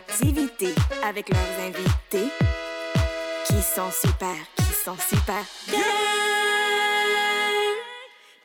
[0.00, 0.74] créativité
[1.04, 2.28] avec leurs invités
[3.46, 5.78] qui sont super, qui sont super bien.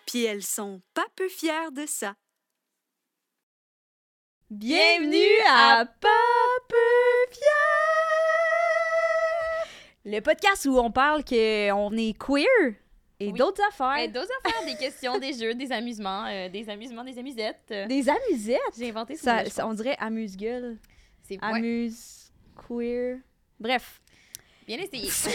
[0.06, 2.14] Puis elles sont pas peu fières de ça.
[4.50, 6.10] Bienvenue à Pas
[6.68, 7.46] peu fier!
[10.04, 12.76] Le podcast où on parle qu'on est queer
[13.20, 13.34] et Oui.
[13.34, 13.98] d'autres affaires.
[14.04, 17.62] Et d'autres affaires, des questions, des jeux, des amusements, euh, des amusements, des amusettes.
[17.72, 18.60] Euh, Des amusettes?
[18.78, 20.78] J'ai inventé Ça, ça- on dirait amuse-gueule.
[21.32, 22.30] C'est Amuse,
[22.68, 23.20] queer.
[23.58, 24.02] Bref.
[24.68, 25.10] bien essayé.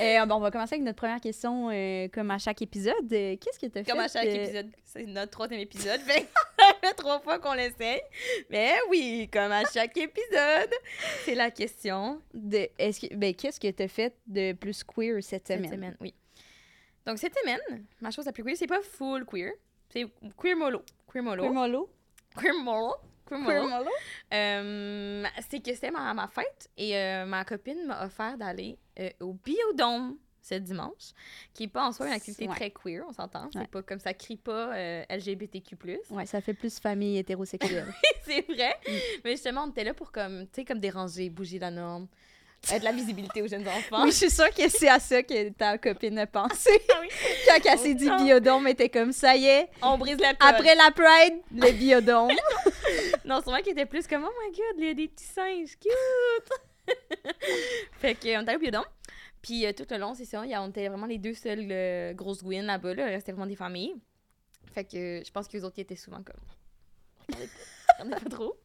[0.00, 3.12] Euh, bon, on va commencer avec notre première question, euh, comme à chaque épisode.
[3.12, 3.90] Euh, Qu'est-ce que tu as fait?
[3.90, 4.70] Comme à chaque euh, épisode.
[4.84, 6.00] C'est notre troisième épisode.
[6.06, 6.28] Fait
[6.96, 8.00] trois fois qu'on l'essaye.
[8.48, 10.70] Mais oui, comme à chaque épisode,
[11.24, 15.20] c'est la question de, est-ce que, ben, qu'est-ce que tu as fait de plus queer
[15.20, 15.72] cette cette semaine?
[15.72, 15.96] semaine.
[16.00, 16.14] Oui.
[17.04, 19.50] Donc cette semaine, ma chose la plus queer, c'est pas full queer.
[19.92, 20.06] C'est
[20.40, 20.82] queer mollo.
[21.12, 21.42] Queer mollo.
[21.42, 21.90] Queer mollo?
[22.36, 22.94] Queer mollo.
[24.32, 29.10] Euh, c'est que c'était ma, ma fête et euh, ma copine m'a offert d'aller euh,
[29.20, 31.12] au Biodôme ce dimanche,
[31.52, 32.54] qui n'est pas en soi une activité Ouais.
[32.54, 33.50] très queer, on s'entend.
[33.52, 33.66] C'est Ouais.
[33.66, 34.72] pas comme ça crie pas
[35.10, 35.76] LGBTQ+.
[36.10, 37.92] Ouais, ça fait plus famille hétérosexuelle.
[38.24, 38.74] c'est vrai.
[38.88, 38.92] Mm.
[39.24, 42.06] Mais justement, on était là pour comme, tu sais, comme déranger, bouger la norme,
[42.78, 44.02] de la visibilité aux jeunes enfants.
[44.04, 46.70] oui, je suis sûre que c'est à ça que ta copine a pensé.
[47.00, 47.08] Oui.
[47.46, 48.22] Quand elle s'est dit Oh.
[48.22, 49.68] biodôme, était comme ça y est.
[49.82, 50.48] On brise la colle.
[50.50, 52.32] Après la Pride, le biodôme.
[53.24, 55.26] Non, c'est vrai qu'il était plus comme, oh my god, il y a des petits
[55.26, 56.96] singes, cute!
[57.98, 58.84] fait qu'on allé au biodôme.
[59.42, 61.34] Puis euh, tout le long, c'est ça, il y a- on était vraiment les deux
[61.34, 63.04] seules euh, grosses gouines là-bas, là.
[63.04, 63.94] Le reste, c'était vraiment des familles.
[64.72, 66.40] Fait que euh, je pense que les autres, ils étaient souvent comme.
[67.28, 67.36] Pas,
[68.02, 68.56] regardez pas trop.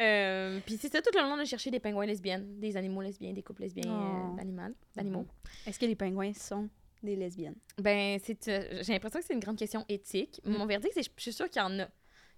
[0.00, 3.02] Euh, puis c'est ça, tout le long, on a cherché des pingouins lesbiennes, des animaux
[3.02, 4.32] lesbiens, des couples lesbiens Oh.
[4.32, 5.26] euh, d'animal- d'animaux.
[5.66, 6.68] Est-ce que les pingouins sont
[7.02, 7.56] des lesbiennes?
[7.78, 10.40] Ben, c'est, euh, j'ai l'impression que c'est une grande question éthique.
[10.44, 10.52] Mm.
[10.56, 11.88] Mon verdict, c'est je suis sûre qu'il y en a.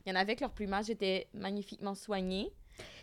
[0.06, 2.52] Il y en avait que leur plumage était magnifiquement soigné.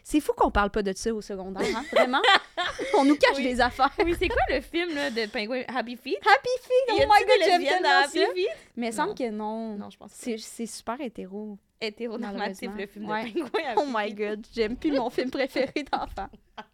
[0.03, 1.85] C'est fou qu'on parle pas de ça au secondaire, hein?
[1.93, 2.21] Vraiment?
[2.97, 3.43] On nous cache Oui.
[3.43, 3.89] des affaires.
[4.03, 6.17] Oui, c'est quoi le film là, de pingouin Happy Feet?
[6.21, 6.89] Happy Feet!
[6.89, 7.99] Oh my god, j'aime ça!
[8.03, 8.49] Happy Feet?
[8.75, 9.77] Mais il semble que non.
[9.77, 11.57] Non, je pense c'est super hétéro.
[11.81, 13.25] Hétéronormatif le film Ouais.
[13.25, 16.29] de pingouin Oh my god, j'aime plus mon film préféré d'enfant.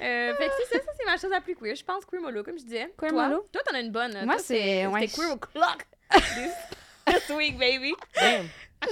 [0.00, 1.74] Euh, fait que c'est ça, ça c'est ma chose la plus queer.
[1.74, 2.90] Je pense queer mollo, comme je disais.
[2.96, 3.46] Queer toi, mollo?
[3.52, 4.16] Toi, t'en as une bonne.
[4.24, 5.86] Moi, c'est- ouais, C'était queer je- au clock.
[6.12, 6.52] This
[7.28, 7.92] this week, baby.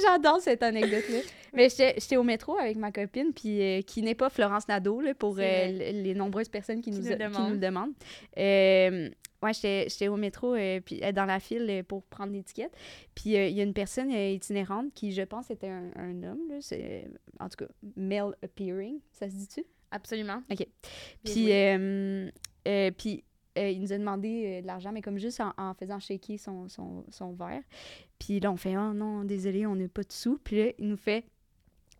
[0.02, 1.20] J'adore cette anecdote-là.
[1.54, 5.14] Mais j'étais au métro avec ma copine, puis euh, qui n'est pas Florence Nadeau, là,
[5.14, 7.46] pour euh, les nombreuses personnes qui, Qui nous, nous a- qui demandent.
[7.48, 7.94] nous le demandent.
[8.36, 9.08] Euh,
[9.42, 12.74] ouais, j'étais au métro, euh, puis euh, dans la file euh, pour prendre l'étiquette.
[13.14, 16.58] Puis il y a une personne itinérante qui, je pense, était un, un homme, là,
[17.40, 19.64] en tout cas, male appearing, ça se dit-tu?
[19.90, 20.42] Absolument.
[20.50, 20.66] OK.
[21.24, 21.50] Puis,
[22.96, 23.24] puis
[23.56, 27.04] il nous a demandé de l'argent, mais comme juste en, en faisant shaker son, son,
[27.10, 27.62] son verre.
[28.18, 30.88] Puis là, on fait «Oh non, désolé, on n'a pas de sous.» Puis là, il
[30.88, 31.22] nous fait...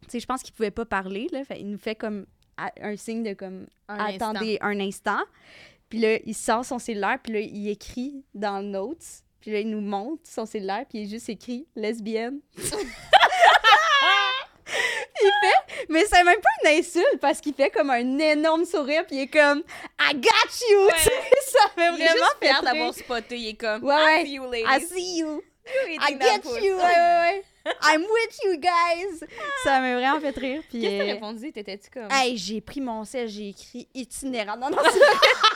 [0.03, 1.43] Tu sais, je pense qu'il pouvait pas parler, là.
[1.45, 2.27] Fait, il nous fait comme
[2.59, 5.23] un signe de comme Un attendez un instant.
[5.89, 9.23] Puis là, il sort son cellulaire, puis là, il écrit dans le Notes.
[9.41, 12.41] Puis là, il nous montre son cellulaire, puis il est juste écrit lesbienne.
[15.23, 19.07] il fait, mais c'est même pas une insulte parce qu'il fait comme un énorme sourire,
[19.07, 19.63] puis il est comme
[20.01, 20.87] I got you!
[20.87, 20.93] Ouais.
[21.47, 22.63] Ça Il est vraiment juste fait fier rire.
[22.65, 23.37] d'avoir spoté.
[23.39, 24.87] Il est comme, Ouais, I see you, I ladies.
[24.87, 25.43] see you!
[25.89, 26.77] I get you!
[26.77, 27.45] Ouais, ouais, ouais.
[27.83, 29.25] I'm with you guys!
[29.65, 30.63] Ça m'a vraiment fait rire.
[30.69, 31.53] Puis, Qu'est-ce que t'as euh, répondu?
[31.53, 32.09] T'étais-tu comme...
[32.11, 34.57] Hey, j'ai pris mon sel, j'ai écrit itinérant.
[34.57, 34.77] Non, non,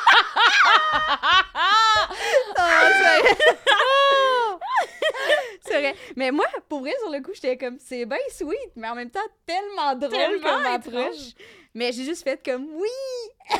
[5.63, 5.95] c'est vrai.
[6.17, 9.11] Mais moi, pour vrai, sur le coup, j'étais comme, c'est bien sweet, mais en même
[9.11, 11.35] temps, tellement drôle Tellement comme approche.
[11.75, 12.89] Mais j'ai juste fait comme, oui!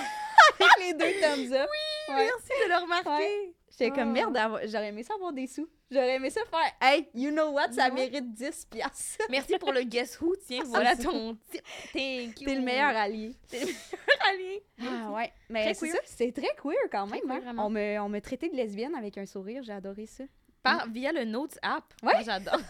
[0.61, 1.69] Avec les deux thumbs up.
[1.71, 3.09] Oui, Merci de le remarquer.
[3.09, 3.55] Ouais.
[3.85, 5.69] J'étais comme, merde, avoir- j'aurais aimé ça avoir des sous.
[5.91, 9.25] J'aurais aimé ça faire, hey, you know what, ça mérite 10 piastres.
[9.31, 10.35] Merci pour le guess who.
[10.47, 11.63] Tiens, voilà c'est ton tip.
[11.93, 13.35] T'es le meilleur allié.
[13.49, 14.63] T'es le meilleur allié.
[14.83, 17.29] Ah ouais, mais c'est ça, c'est très queer quand même.
[17.31, 17.55] hein.
[17.59, 20.25] On me, on me traitait de lesbienne avec un sourire, j'ai adoré ça.
[20.63, 21.85] Par, via le Notes app.
[22.03, 22.23] Ouais.
[22.23, 22.61] J'adore.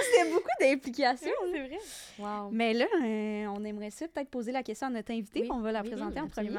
[0.00, 1.30] C'était beaucoup d'implications.
[1.52, 1.78] c'est vrai.
[2.18, 2.50] Wow.
[2.52, 5.40] Mais là, euh, on aimerait ça peut-être poser la question à notre invité.
[5.42, 6.50] Oui, on va la oui, présenter en premier.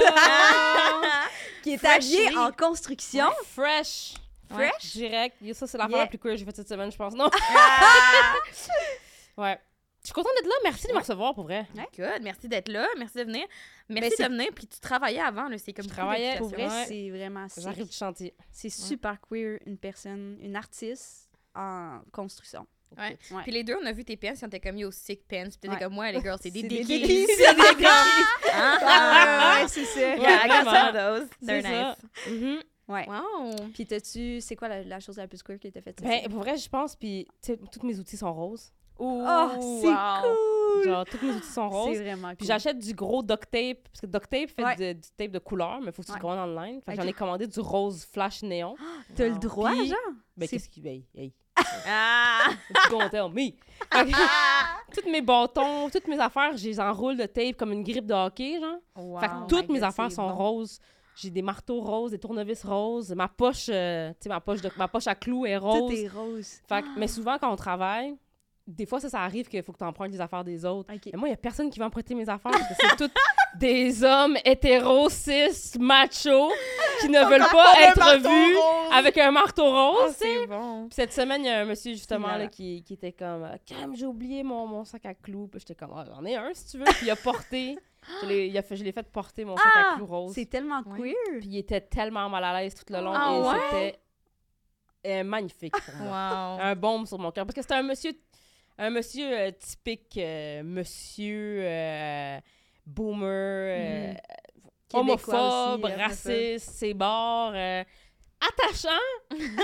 [1.62, 2.26] qui est Freshly.
[2.26, 3.26] habillée en construction.
[3.46, 4.14] Fresh.
[4.50, 4.96] Fresh?
[4.96, 5.36] Direct.
[5.40, 6.04] Yo, Ça, c'est l'affaire Yeah.
[6.04, 7.14] la plus cool que j'ai faite cette semaine, je pense.
[7.14, 7.30] Non?
[9.36, 9.58] ouais.
[10.02, 10.54] Je suis contente d'être là.
[10.64, 11.66] Merci de me recevoir, pour vrai.
[11.96, 12.22] Good.
[12.22, 12.88] Merci d'être là.
[12.98, 13.46] Merci de venir.
[13.88, 14.48] Merci Ben, de venir.
[14.54, 15.48] Puis tu travaillais avant.
[15.48, 15.58] Là.
[15.58, 16.38] C'est comme beaucoup travaillais.
[16.38, 16.84] Pour vrai, Ouais.
[16.88, 17.62] c'est vraiment sick.
[17.62, 18.34] J'arrive du chantier.
[18.50, 22.66] C'est super queer, une personne, une artiste en construction.
[22.98, 23.16] Ouais.
[23.30, 23.42] Ouais.
[23.44, 25.48] Puis les deux, on a vu tes pens, ils étaient comme yo sick pens.
[25.56, 25.78] Puis t'étais Ouais.
[25.80, 26.84] comme moi, les girls, c'est des dickies.
[27.28, 27.86] C'est des dickies.
[28.52, 30.16] Ah, ouais, c'est ça.
[30.16, 30.70] Yeah, I got Vraiment.
[30.70, 31.28] some of those.
[31.46, 31.96] They're C'est ça.
[32.26, 32.40] nice.
[32.40, 32.58] Mhm.
[32.88, 33.06] Ouais.
[33.08, 33.68] Wow.
[33.72, 36.00] Puis t'as-tu, c'est quoi la, la chose la plus queer que t'as faite?
[36.00, 38.72] cette Ben, pour vrai, je pense, puis, tu sais, tous mes outils sont roses.
[38.98, 39.94] Ouh, Oh, c'est wow.
[40.22, 40.84] cool!
[40.84, 41.96] Genre, tous mes outils sont roses.
[41.96, 42.36] C'est vraiment cool.
[42.38, 44.76] Puis j'achète du gros duct tape, parce que duct tape fait Ouais.
[44.76, 46.18] de- du tape de couleur, mais il faut que tu Ouais.
[46.18, 46.80] le commandes online.
[46.84, 48.74] Fait que j'en ai commandé du rose flash néon.
[49.16, 49.96] T'as le droit, Puis- genre?
[50.36, 50.80] Ben, qu'est-ce qui.
[50.80, 51.32] Ben, hey,
[51.86, 52.48] Ah!
[52.84, 53.52] tu don't tell me.
[53.90, 58.06] Que, tous mes bâtons, toutes mes affaires, je les enroule de tape comme une grippe
[58.06, 58.78] de hockey, genre.
[58.96, 59.18] Wow.
[59.20, 60.34] fait que toutes mes God, affaires sont bon.
[60.34, 60.78] roses.
[61.16, 63.12] J'ai des marteaux roses, des tournevis roses.
[63.14, 65.90] Ma poche, euh, tu sais, ma poche de, ma poche à clous est rose.
[65.90, 66.48] Tout est rose.
[66.68, 68.16] Fait que- mais souvent, quand on travaille,
[68.66, 70.88] des fois, ça, ça arrive qu'il faut que tu empruntes les affaires des autres.
[70.92, 73.10] Mais moi, il n'y a personne qui va emprunter mes affaires parce que c'est tous
[73.58, 76.50] des hommes hétéros, cis, machos,
[77.00, 78.56] qui ne veulent pas être vus
[78.92, 80.16] avec un marteau rose.
[80.22, 80.88] Oh, bon.
[80.92, 84.06] Cette semaine, il y a un monsieur justement là, qui, qui était comme Cam, j'ai
[84.06, 85.48] oublié mon, mon sac à clous.
[85.48, 86.84] Puis j'étais comme Ah, j'en ai un si tu veux.
[86.84, 87.76] Puis il a porté.
[88.22, 89.92] Je l'ai, il a fait, je l'ai fait porter mon sac Ah!
[89.92, 90.32] à clous rose.
[90.34, 90.98] C'est tellement Ouais.
[91.12, 91.40] queer.
[91.40, 93.12] Puis il était tellement mal à l'aise tout le long.
[93.14, 93.54] Ah et ouais?
[93.70, 94.00] c'était
[95.06, 96.56] euh, magnifique pour moi.
[96.56, 96.62] Wow.
[96.62, 97.44] un baume sur mon cœur.
[97.46, 98.12] Parce que c'était un monsieur,
[98.80, 102.40] un monsieur euh, typique, euh, monsieur euh,
[102.86, 104.16] boomer.
[104.88, 107.84] Québécois homophobe, aussi, raciste, c'est euh,
[108.40, 108.88] attachant,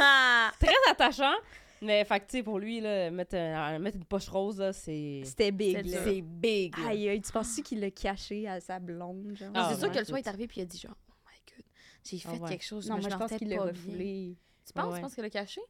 [0.01, 0.53] Ah!
[0.61, 1.35] très attachant.
[1.83, 4.73] Mais fait que, tu sais, pour lui, là, mettre, un- mettre une poche rose, là,
[4.73, 5.23] c'est...
[5.25, 6.77] C'était big, C'est big.
[6.79, 6.89] là.
[6.91, 9.51] Aïe, aïe, tu penses-tu qu'il l'a caché à sa blonde, genre?
[9.55, 10.25] Ah, c'est sûr ouais, que le soir tout.
[10.25, 11.65] est arrivé puis il a dit genre oh my god
[12.05, 12.49] j'ai fait Ah ouais.
[12.49, 14.37] quelque chose non, mais moi, je me pense qu'il l'a refoulé.
[14.65, 14.95] tu penses Ah ouais.
[14.97, 15.61] tu penses qu'il l'a caché?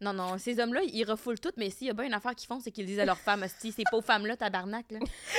[0.00, 2.46] Non non ces hommes-là ils refoulent tout mais s'il y a bien une affaire qu'ils
[2.46, 4.98] font c'est qu'ils disent à leurs femmes hostie ces pauvres femmes là tabarnak là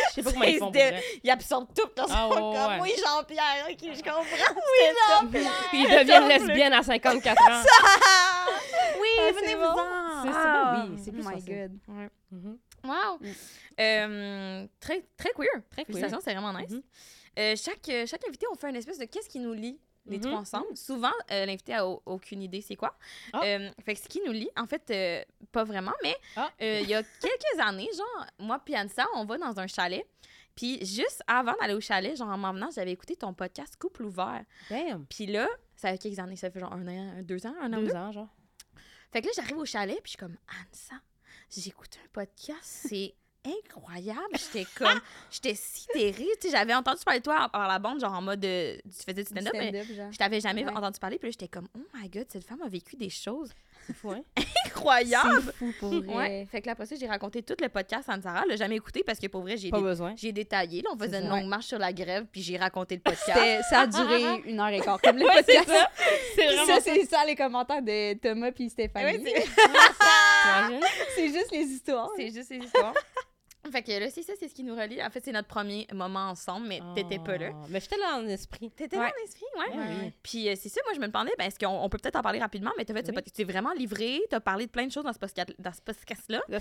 [0.09, 1.03] Je sais pas comment ils font pour C'est- vrai.
[1.23, 2.79] ils absorbent tout dans Ah, son ouais, corps ouais.
[2.81, 4.21] oui Jean-Pierre ok je comprends
[4.55, 7.63] oui Jean-Pierre Puis ils deviennent lesbiennes à 54 ans.
[8.99, 9.75] oui Ah, venez c'est bon.
[10.23, 11.71] C'est ça, Ah, oui, c'est plus Oh my god.
[12.31, 12.57] Mhm.
[12.83, 13.31] wow Mm.
[13.79, 15.85] Euh, très très queer Très queer.
[15.87, 16.81] félicitations c'est vraiment nice Mhm.
[17.39, 19.79] Euh, chaque, euh, chaque invité, on fait une espèce de qu'est-ce qui nous lie?
[20.05, 20.23] Les Mhm.
[20.23, 20.75] trois ensemble.
[20.75, 22.97] Souvent, euh, l'invité a au- aucune idée c'est quoi.
[23.33, 23.41] Ah.
[23.43, 26.49] Euh, fait que ce qui nous lie, en fait, euh, pas vraiment, mais Ah.
[26.59, 30.05] il y a quelques années, genre, moi puis Anissa, on va dans un chalet.
[30.55, 34.03] Puis juste avant d'aller au chalet, genre en m'en venant, j'avais écouté ton podcast Couple
[34.03, 34.43] ouvert.
[34.69, 35.05] Damn.
[35.05, 37.77] Puis là, ça fait quelques années, ça fait genre un an, deux ans, un an
[37.77, 37.95] Deux deux.
[37.95, 38.27] ans, genre.
[39.13, 40.95] Fait que là, j'arrive au chalet, puis je suis comme, Anissa,
[41.49, 43.13] j'écoute un podcast, c'est
[43.45, 44.19] incroyable.
[44.33, 44.99] J'étais comme,
[45.31, 46.27] j'étais sidérée.
[46.39, 49.03] Tu sais, j'avais entendu parler de toi par la bande, genre en mode, euh, tu
[49.03, 50.11] faisais du stand-up, mais Stand-up, genre.
[50.11, 50.71] je t'avais jamais Ouais.
[50.71, 51.17] entendu parler.
[51.17, 53.51] Puis là, j'étais comme, oh my god, cette femme a vécu des choses
[53.87, 54.21] C'est fou, hein?
[54.67, 55.41] incroyables.
[55.59, 55.99] C'est fou pour Ouais.
[56.01, 56.47] vrai.
[56.51, 58.13] Fait que là, après ça, j'ai raconté tout le podcast à.
[58.43, 60.13] Elle l'a jamais écouté parce que pour vrai, j'ai Pas dé- besoin.
[60.17, 60.81] j'ai détaillé.
[60.83, 63.65] Là, on faisait une longue marche sur la grève, puis j'ai raconté le podcast.
[63.69, 65.69] Ça a duré une heure et quart, comme le Ouais, c'est podcast.
[65.69, 65.89] ça.
[66.35, 69.17] C'est vraiment ça, c'est ça les commentaires de Thomas puis Stéphanie.
[69.23, 69.33] Ouais,
[71.15, 72.09] c'est- juste les histoires.
[72.15, 72.93] C'est juste ces histoires.
[73.71, 75.01] Fait que là, c'est ça, c'est ce qui nous relie.
[75.03, 77.49] En fait, c'est notre premier moment ensemble, mais t'étais pas là.
[77.53, 78.71] Ah, Mais j'étais là en esprit.
[78.71, 79.03] T'étais Ouais.
[79.05, 79.77] là en esprit, ouais.
[79.77, 80.13] Ouais, oui.
[80.23, 82.21] Puis euh, c'est ça, moi, je me demandais, ben, est-ce qu'on on peut peut-être en
[82.21, 83.13] parler rapidement, mais t'as fait Oui.
[83.13, 83.35] podcast.
[83.35, 85.81] Tu t'es vraiment livré, t'as parlé de plein de choses dans ce podcast- dans ce
[85.81, 86.41] podcast-là.
[86.49, 86.57] Dans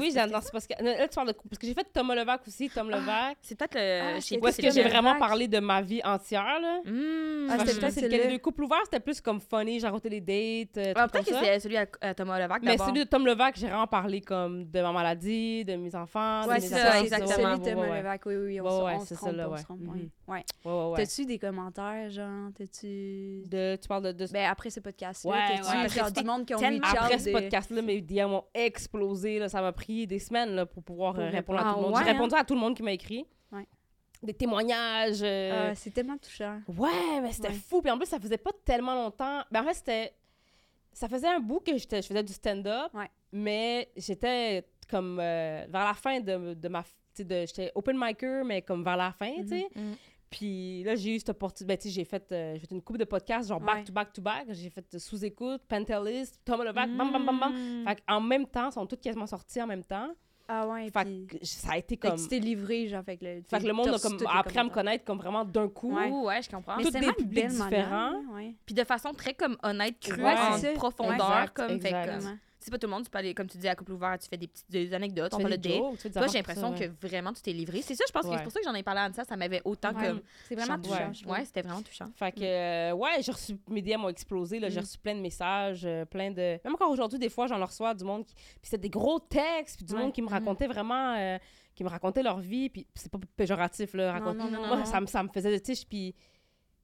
[0.00, 1.48] oui, dans ce que, là, tu parles de couple.
[1.50, 3.36] Parce que j'ai fait Thomas Levac aussi, Tom Levac.
[3.42, 4.00] C'est peut-être le.
[4.02, 6.80] Ah, Où est-ce que j'ai le- vraiment parlé de ma vie entière, là?
[6.84, 7.48] Mmh.
[7.50, 10.92] Ah, que c'était des couples ouverts, c'était plus comme funny, j'ai raconté les dates, euh,
[10.96, 13.86] Ah, peut-être que c'est celui à, Thomas Levac Mais celui de Tom Levac, j'ai vraiment
[13.86, 17.28] parlé comme de ma maladie, de mes enfants, Ouais, de mes c'est affaires, ça, exactement.
[17.28, 17.98] Celui de Thomas ouais, ouais.
[17.98, 19.88] Levac, oui, oui, on, Ouais, se- on ça, trompe, là, on se trompe, ouais.
[20.26, 20.44] Ouais.
[20.64, 20.96] Ouais, ouais, ouais.
[20.96, 23.42] T'as-tu des commentaires, genre, t'as-tu...
[23.46, 26.54] De, tu parles de, de Ben, après ce podcast-là, Ouais, t'as-tu genre du monde qui
[26.54, 29.38] ont reach out Après ce podcast-là, mes DM ont explosé.
[29.38, 31.96] Là, ça m'a pris des semaines là, pour pouvoir euh, répondre à tout le monde.
[31.98, 33.26] J'ai répondu à tout le monde qui m'a écrit.
[34.20, 35.20] Des témoignages.
[35.22, 36.60] euh, Ah, c'est tellement touchant.
[36.66, 37.54] Ouais, mais c'était Ouais.
[37.54, 37.80] fou.
[37.80, 39.42] Puis en plus, ça faisait pas tellement longtemps.
[39.52, 40.12] Ben, en fait, c'était.
[40.92, 42.92] Ça faisait un bout que j'étais- je faisais du stand-up.
[42.94, 43.08] Ouais.
[43.30, 45.18] Mais j'étais comme.
[45.20, 46.82] euh, vers la fin de, de ma.
[46.82, 49.68] tu sais, de- J'étais open micer, mais comme vers la fin, tu sais.
[49.74, 49.94] Mhm.
[50.30, 51.74] Puis là, j'ai eu cette opportunité.
[51.74, 53.66] Ben, tu sais, j'ai fait, euh, j'ai fait une couple de podcasts, genre Ouais.
[53.66, 54.46] back to back to back.
[54.50, 57.52] J'ai fait euh, sous-écoute, Pentelist, Thomas Levac, bam, bam, bam, bam.
[57.54, 57.84] Mm.
[57.86, 60.10] Fait en même temps, ils sont tous quasiment sortis en même temps.
[60.50, 61.26] Ah ouais, Fait puis...
[61.26, 62.16] que ça a été Fait comme.
[62.16, 63.42] que tu t'es livré, genre, fait que le...
[63.42, 65.94] Fait que le monde a comme appris à me connaître comme vraiment d'un coup.
[65.94, 66.10] Ouais.
[66.10, 66.76] Ouais, je comprends.
[66.78, 68.20] Mais Toutes c'est des publics différents.
[68.34, 68.54] ouais.
[68.64, 72.38] Puis de façon très comme honnête, crue, Ouais, en profondeur, Exact, comme fait comme-.
[72.60, 74.28] C'est pas tout le monde, tu peux aller, comme tu dis, à couple ouvert, tu
[74.28, 75.72] fais des petites des anecdotes, Tu on fais de date.
[76.16, 77.82] affaires j'ai l'impression que vraiment tu t'es livré.
[77.82, 79.24] C'est ça, je pense que c'est pour ça que j'en ai parlé à Anne, ça,
[79.24, 80.20] ça m'avait autant comme.
[80.48, 81.12] C'est vraiment touchant.
[81.26, 82.06] Ouais, c'était vraiment touchant.
[82.16, 84.84] Fait que, euh, ouais, j'ai reçu, mes DM ont explosé, là, j'ai Mm.
[84.84, 86.58] reçu plein de messages, euh, plein de...
[86.64, 88.34] Même encore aujourd'hui, des fois, j'en reçois du monde qui...
[88.34, 91.14] Puis c'était des gros textes, puis du monde qui me racontait vraiment...
[91.16, 91.38] euh,
[91.74, 94.38] qui me racontait leur vie, puis c'est pas péjoratif, là, raconter...
[94.38, 94.84] non, non, Moi, non.
[94.84, 96.12] Ça, me, ça me faisait, tu sais, puis...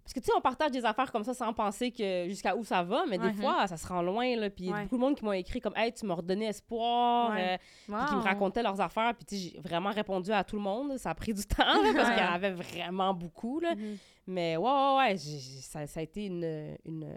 [0.04, 2.62] Parce que, tu sais, on partage des affaires comme ça sans penser que jusqu'à où
[2.62, 4.82] ça va, mais des fois, ça se rend loin, là, puis il y a Ouais.
[4.82, 7.56] beaucoup de monde qui m'ont écrit comme «Hey, tu m'as redonné espoir euh,
[7.86, 10.62] puis qui me racontaient leurs affaires, puis tu sais, j'ai vraiment répondu à tout le
[10.62, 10.98] monde.
[10.98, 13.74] Ça a pris du temps, là, parce qu'il y en avait vraiment beaucoup, là.
[13.74, 13.96] Mhm.
[14.26, 17.16] Mais ouais, ouais, ouais, ça, ça a été une, une,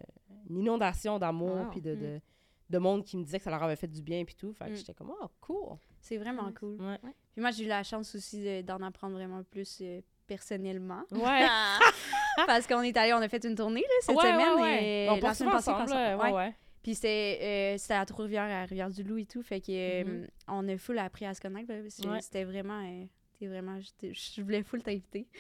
[0.50, 1.70] une inondation d'amour, Wow.
[1.72, 2.00] puis de, Mm.
[2.00, 2.22] de,
[2.70, 4.54] de monde qui me disait que ça leur avait fait du bien, puis tout.
[4.54, 4.76] Fait que Mm.
[4.76, 5.78] j'étais comme, oh, cool.
[6.00, 6.78] C'est vraiment cool.
[6.82, 7.00] Ouais.
[7.34, 11.02] Puis moi, j'ai eu la chance aussi de- d'en apprendre vraiment plus euh, personnellement.
[11.12, 11.46] Ouais.
[12.46, 14.62] Parce qu'on est allé, on a fait une tournée là, cette ouais, semaine.
[14.62, 16.54] ouais, et On la passe semaine passée, ensemble.
[16.84, 19.42] Puis c'était euh, c'était à Trois-Rivières, à Rivière-du-Loup et tout.
[19.42, 20.28] Fait que euh, Mhm.
[20.48, 21.72] on a full appris à se connaître.
[22.22, 22.80] C'était vraiment.
[22.82, 23.04] euh,
[23.40, 25.28] t'es vraiment je voulais full t'inviter.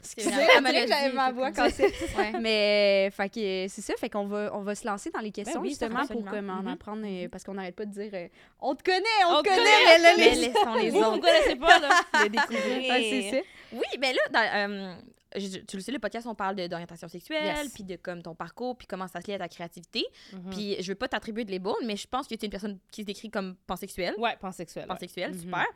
[0.00, 1.92] C'est C'est vrai, j'avais ma voix cassée.
[2.16, 2.32] Ouais.
[2.40, 5.20] Mais euh, fait que euh, c'est ça, fait qu'on va on va se lancer dans
[5.20, 6.68] les questions oui, justement pour comme, en Mhm.
[6.68, 8.28] apprendre euh, parce qu'on n'arrête pas de dire euh,
[8.60, 10.98] on te connaît, on, On te connaît, connaît, mais là Mais les laissons les Vous,
[10.98, 12.28] me connaissez pas, là.
[12.28, 12.94] Découvrir.
[12.98, 13.36] C'est ça.
[13.72, 14.94] Oui, ben là, dans, euh,
[15.36, 17.72] je- tu le sais, le podcast, on parle de- d'orientation sexuelle, Yes.
[17.72, 20.04] puis de comme ton parcours, puis comment ça se lie à ta créativité.
[20.32, 20.50] Mhm.
[20.50, 22.78] Puis je veux pas t'attribuer de label, mais je pense que tu es une personne
[22.90, 24.14] qui se décrit comme pansexuelle.
[24.18, 24.84] Ouais, pansexuel.
[24.84, 24.88] ouais.
[24.88, 25.40] Pansexuelle, Mhm.
[25.40, 25.66] super.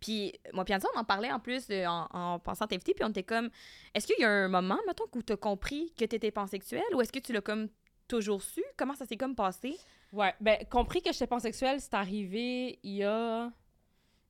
[0.00, 3.08] Puis moi, puis on en parlait en plus euh, en, en pensant t'inviter, puis on
[3.10, 3.50] était comme,
[3.94, 6.82] est-ce qu'il y a un moment, mettons, où tu as compris que tu étais pansexuelle,
[6.94, 7.68] ou est-ce que tu l'as comme
[8.08, 8.62] toujours su?
[8.76, 9.76] Comment ça s'est comme passé?
[10.12, 13.50] Ouais, ben, compris que j'étais pansexuelle, c'est arrivé il y a.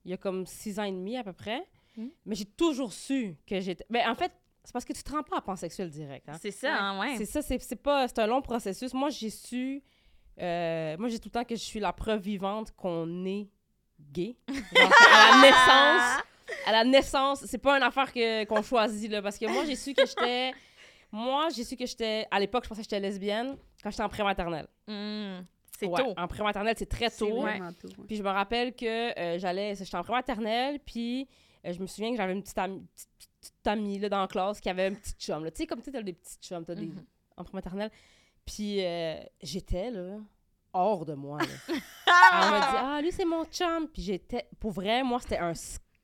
[0.04, 1.62] Il y a comme six ans et demi à peu près.
[1.96, 2.08] Hmm.
[2.24, 3.84] Mais j'ai toujours su que j'étais.
[3.90, 4.32] Mais en fait,
[4.64, 6.28] c'est parce que tu te rends pas à pansexuel direct.
[6.28, 6.36] Hein?
[6.40, 7.16] C'est ça, hein, ouais.
[7.16, 8.06] C'est ça, c'est c'est pas.
[8.08, 8.92] C'est un long processus.
[8.94, 9.82] Moi, j'ai su.
[10.40, 13.48] euh, moi, j'ai tout le temps que je suis la preuve vivante qu'on est
[14.12, 14.36] gay.
[14.48, 16.24] À la naissance.
[16.66, 19.22] À la naissance, c'est pas une affaire que- qu'on choisit, là.
[19.22, 20.52] Parce que moi, j'ai su que j'étais.
[21.12, 22.26] Moi, j'ai su que j'étais.
[22.30, 24.66] À l'époque, je pensais que j'étais lesbienne quand j'étais en prématernelle.
[24.86, 25.40] Hmm,
[25.78, 26.14] c'est Ouais, tôt.
[26.16, 27.40] En prématernelle, c'est très tôt.
[27.40, 27.88] vraiment tôt.
[27.88, 28.04] ouais.
[28.06, 31.28] Puis je me rappelle que euh, j'allais, j'étais en prématernelle, puis
[31.66, 34.26] euh, je me souviens que j'avais une petite amie, petite, petite- amie là, dans la
[34.28, 35.44] classe qui avait un petit chum.
[35.50, 37.04] Tu sais, comme tu t'as des petits chums, t'as des, Mhm.
[37.36, 37.90] en prématernelle.
[38.46, 40.18] Puis euh, j'étais là,
[40.72, 41.38] hors de moi.
[41.38, 41.46] Là.
[42.32, 43.88] Elle m'a dit Ah, lui, c'est mon chum.
[43.88, 45.52] Puis j'étais, pour vrai, moi, c'était un.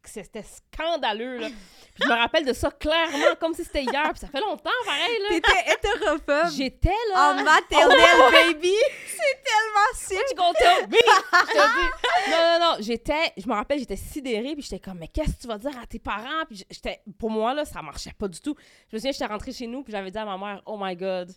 [0.08, 1.48] C'était scandaleux, là.
[1.48, 4.10] Puis je me rappelle de ça clairement, comme si c'était hier.
[4.10, 5.28] Puis ça fait longtemps, pareil, là.
[5.30, 7.30] T'étais hétérophobe J'étais là.
[7.30, 8.74] en maternelle, baby.
[9.06, 10.22] C'est tellement simple.
[10.58, 12.30] tu dis.
[12.30, 15.40] Non, non, non, j'étais, je me rappelle, j'étais sidérée, puis j'étais comme, mais qu'est-ce que
[15.42, 16.44] tu vas dire à tes parents?
[16.48, 18.54] Puis j'étais, pour moi, là, ça marchait pas du tout.
[18.90, 20.96] Je me souviens, j'étais rentrée chez nous, puis j'avais dit à ma mère, oh my
[20.96, 21.32] god,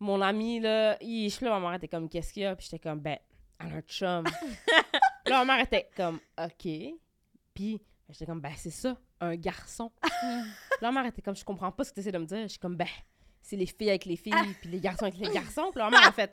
[0.00, 2.56] mon ami, là, il, là, ma mère était comme, qu'est-ce qu'il y a?
[2.56, 3.18] Puis j'étais comme, ben,
[3.60, 4.24] elle a un chum.
[5.26, 6.68] Là, ma mère était comme, ok.
[7.54, 7.80] Puis
[8.12, 9.90] j'étais comme, ben, c'est ça, un garçon.
[10.00, 10.10] Puis
[10.80, 12.42] là, ma mère était comme, je comprends pas ce que tu essaies de me dire.
[12.42, 12.86] Je suis comme, ben,
[13.40, 15.70] c'est les filles avec les filles, puis les garçons avec les garçons.
[15.72, 16.32] Puis là, ma mère a fait,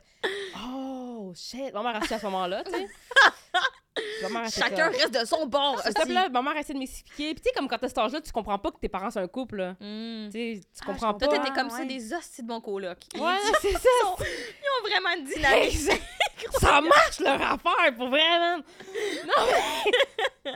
[0.67, 1.73] oh, shit.
[1.73, 2.87] Ma mère a su à ce moment-là, tu sais.
[4.51, 5.79] Chacun comme- reste de son bord.
[5.83, 7.33] c'est ça, puis là, ma mère essaie de m'expliquer.
[7.33, 9.19] Puis tu sais, comme quand t'as cet âge-là, tu comprends pas que tes parents sont
[9.19, 9.75] un couple.
[9.79, 10.29] Hmm.
[10.29, 11.27] Tu sais, tu Ah, comprends pas.
[11.27, 11.85] Toi, t'étais comme ça, ouais.
[11.85, 12.97] des hosties de bon coloc.
[13.13, 13.89] Ils, Ouais, ils c'est ça.
[14.07, 14.15] ont
[14.87, 16.01] vraiment une dynamique.
[16.59, 18.63] ça marche leur affaire, pour vrai, man.
[19.25, 19.45] Non,
[20.45, 20.51] mais.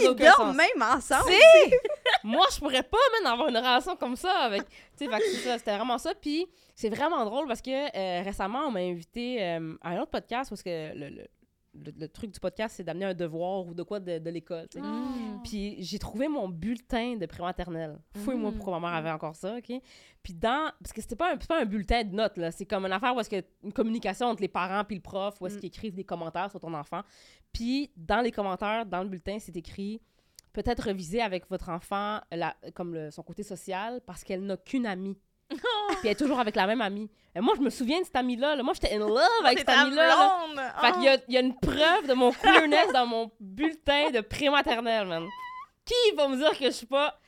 [0.00, 0.56] Ils dorment sens.
[0.56, 1.32] même ensemble.
[2.24, 4.62] Moi, je pourrais pas, man, avoir une relation comme ça avec.
[4.98, 6.14] Tu sais, c'était vraiment ça.
[6.14, 10.10] Puis c'est vraiment drôle parce que euh, récemment, on m'a invité euh, à un autre
[10.10, 11.26] podcast parce que le, le,
[11.74, 14.66] le- le truc du podcast, c'est d'amener un devoir ou de quoi de, de l'école.
[14.74, 15.40] Mm.
[15.44, 17.98] Puis j'ai trouvé mon bulletin de prématernelle.
[18.16, 18.54] Fouille-moi Mm.
[18.56, 19.72] pourquoi ma mère avait encore ça, OK?
[20.22, 20.70] Puis dans...
[20.82, 22.50] Parce que c'était pas un, c'est pas un bulletin de notes, là.
[22.50, 25.40] C'est comme une affaire où est-ce que une communication entre les parents puis le prof,
[25.40, 25.60] où est-ce Mm.
[25.60, 27.00] qu'ils écrivent des commentaires sur ton enfant.
[27.52, 30.00] Puis dans les commentaires, dans le bulletin, c'est écrit
[30.52, 34.84] «Peut-être reviser avec votre enfant la, comme le- son côté social parce qu'elle n'a qu'une
[34.86, 35.16] amie.
[35.88, 37.10] Puis elle est toujours avec la même amie.
[37.34, 38.56] Et moi, je me souviens de cette amie-là.
[38.56, 38.62] là.
[38.62, 40.08] Moi, j'étais in love avec cette amie-là.
[40.08, 40.74] là.
[40.80, 41.12] Fait qu'il y Oh.
[41.12, 45.26] a, il y a une preuve de mon queerness dans mon bulletin de prématernelle, man.
[45.84, 47.18] Qui va me dire que je suis pas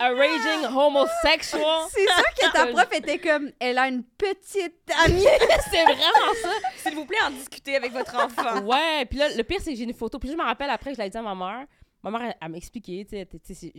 [0.00, 1.86] a raging homosexual?
[1.90, 5.22] C'est sûr que ta prof était comme, elle a une petite amie.
[5.70, 6.50] C'est vraiment ça.
[6.76, 8.60] S'il vous plaît, en discuter avec votre enfant.
[8.62, 10.18] Ouais, puis là, le pire, c'est que j'ai une photo.
[10.18, 11.66] Puis je me rappelle après, je l'ai dit à ma mère.
[12.02, 13.16] Ma mère, elle, elle m'a expliqué, tu
[13.54, 13.72] sais,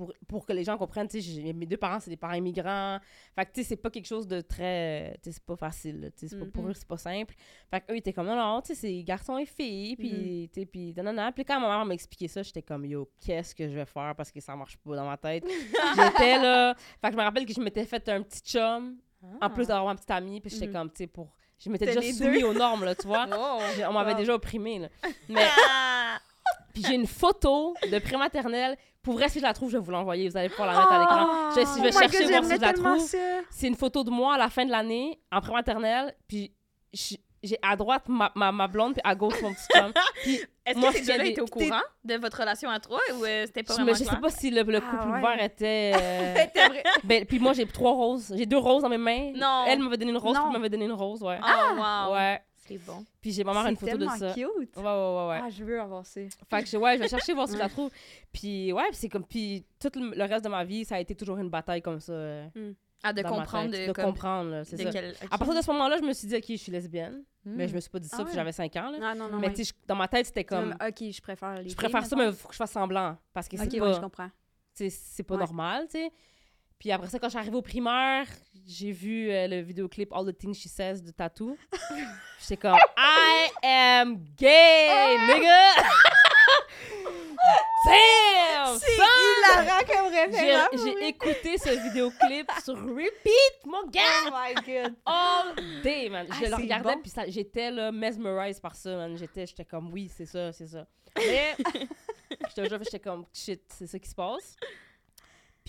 [0.00, 2.32] pour, pour que les gens comprennent, tu sais, j'ai- mes deux parents, c'est des parents
[2.34, 2.98] immigrants.
[3.34, 5.18] Fait que, tu sais, c'est pas quelque chose de très.
[5.22, 7.34] Tu sais, c'est pas facile, tu sais, pour eux, c'est pas simple.
[7.70, 10.60] Fait qu'eux, ils étaient comme, non, non, tu sais, c'est garçons et filles, puis, tu
[10.60, 11.30] sais, puis, non, non, non.
[11.32, 14.14] Puis quand ma mère m'a expliqué ça, j'étais comme, yo, qu'est-ce que je vais faire
[14.16, 15.44] parce que ça marche pas dans ma tête.
[15.96, 16.74] J'étais là.
[17.02, 18.96] Fait que je me rappelle que je m'étais fait un petit chum,
[19.42, 20.72] en plus d'avoir ma petite amie, puis j'étais Mhm.
[20.72, 21.36] comme, tu sais, pour.
[21.62, 23.26] Je m'étais déjà soumis aux normes, là, tu vois.
[23.30, 23.60] Wow.
[23.90, 24.16] On m'avait Wow.
[24.18, 24.88] déjà opprimé, là.
[25.28, 26.18] Mais, Ah.
[26.72, 28.76] puis j'ai une photo de prématernelle.
[29.02, 30.28] Pour vrai, si je la trouve, je vais vous l'envoyer.
[30.28, 31.50] Vous allez pouvoir la mettre à l'écran.
[31.52, 33.14] Je, je vais Oh chercher God, voir si je la trouve.
[33.50, 36.14] C'est une photo de moi à la fin de l'année, en prématernelle.
[36.28, 36.52] Puis
[37.42, 39.92] j'ai à droite ma, ma, ma blonde, puis à gauche mon petit chum.
[40.22, 43.62] Puis Est-ce que ces étaient au courant de votre relation à trois ou euh, c'était
[43.62, 44.20] pas je, vraiment me- je sais clair?
[44.20, 45.18] pas si le, le Ah couple ouais.
[45.18, 45.92] ouvert était.
[45.98, 46.34] euh,
[46.68, 46.82] vrai.
[47.02, 48.34] ben, puis moi, j'ai trois roses.
[48.36, 49.32] J'ai deux roses dans mes mains.
[49.34, 49.64] Non.
[49.66, 50.44] Elle m'avait donné une rose, Non.
[50.44, 51.40] puis m'avait donné une rose, ouais.
[51.42, 52.12] Oh, wow.
[52.14, 52.42] Ouais.
[52.70, 53.04] C'est bon.
[53.20, 54.32] Puis j'ai ma mère une C'est photo de ça.
[54.32, 54.46] cute.
[54.76, 55.40] Ouais, ouais, ouais, ouais.
[55.42, 56.20] Ah, je veux avoir ça.
[56.48, 57.90] Fait que je, ouais, je vais chercher voir si je la trouve.
[58.32, 61.38] Puis ouais, c'est comme puis tout le reste de ma vie, ça a été toujours
[61.38, 62.12] une bataille comme ça.
[62.12, 62.46] euh.
[62.54, 62.74] Mm.
[63.02, 64.90] Ah, de comprendre de, de comme- comprendre, là, c'est ça.
[64.90, 67.24] quel- À partir de ce moment-là, je me suis dit, OK, je suis lesbienne.
[67.46, 67.54] Hmm.
[67.56, 68.98] Mais je me suis pas dit ça, Ah puis j'avais 5 ans, là.
[69.02, 70.72] Ah non, non, mais tu sais, dans ma tête, c'était comme...
[70.86, 73.16] Ok, je préfère les Je préfère ça, mais il faut que je fasse semblant.
[73.32, 73.86] Parce que c'est Ok, pas...
[73.88, 74.28] ouais, je comprends.
[74.74, 76.12] c'est pas normal, tu sais.
[76.80, 78.26] Puis après ça, quand je suis arrivée au primaire,
[78.66, 81.58] j'ai vu euh, le vidéoclip All the Things She Says de Tattoo.
[82.40, 85.74] J'étais comme I am gay, nigga!
[87.84, 88.78] Damn!
[88.78, 90.68] C'est hilarant comme référence.
[90.82, 94.00] j'ai écouté ce vidéoclip sur repeat, mon gars!
[94.26, 94.94] Oh my god.
[95.04, 96.26] All day, man.
[96.30, 97.02] Ah, Je le c'est regardais, bon.
[97.02, 99.18] puis j'étais là, mesmerized par ça, man.
[99.18, 100.86] J'étais j'étais comme, oui, c'est ça, c'est ça.
[101.16, 101.56] Mais,
[102.48, 104.56] je te jure, j'étais comme, shit, c'est ça qui se passe.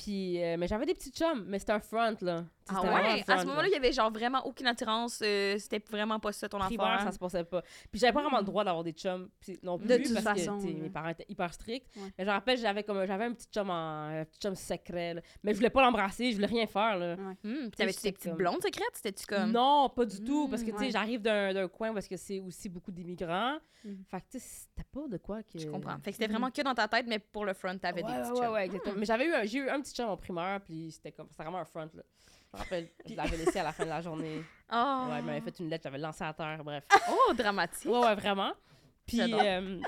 [0.01, 2.45] Puis, euh, mais j'avais des petits chums, mais c'était un front, là.
[2.75, 3.23] Ah ouais?
[3.27, 5.19] À ce moment-là, il y avait genre vraiment aucune attirance.
[5.23, 7.05] euh, C'était vraiment pas ça ton Primaire, affaire.
[7.07, 7.61] ça se passait pas.
[7.91, 10.23] Puis j'avais pas vraiment le droit d'avoir des chums puis non plus De toute parce
[10.39, 11.87] façon, que tu mes parents étaient hyper stricts.
[11.95, 12.03] Ouais.
[12.17, 15.15] Mais je me rappelle j'avais comme j'avais un petit chum en un petit chum secret
[15.15, 15.21] là.
[15.43, 17.15] mais je voulais pas l'embrasser, je voulais rien faire là.
[17.15, 18.91] Hmm, puis T'avais-tu des petites comme- blondes secrètes?
[18.93, 19.51] C'était-tu comme.
[19.51, 20.91] Non, pas du tout parce que Mm, tu sais ouais.
[20.91, 23.57] j'arrive d'un coin parce que c'est aussi beaucoup d'immigrants.
[23.83, 23.93] Mm.
[24.09, 25.97] Fait que tu sais c'était pas de quoi que Je comprends.
[25.99, 28.13] Fait que c'était vraiment que dans ta tête, mais pour le front, t'avais Ouais, des
[28.17, 28.53] ouais, petits ouais, chums.
[28.53, 28.95] ouais, exactement.
[28.97, 31.65] Mais j'avais eu eu un petit chum en primaire puis c'était comme c'était vraiment un
[31.65, 32.03] front là.
[32.53, 34.41] Je me rappelle, je l'avais laissé à la fin de la journée.
[34.73, 36.85] Oh, Ouais, il m'avait fait une lettre, j'avais lancé à terre, bref.
[37.09, 37.91] oh dramatique.
[37.91, 38.53] Ouais, ouais, vraiment.
[39.05, 39.81] Puis, euh,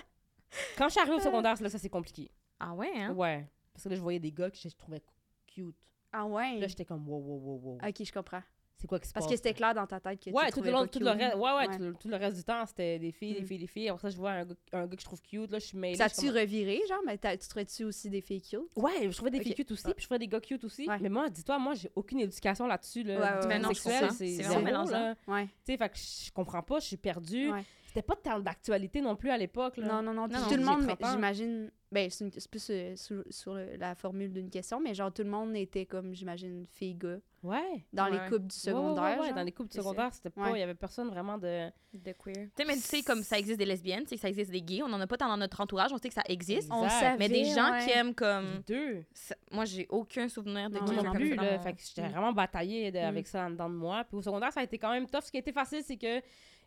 [0.77, 2.29] quand je suis arrivée au secondaire, là, ça c'est compliqué.
[2.59, 3.13] Ah ouais, hein?
[3.13, 3.47] Ouais.
[3.73, 5.01] Parce que là, je voyais des gars que je trouvais
[5.47, 5.77] cute.
[6.11, 6.59] Ah ouais?
[6.59, 7.77] Là, j'étais comme, wow, wow, wow, wow.
[7.87, 8.43] Ok, je comprends.
[8.83, 9.31] C'est quoi qui se Parce passe?
[9.31, 10.99] que c'était clair dans ta tête que Ouais, tu tout le, trouvais long, pas tout,
[10.99, 11.77] le reste, ouais, ouais, Ouais.
[11.77, 13.45] Tout, le, tout le reste du temps, c'était des filles, des Mm.
[13.45, 13.87] filles, des filles.
[13.87, 15.49] Après ça, je vois un gars, un gars que je trouve cute.
[15.51, 15.95] Là, je suis mêlée.
[15.95, 16.99] Ça a-tu comme- reviré, genre?
[17.05, 18.59] Mais t'as- tu trouvais-tu aussi des filles cute?
[18.75, 20.85] Ouais, je trouvais des filles cute aussi, puis je trouvais des gars cute aussi.
[20.85, 20.97] Ouais.
[20.99, 23.03] Mais moi, dis-toi, moi, j'ai aucune éducation là-dessus.
[23.03, 25.15] Là, Ouais, ouais, non, sexuel, c'est vraiment mélangeant.
[25.29, 25.45] Ouais.
[25.45, 27.49] Tu sais, fait que je comprends pas, je suis perdue.
[27.93, 29.77] C'était pas tant d'actualité non plus à l'époque.
[29.77, 29.85] là.
[29.87, 30.27] Non, non, non.
[30.27, 31.11] Puis non, tout le monde, 30 ans.
[31.11, 31.71] j'imagine.
[31.91, 35.21] Ben, c'est c'est plus euh, sur, sur le- la formule d'une question, mais genre, tout
[35.21, 37.19] le monde était comme, j'imagine, fille-gars.
[37.43, 37.85] Ouais.
[37.93, 38.11] Dans Ouais.
[38.13, 39.03] les couples du secondaire.
[39.03, 39.35] ouais, ouais, genre.
[39.35, 39.83] dans les couples C'est ça.
[39.83, 40.41] secondaires, c'était pas.
[40.49, 40.57] Ouais.
[40.57, 41.69] Il y avait personne vraiment de.
[41.93, 42.33] De queer.
[42.33, 44.49] Tu sais, mais tu sais, comme ça existe des lesbiennes, tu sais, que ça existe
[44.49, 46.67] des gays, on en a pas tant dans notre entourage, on sait que ça existe.
[46.71, 47.85] On savait, Mais des gens ouais.
[47.85, 48.63] qui aiment Les comme.
[48.67, 49.03] deux.
[49.13, 51.57] ça- Moi, j'ai aucun souvenir de Non, moi non comme plus, ça là.
[51.57, 52.11] dans Fait que j'étais Mm.
[52.11, 53.03] vraiment bataillée de- Mm.
[53.03, 54.03] avec ça en dedans de moi.
[54.05, 55.21] Puis au secondaire, ça a été quand même tough.
[55.25, 56.21] Ce qui a été facile, c'est que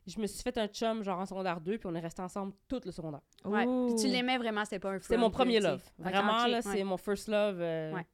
[0.06, 2.52] je me suis fait un chum, genre en secondaire 2, puis on est resté ensemble
[2.68, 3.20] tout le secondaire.
[3.44, 3.64] Ouais.
[3.86, 5.82] Puis tu l'aimais vraiment, c'était pas un C'est mon premier love.
[5.98, 6.62] Vraiment, là, ouais.
[6.62, 7.60] c'est mon first love.
[7.60, 8.06] euh, Ouais.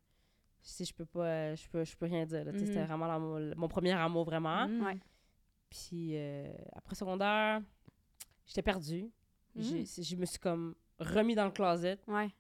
[0.65, 2.45] Si je peux pas, euh, je peux, je peux rien dire.
[2.57, 2.85] C'était Mhm.
[2.87, 4.69] vraiment l'amour- mon premier amour, vraiment.
[4.69, 4.85] Mm.
[4.87, 4.99] Ouais.
[5.71, 7.61] Puis euh, après secondaire,
[8.47, 9.11] j'étais perdue.
[9.57, 9.63] Mm.
[9.99, 11.99] Je me suis comme remis dans le closet.
[12.07, 12.31] Ouais.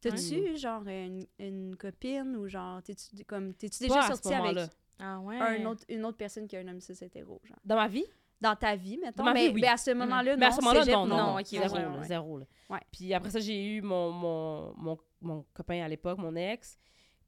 [0.00, 4.70] T'as-tu, genre, une, une copine ou genre, t'es-tu comme, t'es-tu déjà à ce sorti avec.
[4.98, 5.36] Ah ouais.
[5.38, 7.58] un autre, une autre personne qui a un homme cis hétéro, genre?
[7.64, 8.04] Dans ma vie?
[8.44, 9.16] Dans ta vie, mettons?
[9.16, 9.60] Dans ma mais, oui.
[9.62, 11.88] mais à ce moment-là, Mais à non, ce moment-là, cégep, non, non, zéro, ouais, là,
[11.98, 12.04] ouais.
[12.06, 12.38] zéro.
[12.38, 12.44] là.
[12.70, 12.80] Ouais.
[12.92, 16.78] Puis après ça, j'ai eu mon, mon, mon, mon copain à l'époque, mon ex.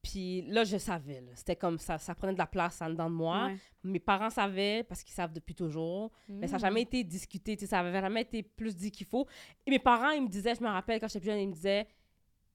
[0.03, 1.25] Puis là, je savais.
[1.35, 3.47] C'était comme ça, ça prenait de la place en dedans de moi.
[3.47, 3.57] Ouais.
[3.83, 6.13] Mes parents savaient, parce qu'ils savent depuis toujours.
[6.29, 9.07] Mais ça n'a jamais été discuté, tu sais, ça n'avait jamais été plus dit qu'il
[9.07, 9.27] faut.
[9.67, 11.55] Et mes parents, ils me disaient, je me rappelle quand j'étais plus jeune, ils me
[11.55, 11.89] disaient,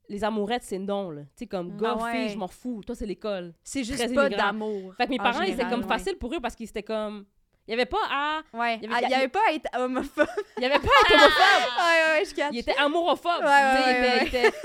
[0.08, 1.24] les amourettes, c'est non, là.
[1.24, 2.12] Tu sais, comme gars, Ah ouais.
[2.12, 2.82] fille, je m'en fous.
[2.86, 3.54] Toi, c'est l'école.
[3.64, 4.94] C'est juste Très pas d'amour.
[4.96, 5.88] Fait que mes en parents, c'était comme ouais.
[5.88, 7.26] facile pour eux parce qu'ils étaient comme.
[7.72, 8.42] Il n'y avait pas à.
[8.54, 10.28] Ouais, Il avait- avait, pas à être homophobe.
[10.58, 11.78] Il n'y avait pas à être homophobe.
[11.78, 12.50] ouais, ouais, ouais, je catch.
[12.52, 13.40] Il était amourophobe.
[13.40, 14.58] Ouais, ouais, il, était, il était-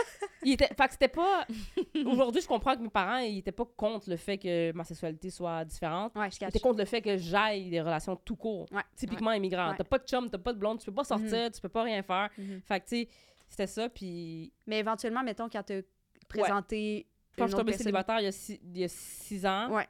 [0.42, 1.46] il était- Fait que c'était pas.
[2.04, 5.30] Aujourd'hui, je comprends que mes parents, ils étaient pas contre le fait que ma sexualité
[5.30, 6.16] soit différente.
[6.16, 8.66] Ouais, je Ils étaient contre le fait que j'aille des relations tout court.
[8.96, 9.70] Typiquement immigrantes.
[9.70, 9.76] Ouais.
[9.78, 11.84] T'as pas de chum, t'as pas de blonde, tu peux pas sortir, tu peux pas
[11.84, 12.28] rien faire.
[12.36, 12.60] Mhm.
[12.66, 13.08] Fait que, tu sais,
[13.48, 13.88] c'était ça.
[13.88, 15.80] Puis Mais éventuellement, mettons, quand t'as
[16.28, 17.06] présenté
[17.38, 19.86] quand je suis tombée célibataire il y, a six, il y a six ans, Ouais.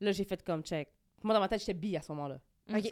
[0.00, 0.88] là, j'ai fait comme check.
[1.26, 2.38] Moi, dans ma tête, j'étais bi à ce moment-là.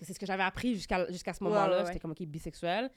[0.03, 1.79] C'est ce que j'avais appris jusqu'à jusqu'à ce moment-là.
[1.81, 1.87] ouais.
[1.87, 2.90] J'étais comme, OK, bisexuelle.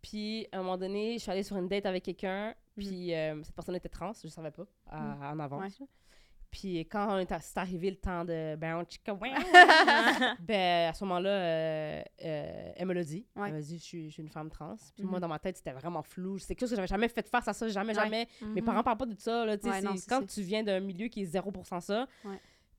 [0.00, 2.48] Puis, à un moment donné, je suis allée sur une date avec quelqu'un.
[2.48, 2.54] Mhm.
[2.76, 5.80] Puis, euh, cette personne était trans, je savais pas, à- en avance.
[6.50, 9.30] Puis, quand c'est arrivé le temps de ben, chica, ouais,
[10.40, 13.24] ben, à ce moment-là, euh, euh, elle me l'a dit.
[13.36, 13.48] Ouais.
[13.48, 14.74] Elle m'a dit, je suis, je suis une femme trans.
[14.94, 15.10] Puis, Mhm.
[15.10, 16.38] moi, dans ma tête, c'était vraiment flou.
[16.38, 17.68] C'est quelque chose que j'avais jamais fait face à ça.
[17.68, 18.02] Jamais, Ouais.
[18.04, 18.28] jamais.
[18.42, 18.52] Mhm.
[18.54, 19.46] Mes parents parlent pas de ça.
[19.46, 22.06] Là, non, quand tu viens d'un milieu qui est 0% ça.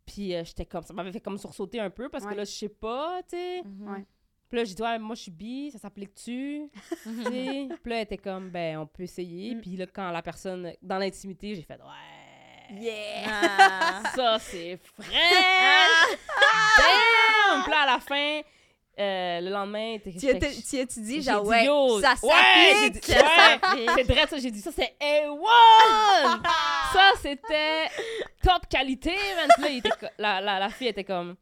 [0.07, 0.13] Ouais.
[0.13, 2.31] Puis euh, j'étais comme ça m'avait fait comme sursauter un peu parce Ouais.
[2.31, 3.61] que là je sais pas, tu sais.
[3.63, 3.87] Mhm.
[3.91, 4.05] Ouais.
[4.49, 6.69] Puis là j'ai dit ouais, moi je suis bi, ça s'applique-tu?
[7.03, 9.55] Puis là elle était comme ben on peut essayer.
[9.55, 9.61] Mm.
[9.61, 12.75] Puis là quand la personne dans l'intimité, j'ai fait ouais.
[12.81, 13.25] Yeah!
[13.27, 14.03] Ah.
[14.15, 15.07] Ça c'est fresh.
[16.77, 17.63] Damn!
[17.63, 18.41] Puis là à la fin
[18.99, 20.29] euh, le lendemain, t'es- Tu
[20.79, 21.65] as-tu dit, j'ai genre, dit, ouais,
[21.99, 23.09] ça ouais, s'applique!
[23.09, 26.43] ouais, c'est vrai ça, j'ai dit ça, c'est A1!
[26.93, 27.89] ça, c'était
[28.43, 29.47] top qualité, man.
[29.55, 31.35] Puis là, il était co- la, la, la fille était comme,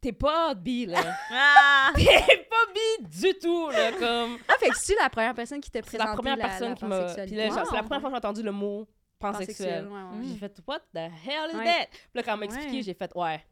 [0.00, 1.00] t'es pas bi, là.
[1.30, 1.92] Ah!
[1.94, 4.38] T'es pas bi du tout, là, comme...
[4.48, 6.84] Ah, fait que c'est la première personne qui t'a présenté la première personne la qui
[6.84, 7.04] m'a...
[7.24, 8.86] Puis là, genre, c'est la première fois que j'ai entendu le mot
[9.18, 9.86] pansexuel.
[9.86, 10.24] ouais, ouais.
[10.28, 11.64] J'ai fait, what the hell is Ouais.
[11.64, 11.86] that?
[11.90, 12.82] Puis là, quand elle m'a expliqué, Ouais.
[12.82, 13.44] j'ai fait, ouais,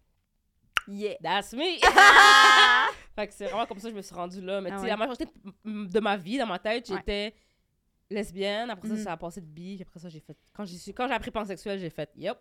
[0.88, 1.14] Yeah.
[1.22, 1.78] that's me.
[3.14, 4.60] fait que c'est vraiment comme ça que je me suis rendue là.
[4.60, 4.90] Mais Ah tu sais, ouais.
[4.90, 5.26] la majorité
[5.64, 6.96] de ma vie, dans ma tête, Ouais.
[6.96, 7.34] j'étais
[8.10, 8.70] lesbienne.
[8.70, 9.00] Après ça, Mhm.
[9.02, 9.74] ça a passé de bi.
[9.76, 10.36] Puis après ça, j'ai fait.
[10.52, 12.36] Quand j'ai su- quand j'ai appris pansexuel, j'ai fait, yep.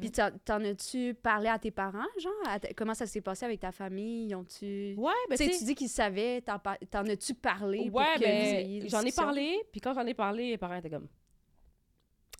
[0.00, 2.32] Puis t'en t'en as-tu parlé à tes parents, genre?
[2.48, 4.28] à ta- comment ça s'est passé avec ta famille?
[4.28, 4.94] Ils ont-tu...
[4.96, 8.04] Ouais, ben tu sais, tu dis qu'ils savaient, t'en par- t'en as-tu parlé pour Ouais,
[8.16, 9.22] que vous ben, une j'en ai discussion?
[9.24, 11.06] parlé, puis quand j'en ai parlé, les parents étaient comme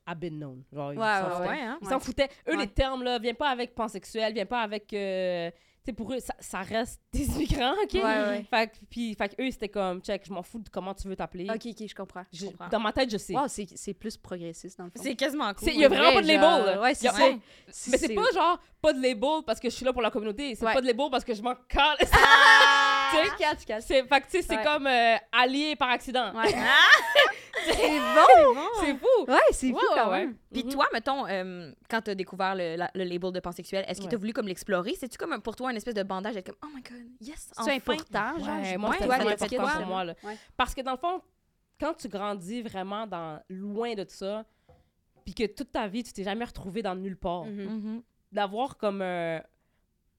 [0.06, 0.62] I've been known.
[0.72, 1.48] Genre, ils Ouais, s'en ouais, foutaient.
[1.48, 1.78] Ouais, hein?
[1.80, 2.28] Ils s'en foutaient.
[2.48, 2.66] Eux, Ouais.
[2.66, 4.92] les termes, là, viens pas avec pansexuel, viens pas avec.
[4.92, 5.50] euh,
[5.87, 7.94] sais, pour eux, ça, ça reste des immigrants, OK?
[7.94, 8.47] Ouais, ouais.
[8.51, 11.09] Fait, que- puis, fait que eux, c'était comme, check, je m'en fous de comment tu
[11.09, 11.47] veux t'appeler.
[11.51, 12.25] Ok, ok, je comprends.
[12.33, 12.68] Je- comprends.
[12.68, 13.35] dans ma tête, je sais.
[13.35, 15.01] Wow, c'est c'est plus progressiste, dans le fond.
[15.03, 15.68] C'est quasiment cool.
[15.68, 16.40] Il y a vraiment pas de label.
[16.42, 16.81] genre, là.
[16.81, 17.14] ouais, c'est ça.
[17.14, 17.38] Ouais.
[17.90, 20.55] Mais c'est pas genre, pas de label parce que je suis là pour la communauté.
[20.55, 20.75] C'est Ouais.
[20.75, 21.97] pas de label parce que je m'en cale.
[21.99, 22.07] tu
[23.14, 23.31] sais?
[23.38, 23.83] Catch, catch.
[23.87, 24.64] C'est, fait que, tu sais, c'est Ouais.
[24.64, 26.33] comme euh, allié par accident.
[26.35, 26.53] Ouais.
[27.64, 28.61] c'est bon!
[28.81, 29.24] C'est fou.
[29.29, 30.37] Ouais, c'est fou Ouais, quand ouais, même.
[30.53, 30.70] Puis Mhm.
[30.72, 34.11] toi, mettons, euh, quand t'as découvert le, la- le label de pansexuel, est-ce que Ouais.
[34.11, 34.94] t'as voulu comme l'explorer?
[34.98, 37.50] C'est-tu comme un- pour toi une espèce de bandage d'être comme «Oh my God, yes,
[37.53, 37.77] C'est enfin!
[37.77, 38.57] important, genre.
[38.57, 40.05] Ouais, je- moi, c'était vraiment l'étiquette, important pour moi.
[40.05, 40.14] Là.
[40.22, 40.37] Ouais.
[40.57, 41.22] Parce que dans le fond,
[41.81, 44.44] quand tu grandis vraiment dans loin de ça,
[45.24, 47.62] puis que toute ta vie, tu t'es jamais retrouvé dans nulle part, Mhm.
[47.64, 48.03] Mhm.
[48.33, 49.40] d'avoir comme un...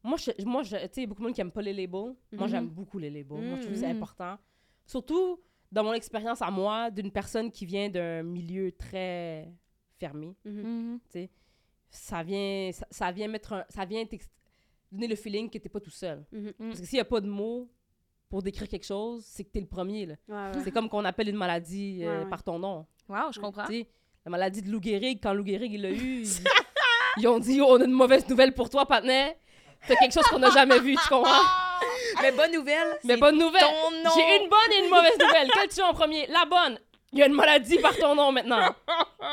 [0.06, 1.62] Moi, je, moi je, tu sais, il y a beaucoup de monde qui aime pas
[1.62, 1.90] les labels.
[2.32, 2.48] Moi, Mhm.
[2.48, 3.42] j'aime beaucoup les labels.
[3.42, 3.98] Moi, je trouve que c'est Mhm.
[3.98, 4.38] important.
[4.86, 5.40] Surtout
[5.72, 9.52] dans mon expérience à moi, d'une personne qui vient d'un milieu très
[10.00, 10.36] fermé.
[10.46, 11.00] Mhm.
[11.14, 11.28] Mhm.
[11.90, 14.04] Ça vient, ça, ça vient mettre un, ça vient
[14.92, 16.26] donner le feeling que t'es pas tout seul.
[16.32, 16.54] Mhm.
[16.54, 17.70] Parce que s'il y a pas de mots
[18.30, 20.06] pour décrire quelque chose, c'est que t'es le premier.
[20.06, 20.16] Là.
[20.28, 20.64] Ouais, ouais.
[20.64, 22.30] C'est comme qu'on appelle une maladie euh, Ouais, ouais.
[22.30, 22.86] par ton nom.
[23.10, 23.66] Wow, je comprends.
[23.66, 23.88] Tu sais,
[24.26, 26.44] la maladie de Lou Gehrig, quand Lou Gehrig il l'a eu, ils,
[27.18, 29.38] ils ont dit on a une mauvaise nouvelle pour toi, Patnais.
[29.88, 31.42] T'as quelque chose qu'on n'a jamais vu, tu comprends?
[32.22, 33.62] Mais bonne nouvelle, Mais bonne nouvelle!
[33.62, 34.10] ton nom!
[34.16, 35.50] J'ai une bonne et une mauvaise nouvelle.
[35.54, 36.28] Quelle tu as en premier?
[36.28, 36.80] La bonne!
[37.12, 38.76] Il y a une maladie par ton nom maintenant.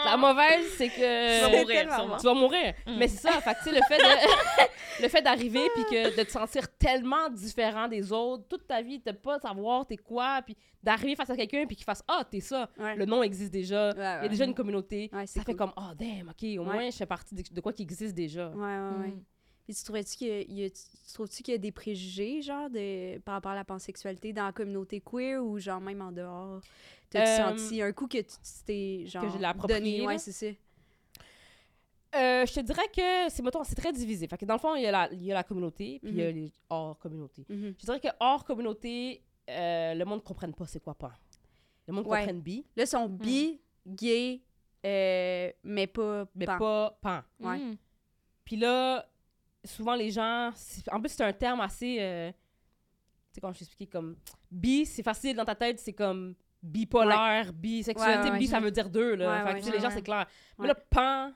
[0.05, 1.37] La mauvaise, c'est que.
[1.39, 2.17] Tu vas mourir, tellement.
[2.17, 2.75] Tu vas mourir.
[2.87, 2.97] Mm.
[2.97, 6.31] Mais c'est ça, fait que, le fait de, le fait d'arriver puis que de te
[6.31, 11.17] sentir tellement différent des autres, toute ta vie, de pas savoir t'es quoi, puis d'arriver
[11.17, 12.97] face à quelqu'un puis qu'il fasse ah t'es ça, Ouais.
[12.97, 15.95] le nom existe déjà, Ouais, il y a déjà une communauté, ça fait comme oh
[15.97, 18.49] damn ok au moins je fais partie de, quoi qui existe déjà.
[18.49, 19.15] Ouais, ouais, ouais.
[19.63, 19.67] Mhm.
[19.67, 20.73] Puis tu trouvais-tu qu'il y
[21.15, 24.53] trouves-tu qu'il y a des préjugés, genre, de, par rapport à la pansexualité dans la
[24.53, 26.61] communauté queer ou, genre, même en dehors?
[27.11, 30.07] T'as-tu Euh, senti un coup que tu t'es, genre, je donné?
[30.07, 30.47] Ouais, c'est ça.
[32.15, 34.27] Euh, je te dirais que c'est mettons, c'est très divisé.
[34.27, 36.11] Fait que dans le fond il y a la, il y a la communauté puis
[36.13, 36.35] il y a Mhm.
[36.35, 37.47] les hors communauté.
[37.49, 37.75] Mhm.
[37.79, 41.15] Je dirais que hors communauté euh, le monde ne comprenne pas c'est quoi pas.
[41.87, 42.19] Le monde Ouais.
[42.19, 44.43] comprenne bi Là, ils sont bi, gay,
[44.85, 46.59] euh, mais pas mais pan.
[46.59, 47.23] pas pan.
[47.41, 47.57] Ouais.
[47.59, 47.77] Mhm.
[48.45, 49.09] Puis là,
[49.65, 50.51] souvent les gens.
[50.55, 51.99] c'est- En plus, c'est un terme assez.
[52.01, 52.37] euh, tu
[53.35, 54.17] sais, comment je comme.
[54.51, 57.53] Bi, c'est facile dans ta tête, c'est comme bipolaire.
[57.99, 59.45] Ouais, ouais, bi, ça veut dire deux, là.
[59.47, 60.27] Fait que, les gens, c'est clair.
[60.59, 61.33] Mais là, pan,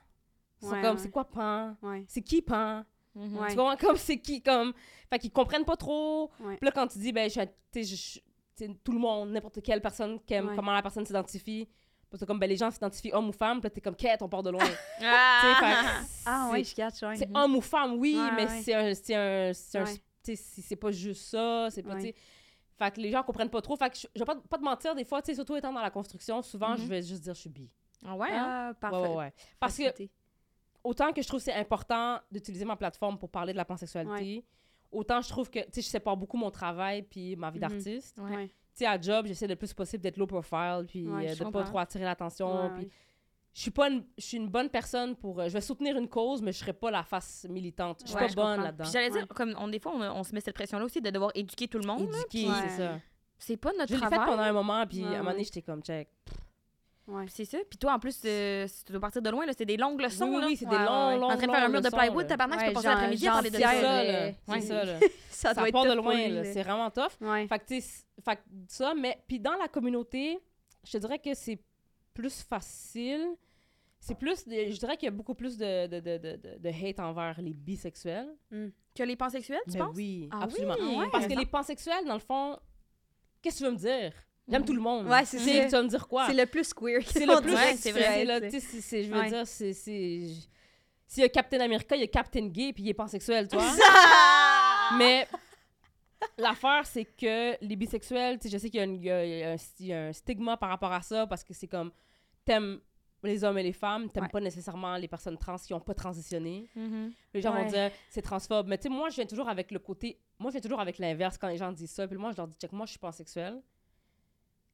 [0.62, 1.76] Ouais, comme, c'est quoi pan?
[2.08, 2.84] C'est qui pan?
[3.14, 3.36] Mhm.
[3.38, 3.48] Ouais.
[3.50, 3.76] Tu comprends?
[3.76, 4.42] Comme, c'est qui?
[4.42, 4.72] Comme.
[5.10, 6.30] Fait qu'ils comprennent pas trop.
[6.56, 8.92] Puis là, quand tu dis, ben, je, suis- tu sais, je- je- tu sais, tout
[8.92, 10.56] le monde, n'importe quelle personne, qui aime Ouais.
[10.56, 11.68] comment la personne s'identifie.
[12.08, 13.58] Puis c'est comme, ben, les gens s'identifient homme ou femme.
[13.60, 14.62] Puis là, t'es comme, quête, on part de loin.
[15.02, 16.00] Ah!
[16.00, 17.16] que Ah, ouais, je catch, ouais.
[17.16, 18.62] c'est homme ou femme, oui, Ouais, mais ouais.
[18.62, 18.94] c'est un.
[18.94, 19.52] C'est un.
[19.52, 20.36] C'est un- Ouais.
[20.36, 21.68] c'est pas juste ça.
[21.70, 21.98] C'est pas.
[21.98, 23.74] Fait que les gens comprennent pas trop.
[23.76, 25.72] Fait que je, je vais pas, pas te mentir, des fois, tu sais, surtout étant
[25.72, 27.70] dans la construction, souvent, je vais juste dire je suis bi.
[28.04, 28.46] Ah ouais, hein?
[28.70, 28.96] Ah, parfait.
[28.98, 29.32] Ouais, ouais, ouais.
[29.58, 29.84] Parce que
[30.84, 34.44] autant que je trouve que c'est important d'utiliser ma plateforme pour parler de la pansexualité,
[34.92, 37.68] autant je trouve que, tu sais, je sépare beaucoup mon travail puis ma vie Mhm.
[37.68, 38.18] d'artiste.
[38.76, 41.38] Tu sais, à job, j'essaie le plus possible d'être low profile puis Ouais, euh, de
[41.38, 41.64] pas comprends.
[41.64, 42.62] trop attirer l'attention.
[42.64, 42.90] Ouais, puis ouais.
[43.54, 46.08] je suis pas une, je suis une bonne personne pour euh, je vais soutenir une
[46.08, 49.08] cause mais je serai pas la face militante je suis Ouais, pas bonne là-dedans j'allais
[49.10, 51.68] dire, comme on, des fois, on, on se met cette pression-là aussi de devoir éduquer
[51.68, 52.02] tout le monde.
[52.02, 52.54] éduquer Ouais.
[52.68, 52.98] c'est ça
[53.38, 54.28] C'est pas notre je l'ai fait travail.
[54.28, 56.08] pendant un moment puis Ouais, à un moment donné j'étais comme check
[57.08, 57.24] Ouais.
[57.28, 57.58] C'est ça.
[57.70, 60.00] Puis toi, en plus, euh, si tu dois partir de loin, là, c'est des longues
[60.00, 60.26] leçons.
[60.26, 60.46] oui oui, là.
[60.48, 61.18] oui c'est Ouais, des ouais, longs ouais.
[61.18, 63.32] longs en train de faire un mur de plywood, tabarnak, je peux passer l'après-midi à
[63.32, 63.70] parler de ça.
[63.72, 66.14] c'est ça là Ça ça doit être part de loin
[66.44, 67.46] c'est vraiment tough Ouais.
[67.46, 67.80] fait que
[68.24, 68.38] fait
[68.68, 70.38] ça mais puis dans la communauté
[70.82, 71.58] je te dirais que c'est
[72.14, 73.28] plus facile
[74.00, 76.68] c'est plus je dirais qu'il y a beaucoup plus de, de, de, de, de- de
[76.68, 78.34] hate envers les bisexuels
[78.94, 79.96] Que les pansexuels, tu Ben penses?
[79.96, 80.96] oui Ah absolument oui?
[80.96, 81.08] Ouais?
[81.12, 82.58] parce que les pansexuels dans le fond
[83.42, 84.12] qu'est-ce que tu veux me dire?
[84.48, 85.64] J'aime tout le monde Ouais, c'est ça.
[85.64, 86.26] tu vas me dire quoi?
[86.26, 87.00] C'est le plus queer.
[87.06, 88.24] c'est le plus Ouais, c'est vrai.
[88.24, 89.28] là, c'est- je veux Ouais.
[89.28, 92.94] dire c'est s'il y a Captain America il y a Captain Gay puis il est
[92.94, 93.62] pansexuel toi
[94.98, 95.26] mais
[96.38, 100.68] l'affaire c'est que les bisexuels je sais qu'il y, y y a un, stigma par
[100.68, 101.90] rapport à ça parce que c'est comme
[102.44, 102.80] t'aimes
[103.22, 104.30] les hommes et les femmes t'aimes Ouais.
[104.30, 107.12] pas nécessairement les personnes trans qui ont pas transitionné Mhm.
[107.34, 109.78] les gens vont dire c'est transphobe mais tu sais moi je viens toujours avec le
[109.78, 112.36] côté moi je viens toujours avec l'inverse quand les gens disent ça puis moi je
[112.36, 113.60] leur dis check moi je suis pansexuelle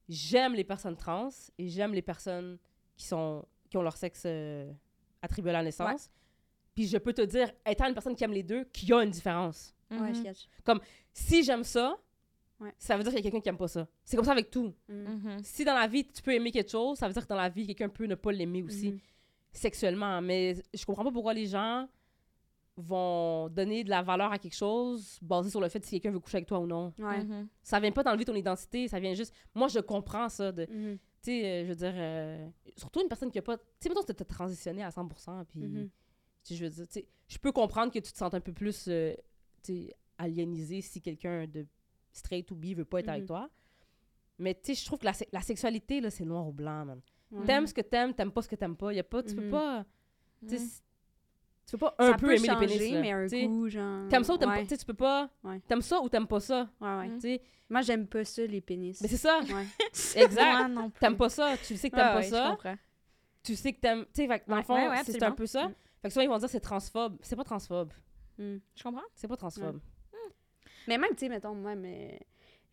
[0.09, 2.57] j'aime les personnes trans et j'aime les personnes
[2.95, 4.71] qui sont qui ont leur sexe euh,
[5.21, 6.09] attribué à la naissance.
[6.75, 9.03] Puis je peux te dire, étant une personne qui aime les deux, qu'il y a
[9.03, 9.73] une différence.
[9.89, 10.15] Ouais, Mhm.
[10.15, 10.47] je catch.
[11.11, 11.97] Si j'aime ça,
[12.59, 12.73] Ouais.
[12.77, 13.87] ça veut dire qu'il y a quelqu'un qui aime pas ça.
[14.05, 14.73] C'est comme ça avec tout.
[14.87, 14.93] Mm.
[15.03, 15.43] Mhm.
[15.43, 17.49] Si dans la vie, tu peux aimer quelque chose, ça veut dire que dans la
[17.49, 18.99] vie, quelqu'un peut ne pas l'aimer aussi Mhm.
[19.51, 20.21] sexuellement.
[20.21, 21.87] Mais je comprends pas pourquoi les gens
[22.75, 26.19] vont donner de la valeur à quelque chose basé sur le fait si quelqu'un veut
[26.19, 26.93] coucher avec toi ou non.
[26.97, 27.23] Ouais.
[27.23, 27.47] Mhm.
[27.61, 29.33] Ça vient pas d'enlever ton identité, ça vient juste...
[29.53, 30.65] Moi, je comprends ça de...
[30.69, 30.97] Mhm.
[30.97, 31.93] Tu sais, euh, je veux dire...
[31.95, 33.57] euh, surtout une personne qui a pas...
[33.57, 35.59] Tu sais, mettons, tu t'as transitionné à 100%, puis...
[35.61, 35.89] Mhm.
[36.49, 38.85] je veux dire, tu sais, je peux comprendre que tu te sens un peu plus,
[38.87, 39.13] euh,
[39.61, 41.65] tu sais, aliénisé si quelqu'un de
[42.11, 43.27] straight ou bi veut pas être avec Mhm.
[43.27, 43.49] toi.
[44.39, 46.85] Mais tu sais, je trouve que la, se- la sexualité, là, c'est noir ou blanc,
[46.85, 47.01] man.
[47.45, 48.93] T'aimes ce que t'aimes, t'aimes pas ce que t'aimes pas.
[48.93, 49.85] Y a pas, tu peux pas...
[50.47, 50.81] Tu sais.
[51.65, 53.29] Tu peux pas un ça peu peut aimer changer, les pénis, là, mais un tu
[53.29, 53.45] sais.
[53.45, 54.09] coup, genre...
[54.09, 54.65] T'aimes ça ou t'aimes ouais.
[54.65, 54.77] pas?
[54.77, 55.29] Tu peux pas...
[55.43, 55.59] Ouais.
[55.67, 57.41] T'aimes ça ou t'aimes pas ça, Ouais, ouais.
[57.69, 59.01] Moi, j'aime pas ça, les pénis.
[59.01, 59.65] Mais c'est ça, Ouais.
[60.21, 60.71] exact.
[60.99, 62.75] T'aimes pas ça, tu sais que t'aimes Ouais, pas ouais, je ça, comprends.
[63.43, 64.05] tu sais que t'aimes...
[64.13, 65.67] Tu sais, fait que dans le fond, ouais, ouais, c'est un peu ça.
[65.69, 65.73] Mm.
[66.01, 67.17] Fait que souvent, ils vont dire c'est transphobe.
[67.21, 67.91] C'est pas transphobe.
[68.37, 68.57] Mm.
[68.75, 69.01] Je comprends.
[69.15, 69.79] C'est pas transphobe.
[70.87, 72.19] Mais même, tu sais, mettons, moi, mais...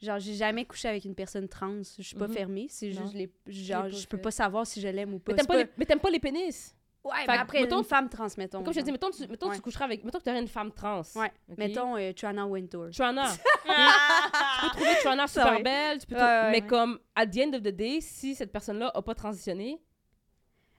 [0.03, 1.83] Genre, j'ai jamais couché avec une personne trans.
[1.99, 2.35] Je suis pas Mhm.
[2.35, 2.67] fermée.
[2.71, 3.31] C'est juste, les...
[3.47, 5.33] genre, je peux pas savoir si je l'aime ou pas.
[5.77, 6.75] Mais t'aimes pas les pénis?
[7.03, 8.63] Ouais, mais après, mettons- une femme trans, mettons.
[8.63, 9.57] Comme je te dis, mettons, tu, mettons Ouais.
[9.57, 10.05] tu coucheras avec...
[10.05, 11.01] Mettons que t'aurais une femme trans.
[11.17, 11.33] Ouais.
[11.49, 11.57] ok?
[11.59, 12.89] Mettons, euh, Trana Wintour.
[12.93, 13.27] Trana.
[13.65, 17.39] tu peux trouver Trana Ça, super belle, tu peux Ouais, ouais, mais comme, at the
[17.39, 19.81] end of the day, si cette personne-là a pas transitionné,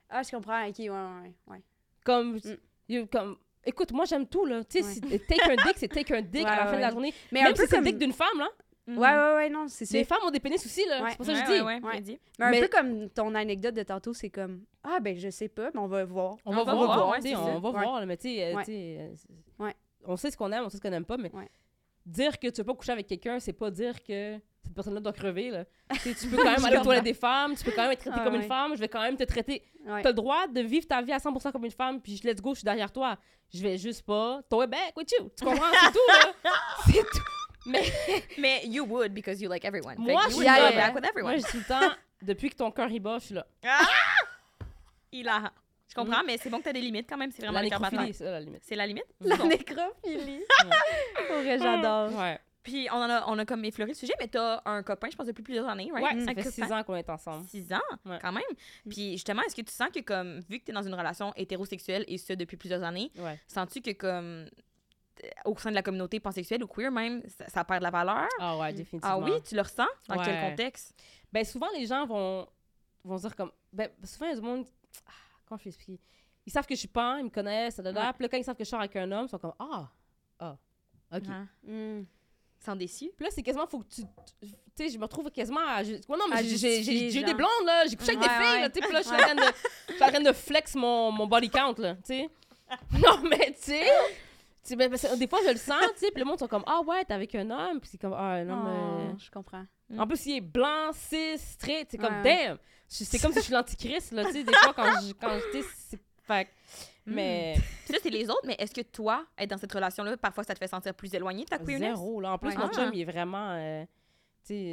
[0.08, 0.64] Ah, je comprends.
[0.66, 1.62] OK, ouais, ouais, ouais.
[2.04, 2.36] comme...
[2.36, 2.40] Mm.
[2.88, 4.62] you- comme écoute, moi, j'aime tout, là.
[4.64, 6.90] Tu sais, si- take un dick, c'est take un dick à la fin de la
[6.90, 7.12] journée.
[7.32, 7.84] Mais Même un si c'est comme...
[7.84, 8.48] dick d'une femme, là.
[8.88, 9.96] Ouais, ouais, ouais, non, c'est ça.
[9.96, 11.02] Les femmes ont des pénis aussi, là.
[11.04, 11.10] Ouais.
[11.10, 11.60] C'est pour ça que Ouais, je dis.
[11.60, 11.92] ouais, ouais, Ouais.
[11.96, 12.18] j'ai dit.
[12.38, 15.48] Mais un Mais- peu comme ton anecdote de tantôt, c'est comme Ah, ben, je sais
[15.48, 16.36] pas, mais on va voir.
[16.44, 18.62] On va On va voir, on va voir, là, mais tu sais, euh,
[19.60, 19.70] euh,
[20.04, 21.48] on sait ce qu'on aime, on sait ce qu'on n'aime pas, mais Ouais.
[22.04, 25.12] dire que tu veux pas coucher avec quelqu'un, c'est pas dire que cette personne-là doit
[25.12, 25.64] crever, là.
[26.02, 28.16] Tu peux quand même aller aux toilettes des femmes, tu peux quand même être traité
[28.20, 29.62] Ah, comme une femme, je vais quand même te traiter.
[29.86, 30.02] Ouais.
[30.02, 32.40] T'as le droit de vivre ta vie à 100% comme une femme, puis je let's
[32.42, 33.16] go, je suis derrière toi.
[33.54, 35.30] Je vais juste pas toi back with you.
[35.36, 35.66] Tu comprends?
[35.84, 36.32] C'est tout, là.
[36.86, 37.18] C'est tout.
[37.66, 37.82] Mais
[38.38, 39.96] Mais you would because you like everyone.
[39.98, 40.86] Moi, je suis would là, go là.
[40.86, 41.32] back with everyone.
[41.32, 43.46] moi, je tout le temps, depuis que ton cœur y bat, je suis là.
[45.12, 45.52] Il a.
[45.88, 47.30] Je comprends, mais c'est bon que t'as des limites quand même.
[47.30, 48.62] C'est vraiment La nécrophilie, c'est ça, la limite.
[48.64, 49.04] C'est la limite?
[49.20, 49.46] La Bon.
[49.46, 50.40] nécrophilie.
[51.30, 52.12] Ouais, j'adore.
[52.18, 52.38] Ouais.
[52.62, 55.16] Puis on, en a, on a comme effleuré le sujet, mais t'as un copain, je
[55.16, 56.04] pense, depuis plusieurs années, right?
[56.16, 57.44] Ouais, ça Un fait six ans qu'on est ensemble.
[57.48, 58.18] Six ans, Ouais.
[58.22, 58.42] quand même.
[58.88, 62.04] Puis justement, est-ce que tu sens que, comme, vu que t'es dans une relation hétérosexuelle
[62.06, 63.38] et ce depuis plusieurs années, Ouais.
[63.48, 64.46] sens-tu que, comme,
[65.44, 68.28] au sein de la communauté pansexuelle ou queer même, ça, ça perd de la valeur?
[68.38, 69.14] Ah ouais, définitivement.
[69.14, 69.86] Ah oui, tu le ressens?
[70.08, 70.94] Dans quel contexte?
[71.32, 72.46] Ben souvent, les gens vont,
[73.04, 73.50] vont se dire comme...
[73.72, 74.66] Ben, souvent, il y a du monde...
[75.06, 75.10] Ah,
[75.46, 76.00] comment je vais expliquer?
[76.44, 77.90] Ils savent que je suis pan, ils me connaissent, da.
[77.90, 78.12] Ouais.
[78.14, 79.88] Puis là, quand ils savent que je sors avec un homme, ils sont comme «Ah!
[80.40, 80.56] Ah!
[81.14, 81.22] OK.
[81.30, 81.44] Ah.
[81.62, 82.00] Mm.
[82.00, 83.10] Ils sont déçus?
[83.16, 83.66] Puis là, c'est quasiment...
[83.66, 84.02] Faut que tu...
[84.40, 85.82] Tu sais, je me retrouve quasiment à...
[85.82, 87.86] je- non, mais j'ai- eu des blondes, là.
[87.86, 88.60] J'ai couché avec des filles, ouais.
[88.62, 88.70] là.
[88.70, 90.28] Tu sais, puis là, je suis en train de...
[90.28, 91.94] De flex mon, mon body count, là.
[91.96, 92.30] Tu sais?
[92.98, 93.86] Non, mais tu sais...
[94.62, 96.64] tu sais, ben, des fois, je le sens, tu sais, puis le monde sont comme
[96.66, 99.10] «Ah ouais, t'es avec un homme.» Puis c'est comme «Ah non, mais...
[99.12, 99.64] Oh, je comprends.
[99.98, 101.88] En plus, il est blanc, cis, straight.
[101.90, 102.46] C'est comme, Ouais.
[102.46, 102.58] damn!
[102.88, 105.12] C'est comme si je suis l'antichrist, là, tu sais, des fois, quand je.
[105.14, 105.62] Quand je.
[106.24, 106.50] Fait que-
[107.06, 107.54] Mais.
[107.86, 110.58] Ça, c'est les autres, mais est-ce que toi, être dans cette relation-là, parfois, ça te
[110.58, 111.96] fait sentir plus éloigné de ta queerness?
[111.96, 112.32] Zéro, là.
[112.32, 112.56] En plus, Ouais.
[112.58, 112.74] mon Ah.
[112.74, 113.50] chum, il est vraiment.
[113.52, 113.84] euh,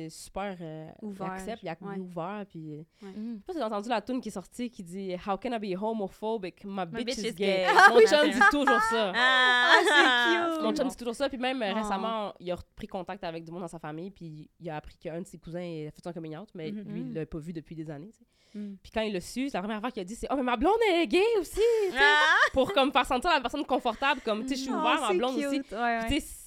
[0.10, 0.56] super.
[0.62, 1.28] euh, Ouvert.
[1.28, 1.98] Il accepte, il est Ouais.
[1.98, 2.46] ouvert.
[2.50, 2.74] Puis.
[2.76, 3.34] euh, Mm.
[3.34, 5.52] Je sais pas si t'as entendu la tune qui est sortie qui dit How can
[5.54, 6.64] I be homophobic?
[6.66, 7.66] My, bitch, bitch is gay.
[7.90, 9.14] Mon oui, chum j'ai- dit toujours ça.
[9.16, 10.64] Ah, c'est cute.
[10.64, 11.30] Mon chum dit toujours ça.
[11.30, 11.78] Puis même euh, Oh.
[11.78, 14.12] récemment, il a pris contact avec du monde dans sa famille.
[14.12, 16.50] Puis il a appris qu'un de ses cousins a fait son coming out.
[16.56, 16.84] Mais Mhm.
[16.94, 18.12] lui, il l'a pas vu depuis des années.
[18.56, 18.74] Mm.
[18.82, 20.42] Puis quand il l'a su, c'est la première affaire qu'il a dit c'est Oh, mais
[20.44, 21.60] ma blonde est gay aussi!
[21.96, 22.50] Ah!
[22.54, 24.22] Pour comme faire sentir la personne confortable.
[24.26, 25.46] Comme, tu sais, je suis Oh, ouvert, ma blonde cute.
[25.46, 25.76] aussi.
[25.76, 26.00] Ouais,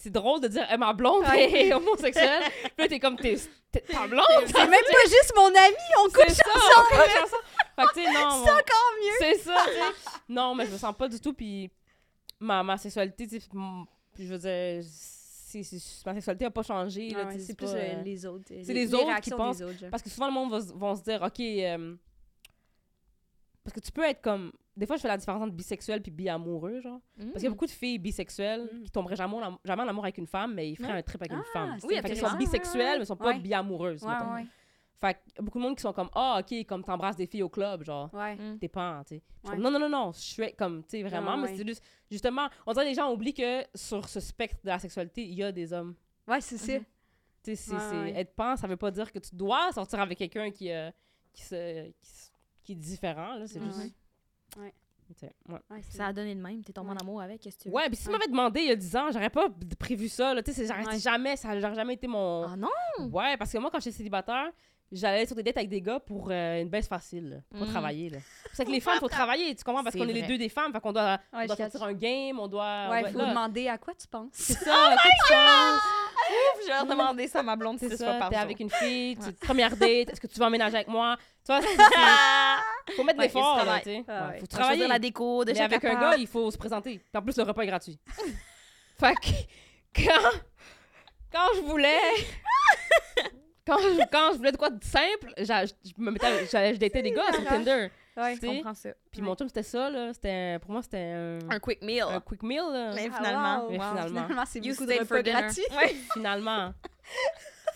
[0.02, 2.42] C'est drôle de dire ma blonde est homosexuelle.
[2.62, 3.36] Puis là, t'es comme T'es
[3.82, 4.24] ta blonde!
[4.46, 6.42] C'est même pas juste mon ami, on couche ça!
[6.52, 6.88] ensemble.
[6.90, 7.44] on couche ensemble.
[7.76, 8.44] Fait que, tu sais, non.
[8.44, 9.12] C'est encore mieux.
[9.20, 10.10] C'est ça, tu sais.
[10.28, 11.32] Non, mais je me sens pas du tout.
[11.32, 11.70] Puis
[12.40, 13.46] ma, ma sexualité, tu sais,
[14.18, 17.10] je veux dire, c'est- c'est- ma sexualité a pas changé.
[17.10, 18.44] là, ouais, c'est plus euh, euh, les autres.
[18.48, 19.88] c'est les autres qui pensent- autres.
[19.88, 21.38] Parce que souvent, le monde va, vont se dire, OK.
[21.40, 21.94] euh,
[23.64, 24.52] parce que tu peux être comme.
[24.76, 27.00] Des fois, je fais la différence entre bisexuel puis bi-amoureux, genre.
[27.16, 28.82] Parce qu'il y a beaucoup de filles bisexuelles Mm.
[28.84, 30.98] qui tomberaient jamais, en- jamais en amour avec une femme, mais ils feraient Ouais.
[30.98, 31.76] un trip avec une Ah, femme.
[31.84, 33.38] Oui, Fait qu'elles sont bisexuelles, mais elles sont pas Ouais.
[33.38, 34.02] bi-amoureuses.
[34.02, 34.46] Ouais.
[35.00, 37.48] Fait a beaucoup de monde qui sont comme, ah, OK, comme t'embrasses des filles au
[37.48, 38.08] club, genre.
[38.14, 38.36] Ouais.
[38.36, 38.58] Mm.
[38.60, 39.56] T'es pas, tu sais.
[39.58, 41.56] Non, non, non, non, je suis comme, tu sais, vraiment, mais ouais.
[41.56, 44.78] c'est juste, justement, on dirait que les gens oublient que sur ce spectre de la
[44.78, 45.94] sexualité, il y a des hommes.
[46.28, 46.74] Ouais, c'est ça.
[46.78, 46.84] Mhm.
[47.44, 50.50] Tu sais, c'est, être pan, ça veut pas dire que tu dois sortir avec quelqu'un
[50.52, 50.90] qui, euh,
[51.32, 51.90] qui, se,
[52.62, 53.96] qui, est différent, là, c'est Ouais, juste...
[54.58, 54.72] ouais.
[55.90, 56.62] Ça a donné de même.
[56.64, 57.74] T'es tombé en amour avec, qu'est-ce que tu veux?
[57.74, 58.14] Ouais, puis si tu Ouais.
[58.18, 59.46] m'avais demandé il y a 10 ans, j'aurais pas
[59.78, 60.98] prévu ça, là, tu sais, c'est- j'aurais Ouais.
[60.98, 62.44] jamais, ça n'aurait jamais été mon...
[62.44, 62.68] Ah non?
[63.10, 64.50] Ouais, parce que moi, quand j'étais célibataire,
[64.90, 67.70] j'allais sur des dates avec des gars pour euh, une baisse facile, là, pour Mm.
[67.70, 68.10] travailler.
[68.10, 68.18] Là.
[68.52, 69.82] C'est que les femmes, il faut travailler, tu comprends?
[69.84, 71.92] Parce qu'on est les deux des femmes, fait qu'on doit, on Ouais, doit sortir un
[71.92, 72.64] game, on doit...
[72.88, 73.28] on Ouais, doit il être faut là.
[73.30, 74.28] demander à quoi tu penses.
[74.32, 75.80] C'est ça, à quoi tu penses?
[76.62, 78.58] Je vais leur demander ça à ma blonde C'est six fois ça, par t'es avec
[78.60, 79.32] une fille, tu- Ouais.
[79.32, 81.16] première date, est-ce que tu vas emménager avec moi?
[81.44, 81.60] Tu vois,
[82.96, 84.04] faut mettre l'effort, là, tu sais.
[84.08, 84.40] Ah Ouais, ouais.
[84.40, 84.86] faut travailler.
[84.86, 87.00] la déco, de Mais avec un gars, il faut se présenter.
[87.14, 87.98] En plus, le repas est gratuit.
[89.00, 90.30] fait que quand,
[91.32, 91.98] quand je voulais...
[93.66, 97.02] quand, je, quand je voulais de quoi de simple, j'a- je, me mettais, je datais
[97.02, 97.88] des gars sur Tinder.
[98.14, 98.34] Ouais.
[98.34, 98.56] Je tu sais?
[98.56, 98.90] comprends ça.
[99.10, 100.12] Puis mon chum, c'était ça, là.
[100.12, 102.04] C'était, pour moi, c'était un, Un quick meal.
[102.08, 102.92] un quick meal, là.
[102.94, 103.70] Mais Ah, finalement, wow.
[103.70, 103.84] Mais wow.
[103.88, 104.44] finalement.
[104.46, 105.40] C'est You beaucoup de stayed for repas dinner.
[105.42, 105.64] gratuits.
[105.76, 105.96] Ouais.
[106.12, 106.74] Finalement.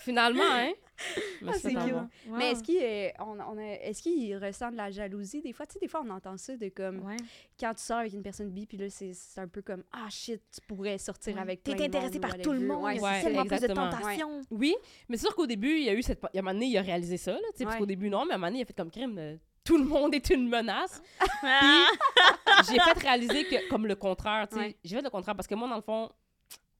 [0.07, 0.71] Finalement, hein.
[1.43, 1.93] Mais Ah, c'est cute.
[2.31, 5.65] Mais est-ce qu'il euh, on, est-ce qu'il ressent de la jalousie des fois?
[5.67, 7.17] Tu sais, des fois, on entend ça de comme Ouais.
[7.59, 10.07] quand tu sors avec une personne bi, puis là, c'est c'est un peu comme Ah
[10.09, 11.41] shit, tu pourrais sortir Ouais.
[11.41, 12.83] avec T'es intéressé par ou tout le monde.
[12.83, 13.89] Ouais, c'est tellement plus de exactement.
[13.91, 14.41] tentations.
[14.49, 14.75] Oui,
[15.07, 16.19] mais c'est sûr qu'au début, il y a eu cette.
[16.33, 17.85] Il y a un moment donné, il a réalisé ça, là, tu sais, parce qu'au
[17.85, 19.17] début, non, mais à un moment donné, il a fait comme crime.
[19.19, 21.01] euh, tout le monde est une menace.
[21.43, 21.85] Ah.
[22.67, 24.77] J'ai fait réaliser que, comme le contraire, tu sais, Ouais.
[24.83, 26.09] j'ai fait le contraire parce que moi, dans le fond,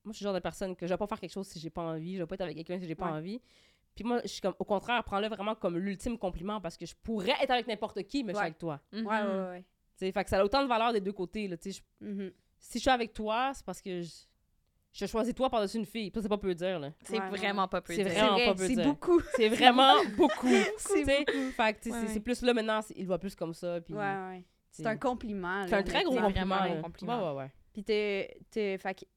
[0.08, 1.60] moi, je suis le genre de personne que je vais pas faire quelque chose si
[1.60, 3.18] j'ai pas envie, je vais pas être avec quelqu'un si j'ai pas Ouais.
[3.18, 3.42] envie.
[3.96, 6.94] Puis moi, je suis comme, au contraire, prends-le vraiment comme l'ultime compliment parce que je
[7.04, 8.46] pourrais être avec n'importe qui, mais je suis Ouais.
[8.48, 8.80] avec toi.
[8.94, 9.62] Ouais, ouais, ouais.
[9.98, 11.82] Tu sais, fait que ça a autant de valeur des deux côtés, là, tu sais.
[12.02, 12.32] je- Mhm.
[12.60, 14.12] Si je suis avec toi, c'est parce que je,
[14.94, 16.12] je choisis toi par-dessus une fille.
[16.14, 16.92] Ça, c'est pas peu dire, là.
[17.04, 18.14] C'est Ouais, vraiment pas peu C'est dire.
[18.14, 18.86] vraiment C'est pas vrai, peu c'est dire.
[18.86, 19.20] beaucoup.
[19.36, 20.48] C'est vraiment beaucoup.
[20.78, 21.04] C'est.
[21.06, 21.26] Fait
[21.60, 22.08] Ouais, c'est- ouais.
[22.08, 23.82] c'est plus là maintenant, c'est- il voit plus comme ça.
[23.82, 24.44] Puis, Ouais, ouais.
[24.70, 25.66] C'est c'est- un compliment.
[25.68, 26.14] C'est un très gros.
[26.16, 26.58] C'est compliment.
[26.58, 27.20] vraiment compliment.
[27.20, 27.52] Ouais, ouais, ouais.
[27.74, 29.08] Puis t'es, t'es, fait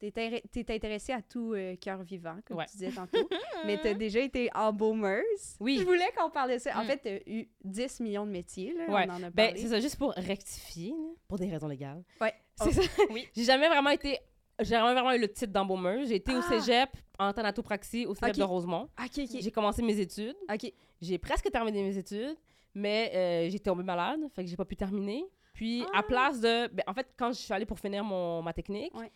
[0.00, 2.66] t'es, intér- t'es intéressé à tout euh, cœur vivant, comme Ouais.
[2.66, 3.28] tu disais tantôt,
[3.66, 5.56] mais t'as déjà été embaumeuse.
[5.60, 5.78] Oui.
[5.78, 6.76] Je voulais qu'on parle de ça.
[6.78, 6.86] En Mm.
[6.86, 9.06] fait, t'as eu 10 millions de métiers, là, Ouais.
[9.08, 12.02] on en a Ben, c'est ça, juste pour rectifier, là, pour des raisons légales.
[12.20, 12.34] Ouais.
[12.56, 12.82] C'est Oh.
[12.82, 13.02] ça.
[13.10, 13.26] Oui.
[13.36, 14.18] J'ai jamais vraiment été.
[14.58, 16.08] J'ai jamais vraiment eu le titre d'embaumeuse.
[16.08, 16.60] J'ai été au Ah.
[16.60, 18.90] cégep en thanatopraxie au cégep de Rosemont.
[19.02, 19.40] Ok, ok.
[19.40, 20.36] J'ai commencé mes études.
[20.52, 20.70] Ok.
[21.00, 22.36] J'ai presque terminé mes études,
[22.74, 25.24] mais euh, j'ai tombé malade, fait que j'ai pas pu terminer.
[25.54, 26.68] Puis, à place de.
[26.68, 29.10] ben, en fait, quand je suis allée pour finir mon, ma technique, Ouais.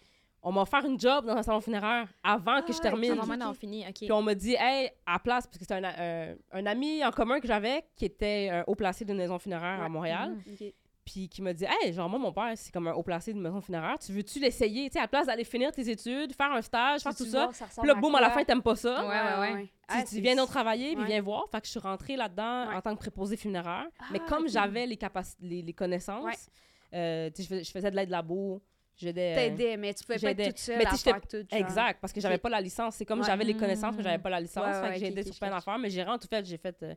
[0.46, 3.12] On m'a offert une job dans un salon funéraire avant que je ouais, termine.
[3.12, 3.56] Avant ok, maintenant, on ok.
[3.58, 3.84] finit.
[3.88, 3.94] OK.
[3.94, 7.10] Puis on m'a dit, hey, à place, parce que c'était un, un, un ami en
[7.10, 9.88] commun que j'avais qui était un haut placé d'une maison funéraire à.
[9.88, 10.36] Montréal.
[10.46, 10.70] Mhm.
[11.04, 13.42] Puis qui m'a dit, hey, genre, moi, mon père, c'est comme un haut placé d'une
[13.42, 13.98] maison funéraire.
[13.98, 14.88] Tu veux-tu l'essayer?
[14.88, 17.50] Tu sais, à la place d'aller finir tes études, faire un stage, faire tout ça.
[17.78, 19.06] Puis là, boum, à la fin, t'aimes pas ça.
[19.06, 19.08] Ouais,
[19.48, 19.62] ouais, ouais.
[19.64, 21.06] Tu, Ah, tu viens donc travailler, puis ouais.
[21.08, 21.44] viens voir.
[21.52, 22.76] Fait que je suis rentrée là-dedans Ouais.
[22.76, 23.84] en tant que préposée funéraire.
[24.12, 26.32] Mais Ah, comme j'avais les, capaci- les, les connaissances, Ouais.
[26.94, 28.62] euh, tu sais, je faisais, je faisais de l'aide labo.
[28.96, 29.32] J'aidais.
[29.32, 31.36] euh, T'aidais, mais tu pouvais pas être toute seule Mais à faire tout.
[31.36, 31.60] genre.
[31.60, 32.94] Exact, parce que j'avais pas la licence.
[32.96, 33.26] C'est comme Ouais.
[33.26, 34.64] j'avais les connaissances, mais j'avais pas la licence.
[34.64, 35.78] Ouais, fait ouais, que j'ai aidé sur plein d'affaires.
[35.78, 36.94] Mais j'ai en tout fait, j'ai fait euh,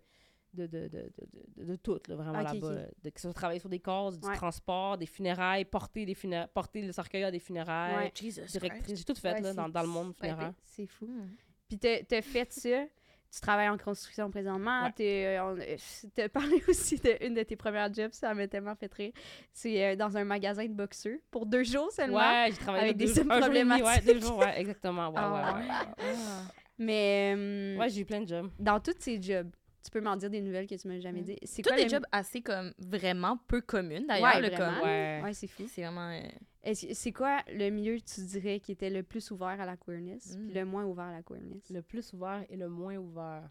[0.54, 1.12] de, de, de, de,
[1.58, 2.72] de, de tout, là, vraiment là-bas.
[2.72, 2.82] là.
[3.04, 4.36] Que ce soit travailler sur des causes, du Ouais.
[4.36, 6.16] transport, des funérailles, porter, des
[6.54, 7.96] porter le cercueil à des funérailles.
[7.96, 8.12] Ouais.
[8.14, 10.54] Jesus Directrice, j'ai tout fait Ouais, là, dans, dans le monde Ouais, funéraire.
[10.64, 11.06] C'est fou.
[11.08, 11.30] Hmm.
[11.68, 12.86] Puis t'as fait ça.
[13.34, 14.84] Tu travailles en construction présentement.
[14.86, 14.92] Ouais.
[14.96, 18.92] T'es, euh, on- euh, parlé aussi d'une de tes premières jobs, ça m'a tellement fait
[18.94, 19.12] rire.
[19.54, 22.18] C'est euh, dans un magasin de boxeurs pour deux jours seulement.
[22.18, 24.14] Ouais, j'ai travaillé avec des deux- sommes un jour et demi, Ouais, problématiques.
[24.14, 25.08] deux jours, ouais, exactement.
[25.10, 25.68] Ouais, Ah, ouais, ouais.
[26.00, 26.42] Ah.
[26.80, 28.50] Mais euh, Ouais, j'ai eu plein de jobs.
[28.60, 29.50] dans tous ces jobs,
[29.88, 31.26] tu peux m'en dire des nouvelles que tu m'as jamais Mm.
[31.26, 31.38] dit.
[31.44, 34.36] C'est Tous quoi des jobs assez comme vraiment peu communes d'ailleurs.
[34.42, 35.22] Ouais, comme- Ouais.
[35.24, 35.64] Ouais, c'est fou.
[35.70, 36.10] C'est vraiment.
[36.10, 36.22] euh,
[36.64, 39.78] Est-ce que- C'est quoi le milieu, tu dirais, qui était le plus ouvert à la
[39.78, 40.46] queerness, Mm.
[40.48, 41.70] puis le moins ouvert à la queerness?
[41.70, 43.50] Le plus ouvert et le moins ouvert.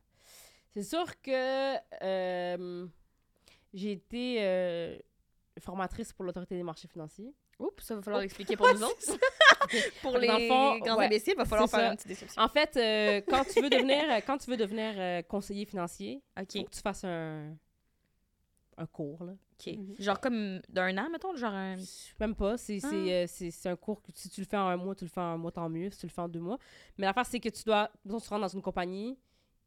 [0.74, 2.86] C'est sûr que euh,
[3.72, 4.98] j'ai été euh,
[5.58, 7.32] formatrice pour l'autorité des marchés financiers.
[7.58, 9.18] Oups, ça va falloir l'expliquer pour nous autres.
[10.02, 11.90] pour les fond, grands ouais, imbéciles, il va falloir faire ça.
[11.90, 12.42] une petite description.
[12.42, 16.22] En fait, euh, quand tu veux devenir, euh, quand tu veux devenir euh, conseiller financier,
[16.36, 16.52] il OK.
[16.58, 17.56] faut que tu fasses un,
[18.76, 19.24] un cours.
[19.24, 19.32] Là.
[19.32, 19.72] OK.
[19.74, 19.94] Mhm.
[19.98, 21.76] Genre comme d'un an, mettons, genre un.
[22.20, 22.58] Même pas.
[22.58, 22.88] C'est Ah.
[22.92, 23.26] euh,
[23.64, 25.36] un cours que si tu le fais en un mois, tu le fais en un
[25.38, 25.90] mois, tant mieux.
[25.90, 26.58] Si tu le fais en deux mois.
[26.98, 27.90] Mais l'affaire, c'est que tu dois.
[28.04, 29.18] Disons, tu rentres dans une compagnie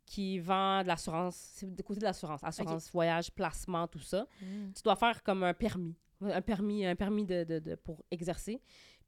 [0.05, 1.35] qui vend de l'assurance.
[1.55, 2.39] C'est du côté de l'assurance.
[2.43, 4.25] Assurance, voyage, placement, tout ça.
[4.39, 5.95] Tu dois faire comme un permis.
[6.21, 8.61] Un permis, un permis de, de- de- pour exercer.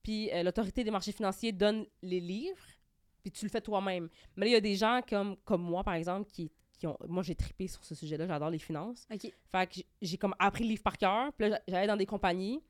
[0.04, 2.64] Puis euh, l'autorité des marchés financiers donne les livres,
[3.22, 4.10] puis tu le fais toi-même.
[4.36, 6.98] Mais là, il y a des gens comme, comme moi, par exemple, qui, qui ont.
[7.08, 8.26] Moi, j'ai tripé sur ce sujet-là.
[8.28, 9.06] J'adore les finances.
[9.14, 9.32] OK.
[9.52, 11.32] Fait que j'ai- comme appris le livre par cœur.
[11.34, 12.62] Puis là, j'allais dans des compagnies.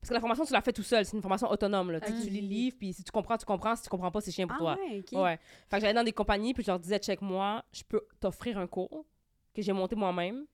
[0.00, 1.04] Parce que la formation, tu la fais tout seul.
[1.04, 1.90] C'est une formation autonome.
[1.90, 2.00] Là.
[2.00, 3.74] Tu lis le livre, puis si tu comprends, tu comprends.
[3.74, 4.78] Si tu comprends pas, c'est chien pour Ah toi.
[4.78, 5.12] ouais, OK.
[5.20, 5.38] Ouais.
[5.68, 8.56] Fait que j'allais dans des compagnies, puis je leur disais, check moi, je peux t'offrir
[8.58, 9.04] un cours
[9.52, 10.46] que j'ai monté moi-même.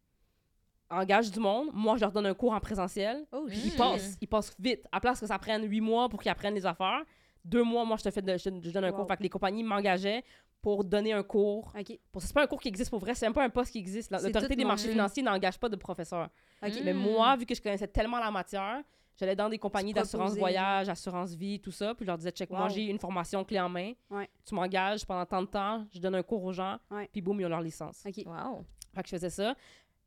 [1.00, 1.68] Engage du monde.
[1.72, 3.24] Moi, je leur donne un cours en présentiel.
[3.32, 4.16] Oh, Puis ils passent.
[4.20, 4.86] Ils passent vite.
[4.92, 7.02] À place que ça prenne huit mois pour qu'ils apprennent les affaires,
[7.44, 8.96] deux mois, moi, je te fais de- je, je donne un Wow.
[8.98, 9.08] cours.
[9.08, 10.24] Fait que les compagnies m'engageaient
[10.62, 11.72] pour donner un cours.
[11.78, 11.98] OK.
[12.10, 13.78] Pour c'est pas un cours qui existe pour vrai, c'est même pas un poste qui
[13.78, 14.10] existe.
[14.10, 16.28] L'autorité des marchés financiers n'engage pas de professeur.
[16.64, 16.72] OK.
[16.84, 18.82] Mais moi, vu que je connaissais tellement la matière,
[19.16, 21.94] J'allais dans des compagnies d'assurance voyage, assurance vie, tout ça.
[21.94, 22.68] Puis je leur disais, check, moi, Wow.
[22.70, 23.92] j'ai une formation clé en main.
[24.10, 24.28] Ouais.
[24.44, 26.78] Tu m'engages pendant tant de temps, je donne un cours aux gens.
[26.90, 27.08] Ouais.
[27.12, 28.02] Puis boum, ils ont leur licence.
[28.04, 28.24] OK.
[28.26, 28.64] Wow.
[28.92, 29.54] Fait que je faisais ça.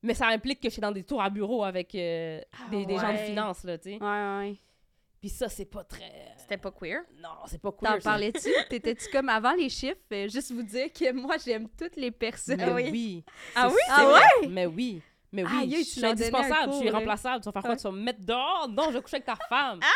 [0.04, 2.40] Mais ça implique que je suis dans des tours à bureau avec euh,
[2.70, 3.26] des, des gens de ouais.
[3.26, 3.96] finance, là, tu sais.
[3.96, 4.56] Ouais, ouais, ouais.
[5.20, 6.12] Puis ça, c'est pas très...
[6.38, 7.02] C'était pas queer?
[7.20, 7.88] Non, c'est pas cool.
[7.88, 8.50] T'en parlais-tu?
[8.70, 9.98] T'étais-tu comme avant les chiffres?
[10.14, 12.58] euh, juste vous dire que moi, j'aime toutes les personnes.
[12.58, 12.90] Mais oui.
[12.92, 13.26] oui.
[13.56, 13.80] Ah oui?
[13.90, 14.48] Ah vrai.
[14.50, 15.02] Mais oui.
[15.32, 16.90] Mais oui, je suis indispensable, je suis cours, là.
[16.92, 17.44] irremplaçable.
[17.44, 17.72] Tu vas faire quoi?
[17.72, 17.78] Ouais.
[17.78, 18.70] Tu vas me mettre dehors?
[18.70, 19.80] Non, je vais coucher avec ta femme.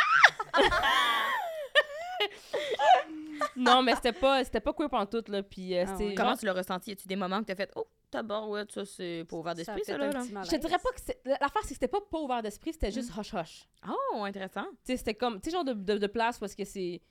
[3.56, 5.44] non, mais c'était pas, c'était pas queer pantoute, là.
[5.44, 6.16] Puis euh, Ah ouais.
[6.16, 6.92] Comment tu l'as ressenti?
[6.92, 9.98] As-tu des moments que t'as fait Oh, tabarouette, ça c'est pas ouvert d'esprit, ça, fait
[9.98, 10.12] là?
[10.44, 11.20] Je te dirais pas que c'est...
[11.26, 12.94] L'affaire, c'est que c'était pas pas ouvert d'esprit, c'était Mm.
[12.94, 13.68] juste hush-hush.
[13.88, 14.64] Oh, intéressant.
[14.86, 15.40] Tu sais, c'était comme...
[15.40, 17.02] Tu sais, genre de, de, de place parce que c'est...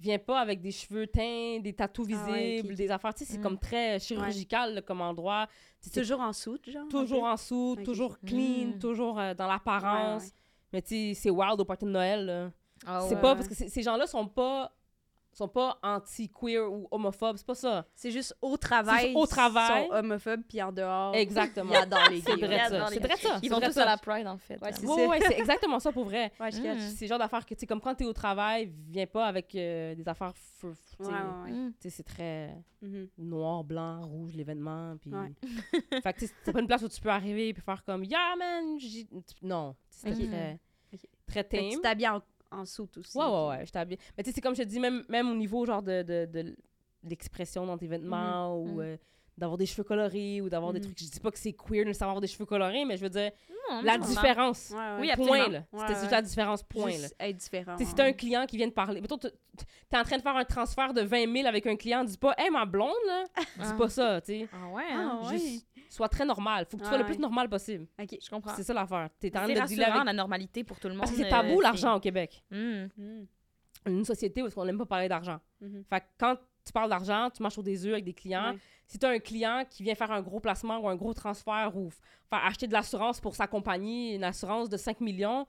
[0.00, 3.14] Viens pas avec des cheveux teints, des tatous Ah ouais, visibles, des affaires.
[3.14, 3.42] Tu sais, c'est Mm.
[3.42, 5.46] comme très chirurgical là, comme endroit.
[5.92, 6.88] Toujours en soute, genre?
[6.88, 7.82] toujours en Ok.
[7.84, 8.78] toujours clean, Mm.
[8.80, 10.22] toujours euh, dans l'apparence.
[10.22, 10.32] Ouais, ouais.
[10.72, 12.26] Mais tu sais, c'est wild au party de Noël.
[12.26, 12.50] là.
[12.86, 13.20] Ah c'est ouais.
[13.20, 14.72] pas parce que ces gens-là sont pas
[15.36, 17.86] sont pas anti-queer ou homophobes, c'est pas ça.
[17.94, 19.12] C'est juste au travail.
[19.12, 19.84] C'est au travail.
[19.84, 21.14] Ils sont homophobes, puis en dehors.
[21.14, 21.70] Exactement.
[21.72, 22.46] Ils adorent les C'est gays.
[22.46, 22.86] vrai Ils ça.
[22.88, 23.38] C'est vrai ça.
[23.42, 23.82] Ils c'est vont tous ça.
[23.82, 24.60] à la Pride, en fait.
[24.62, 25.08] Ouais, c'est Ouais, ça.
[25.08, 26.32] ouais, c'est exactement ça pour vrai.
[26.40, 26.78] Ouais, je Mm.
[26.96, 29.54] C'est le genre d'affaires que, tu sais, comme quand t'es au travail, viens pas avec
[29.54, 30.32] euh, des affaires.
[30.32, 31.50] f- f- tu sais, Ouais, ouais, ouais.
[31.50, 31.72] Mm.
[31.72, 33.08] tu sais, c'est très Mhm.
[33.18, 34.96] noir, blanc, rouge, l'événement.
[35.00, 35.10] Puis...
[35.12, 35.32] Ouais.
[36.02, 38.04] fait que tu sais, c'est pas une place où tu peux arriver et faire comme
[38.04, 38.78] Yeah, man!
[38.78, 39.06] j'ai-
[39.42, 39.74] Non,
[40.06, 40.12] Ok.
[40.14, 40.58] très,
[41.26, 41.68] très tame.
[41.70, 43.16] tu t'habilles en, en soute aussi.
[43.18, 43.98] Ouais, ouais, ouais, je t'habille.
[44.16, 46.26] Mais tu sais, c'est comme je te dis, même, même au niveau genre de, de,
[46.26, 46.56] de
[47.02, 48.80] l'expression dans tes vêtements ou Mhm.
[48.80, 48.96] euh,
[49.36, 50.84] d'avoir des cheveux colorés ou d'avoir des Mhm.
[50.86, 50.98] trucs.
[51.00, 53.32] Je dis pas que c'est queer nécessairement avoir des cheveux colorés, mais je veux dire,
[53.70, 54.70] Non, la non, différence.
[54.70, 54.96] Ouais, ouais.
[55.00, 55.48] Oui, Point, absolument.
[55.48, 55.58] là.
[55.72, 56.10] Ouais, C'était juste ouais.
[56.10, 56.96] la différence, point, là.
[56.98, 57.76] Juste être différent.
[57.76, 59.28] Tu sais, si t'as un client qui vient de parler, mettons, tu-
[59.88, 62.34] t'es en train de faire un transfert de 20 000 avec un client, dis pas,
[62.38, 63.72] hey, ma blonde, là, dis Ah.
[63.76, 64.48] pas ça, tu sais.
[64.52, 65.18] Ah ouais, hein?
[65.22, 65.38] Ah, ouais.
[65.38, 66.66] Juste, sois très normal.
[66.70, 67.86] Faut que tu sois Ah, le plus normal possible.
[68.00, 68.16] OK.
[68.22, 68.54] Je comprends.
[68.54, 69.08] C'est ça l'affaire.
[69.18, 70.04] T'es en train de dealer avec...
[70.04, 71.00] la normalité pour tout le monde.
[71.02, 72.42] Parce que c'est euh, tabou, c'est- l'argent au Québec.
[72.50, 72.86] Mm.
[72.96, 73.26] Mhm.
[73.86, 75.38] Une société où on n'aime pas parler d'argent.
[75.60, 75.84] Mhm.
[75.88, 78.54] Fait que quand tu parles d'argent, tu marches sur des œufs avec des clients.
[78.86, 81.72] Si tu as un client qui vient faire un gros placement ou un gros transfert
[81.76, 85.46] ou faire acheter de l'assurance pour sa compagnie, une assurance de 5 millions,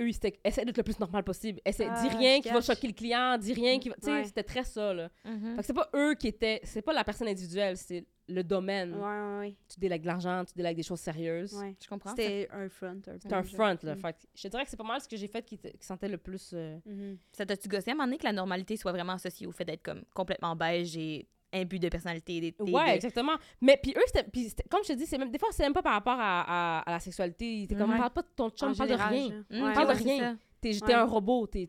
[0.00, 1.60] eux, ils essaient d'être le plus normal possible.
[1.64, 3.96] Essaie, Ah, dis rien qui va choquer le client, dis rien qui va.
[3.96, 4.24] Tu sais, Ouais.
[4.24, 5.08] c'était très ça, là.
[5.24, 5.56] Mhm.
[5.56, 6.60] Fait que c'est pas eux qui étaient.
[6.62, 8.94] C'est pas la personne individuelle, c'est le domaine.
[8.94, 9.54] Ouais, ouais, ouais.
[9.68, 11.54] Tu délègues de l'argent, tu délègues des choses sérieuses.
[11.54, 11.74] ouais.
[11.82, 12.10] Je comprends.
[12.10, 12.86] C'était un front.
[13.06, 13.94] un peu, un front, là.
[13.94, 14.00] Mhm.
[14.00, 16.08] Fait que je te dirais que c'est pas mal ce que j'ai fait qui, sentait
[16.08, 16.50] le plus.
[16.54, 17.18] euh, Mhm.
[17.32, 19.64] Ça t'a-tu gossé à un moment donné que la normalité soit vraiment associée au fait
[19.64, 22.40] d'être comme complètement beige et imbu de personnalité?
[22.40, 23.36] Des, des- Ouais, des- exactement.
[23.62, 25.62] Mais puis eux, c'était, puis c'était- comme je te dis, c'est même, des fois, c'est
[25.62, 27.66] même pas par rapport à, à, à la sexualité.
[27.68, 27.96] T'es comme, Ouais.
[27.98, 29.28] parle pas de ton chum, parle de rien.
[29.30, 29.42] genre.
[29.50, 30.38] Mm, Ouais, Parle de ouais, rien.
[30.60, 30.92] T'es, Ouais.
[30.92, 31.66] un robot, t'es,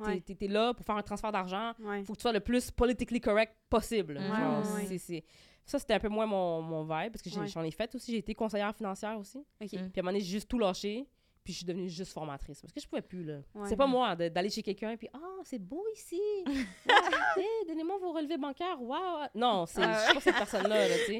[0.47, 1.73] là pour faire un transfert d'argent.
[1.79, 2.03] Ouais.
[2.03, 4.17] Faut que tu sois le plus politically correct possible.
[4.17, 4.85] Ouais, Genre, ouais, ouais.
[4.87, 5.23] c'est- c'est-
[5.69, 7.47] Ça, c'était un peu moins mon, mon vibe, parce que j'ai- Ouais.
[7.47, 8.11] j'en ai fait aussi.
[8.11, 9.37] J'ai été conseillère financière aussi.
[9.37, 9.45] OK.
[9.61, 9.67] Mm.
[9.67, 11.05] Puis à un moment donné, j'ai juste tout lâché.
[11.43, 12.61] Puis je suis devenue juste formatrice.
[12.61, 13.37] Parce que je pouvais plus, là.
[13.55, 13.67] Ouais.
[13.69, 16.19] C'est pas moi de- d'aller chez quelqu'un et puis «Ah, c'est beau ici!
[16.89, 18.79] Ah, hey, Donnez-moi vos relevés bancaires!
[18.81, 21.19] Wow!» Non, c'est, je suis pas cette personne-là, là, tu sais.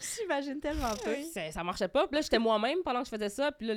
[0.22, 0.88] J'imagine tellement.
[1.32, 2.06] C'est- Ça marchait pas.
[2.06, 3.50] Puis là, j'étais moi-même pendant que je faisais ça.
[3.52, 3.74] Puis là,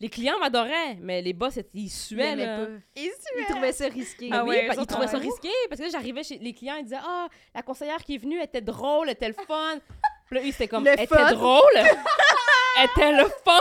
[0.00, 2.66] les clients m'adoraient, mais les boss, ils Ils suaient, aimaient là.
[2.96, 3.12] Ils
[3.48, 4.28] trouvaient ça risqué.
[4.32, 6.98] Ah oui, ils trouvaient ça risqué parce que là, j'arrivais chez les clients, ils disaient
[7.02, 9.78] Ah, la conseillère qui est venue était drôle, était le fun.
[10.26, 11.32] Puis là, eux, c'était comme Le Elle était fun.
[11.32, 11.62] drôle,
[12.84, 13.58] était le fun.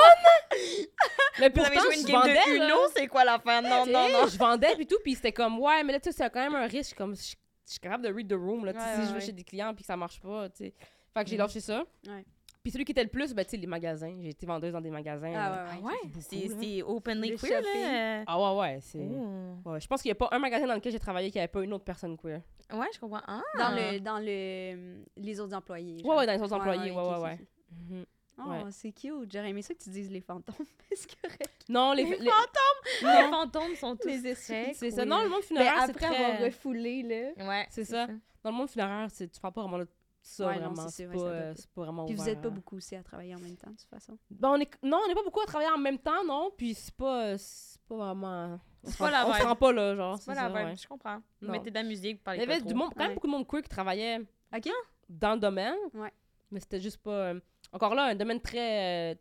[1.40, 2.66] Mais Vous avez pourtant, joué une je game vendais, de.
[2.66, 3.62] Uno, c'est quoi l'affaire?
[3.62, 4.28] Non, non, non.
[4.28, 6.56] Je vendais puis tout, puis c'était comme ouais, mais là tu sais c'est quand même
[6.56, 7.22] un risque comme je,
[7.66, 9.44] je suis capable de read the room là, Ouais, si ouais, je vais chez des
[9.44, 10.74] clients puis que ça marche pas, tu sais.
[11.14, 11.42] Fait que j'ai Mhm.
[11.44, 11.84] lâché ça.
[12.08, 12.26] Ouais.
[12.66, 14.82] Puis celui qui était le plus ben tu sais les magasins, j'ai été vendeuse dans
[14.82, 15.32] des magasins.
[15.36, 15.94] Ah ouais, Ah ouais.
[16.16, 16.50] ouais?
[16.50, 18.24] C'est openly queer, là?
[18.26, 20.92] Ah ouais ouais, c'est ouais, je pense qu'il y a pas un magasin dans lequel
[20.92, 22.42] j'ai travaillé qui avait pas une autre personne queer.
[22.74, 23.22] Ouais, je comprends.
[23.28, 23.40] Ah.
[23.60, 25.98] Dans, le, dans le, les autres employés.
[25.98, 26.18] Ouais genre.
[26.18, 27.40] ouais, dans les autres employés, ouais ouais ouais.
[27.72, 28.06] Mhm.
[28.40, 28.72] Oh, Ouais.
[28.72, 29.32] c'est cute.
[29.32, 30.56] J'aurais aimé ça que tu dises les fantômes.
[30.96, 31.66] c'est correct.
[31.70, 35.06] Non, les, les- Les fantômes sont tous Les c'est ça.
[35.06, 37.48] Non, le monde funéraire c'est après très avoir refoulé, là.
[37.48, 38.08] Ouais, C'est ça.
[38.44, 39.88] Dans le monde funéraire, c'est tu parles pas vraiment de
[40.28, 41.56] ça Ouais, non, vraiment, c'est pas, euh, pas.
[41.56, 43.70] c'est pas vraiment Puis vous ouvert êtes pas beaucoup aussi à travailler en même temps,
[43.70, 44.18] de toute façon.
[44.32, 44.70] Ben, on est...
[44.84, 46.52] Non, on n'est pas beaucoup à travailler en même temps, non.
[46.58, 48.60] Puis c'est pas, euh, c'est pas vraiment.
[48.84, 50.18] On C'est se pas rend- la On se rend pas là, genre.
[50.18, 50.76] C'est pas la vibe, ouais.
[50.76, 51.20] je comprends.
[51.42, 53.14] Vous mettez de la musique, vous Il parlez y avait du monde, quand même Ouais.
[53.16, 54.20] beaucoup de monde queer qui travaillait
[54.56, 54.70] OK?
[55.10, 55.76] dans le domaine.
[55.94, 56.12] Ouais.
[56.52, 57.12] Mais c'était juste pas.
[57.34, 57.40] euh,
[57.72, 59.14] Encore là, un domaine très.
[59.14, 59.16] euh,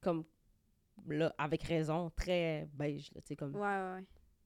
[0.00, 0.24] Comme.
[1.08, 3.54] Là, avec raison, très beige, là, tu sais, comme.
[3.56, 4.04] Ouais, ouais, ouais.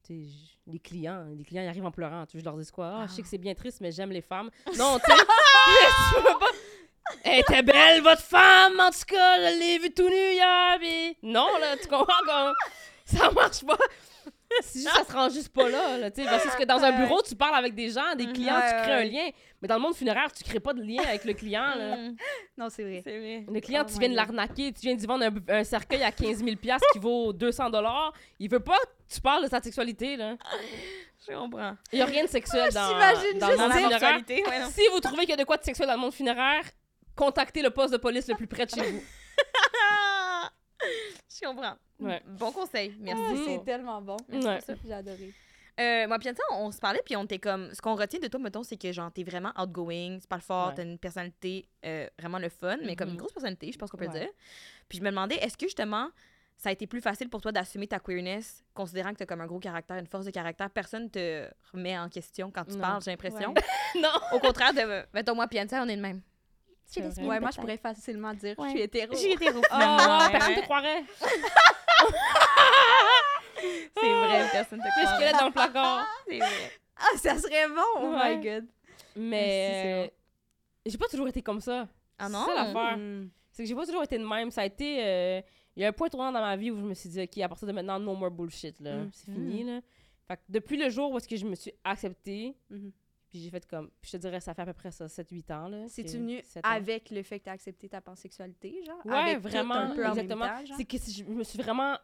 [0.09, 2.27] Les clients, les clients ils arrivent en pleurant.
[2.27, 3.01] Tu veux je leur dise quoi?
[3.01, 4.51] Ah, je sais que c'est bien triste, mais j'aime les femmes.
[4.77, 5.11] Non, tu
[6.41, 6.47] pas?
[7.23, 11.17] Elle était belle, votre femme, en tout cas, je l'ai vue tout nu hier, puis...
[11.23, 12.53] Non, là, tu comprends comme...
[13.05, 13.77] Ça marche pas.
[14.63, 16.29] si juste, ça se rend juste pas là, là tu sais.
[16.29, 18.93] Parce que dans un bureau, tu parles avec des gens, des clients, tu Ouais, crées
[18.93, 19.31] un lien.
[19.61, 21.97] Mais dans le monde funéraire, tu crées pas de lien avec le client, là.
[21.97, 22.17] Mm,
[22.59, 23.01] Non, c'est vrai.
[23.01, 23.45] Vrai.
[23.53, 26.13] Le client, Oh tu viens de l'arnaquer, tu viens d'y vendre un, un cercueil à
[26.13, 26.57] 15 000
[26.93, 27.71] qui vaut 200
[28.39, 30.37] Il veut pas que tu parles de sa sexualité, là.
[31.27, 31.77] Je comprends.
[31.93, 34.21] Il y a rien de sexuel dans, t'imagine dans le juste monde dire- funéraire.
[34.29, 34.71] Ouais.
[34.71, 36.65] Si vous trouvez qu'il y a de quoi de sexuel dans le monde funéraire,
[37.17, 39.03] contactez le poste de police le plus près de chez vous.
[41.41, 41.75] Je comprends.
[42.01, 42.23] Ouais.
[42.27, 42.95] Bon conseil.
[43.01, 43.23] Merci.
[43.27, 43.43] Ah, Mhm.
[43.47, 44.17] c'est tellement bon.
[44.33, 44.41] Ouais.
[44.41, 44.75] pour ça.
[44.85, 45.33] J'ai adoré.
[45.81, 47.73] Euh, moi, puis on se parlait, puis on était comme.
[47.75, 50.69] Ce qu'on retient de toi, mettons, c'est que genre, t'es vraiment outgoing, tu parles fort,
[50.69, 50.75] Ouais.
[50.77, 53.97] t'as une personnalité euh, vraiment le fun, mais comme une grosse personnalité, je pense qu'on
[53.97, 54.21] peut le Ouais.
[54.21, 54.29] dire.
[54.89, 56.11] Puis je me demandais, est-ce que justement,
[56.57, 59.47] ça a été plus facile pour toi d'assumer ta queerness, considérant que t'as comme un
[59.47, 62.81] gros caractère, une force de caractère, personne te remet en question quand tu Non.
[62.81, 63.53] parles, j'ai l'impression.
[64.01, 64.11] non!
[64.33, 66.21] Au contraire de, mettons, moi, Pianza, on est de même.
[66.97, 69.13] Ouais, moi, je pourrais facilement dire que je suis hétéro.
[69.17, 70.19] J'ai été Oh, finalement.
[70.21, 71.03] ouais, personne te croirait.
[73.97, 75.15] C'est vrai, personne te Le croit.
[75.15, 76.07] squelette dans le placard.
[76.29, 76.73] C'est vrai.
[76.97, 77.83] Ah, ça serait bon!
[78.03, 78.37] Oh Ouais.
[78.37, 78.67] my god.
[79.17, 80.11] Mais euh,
[80.87, 81.89] j'ai pas toujours été comme ça.
[82.19, 82.47] Ah C'est non?
[82.47, 82.97] ça l'affaire.
[82.99, 83.29] Mm.
[83.51, 84.51] C'est que j'ai pas toujours été de même.
[84.51, 84.99] Ça a été.
[85.05, 85.41] euh,
[85.77, 87.39] Il y a un point tournant dans ma vie où je me suis dit, OK,
[87.39, 88.79] à partir de maintenant, no more bullshit.
[88.81, 88.97] là.
[88.97, 89.11] Mm.
[89.13, 89.65] C'est fini.
[89.65, 89.81] Là.
[90.29, 92.93] Fait que depuis le jour où est-ce que je me suis acceptée, Mhm.
[93.35, 93.91] Puis j'ai fait comme.
[94.01, 95.67] Puis je te dirais, ça fait à peu près ça, 7-8 ans.
[95.67, 95.89] là.
[95.89, 99.05] C'est-tu C'est venu avec le fait que tu as accepté ta pansexualité, genre?
[99.05, 100.47] Ouais, avec vraiment, un peu exactement.
[100.77, 101.97] C'est que je me suis vraiment.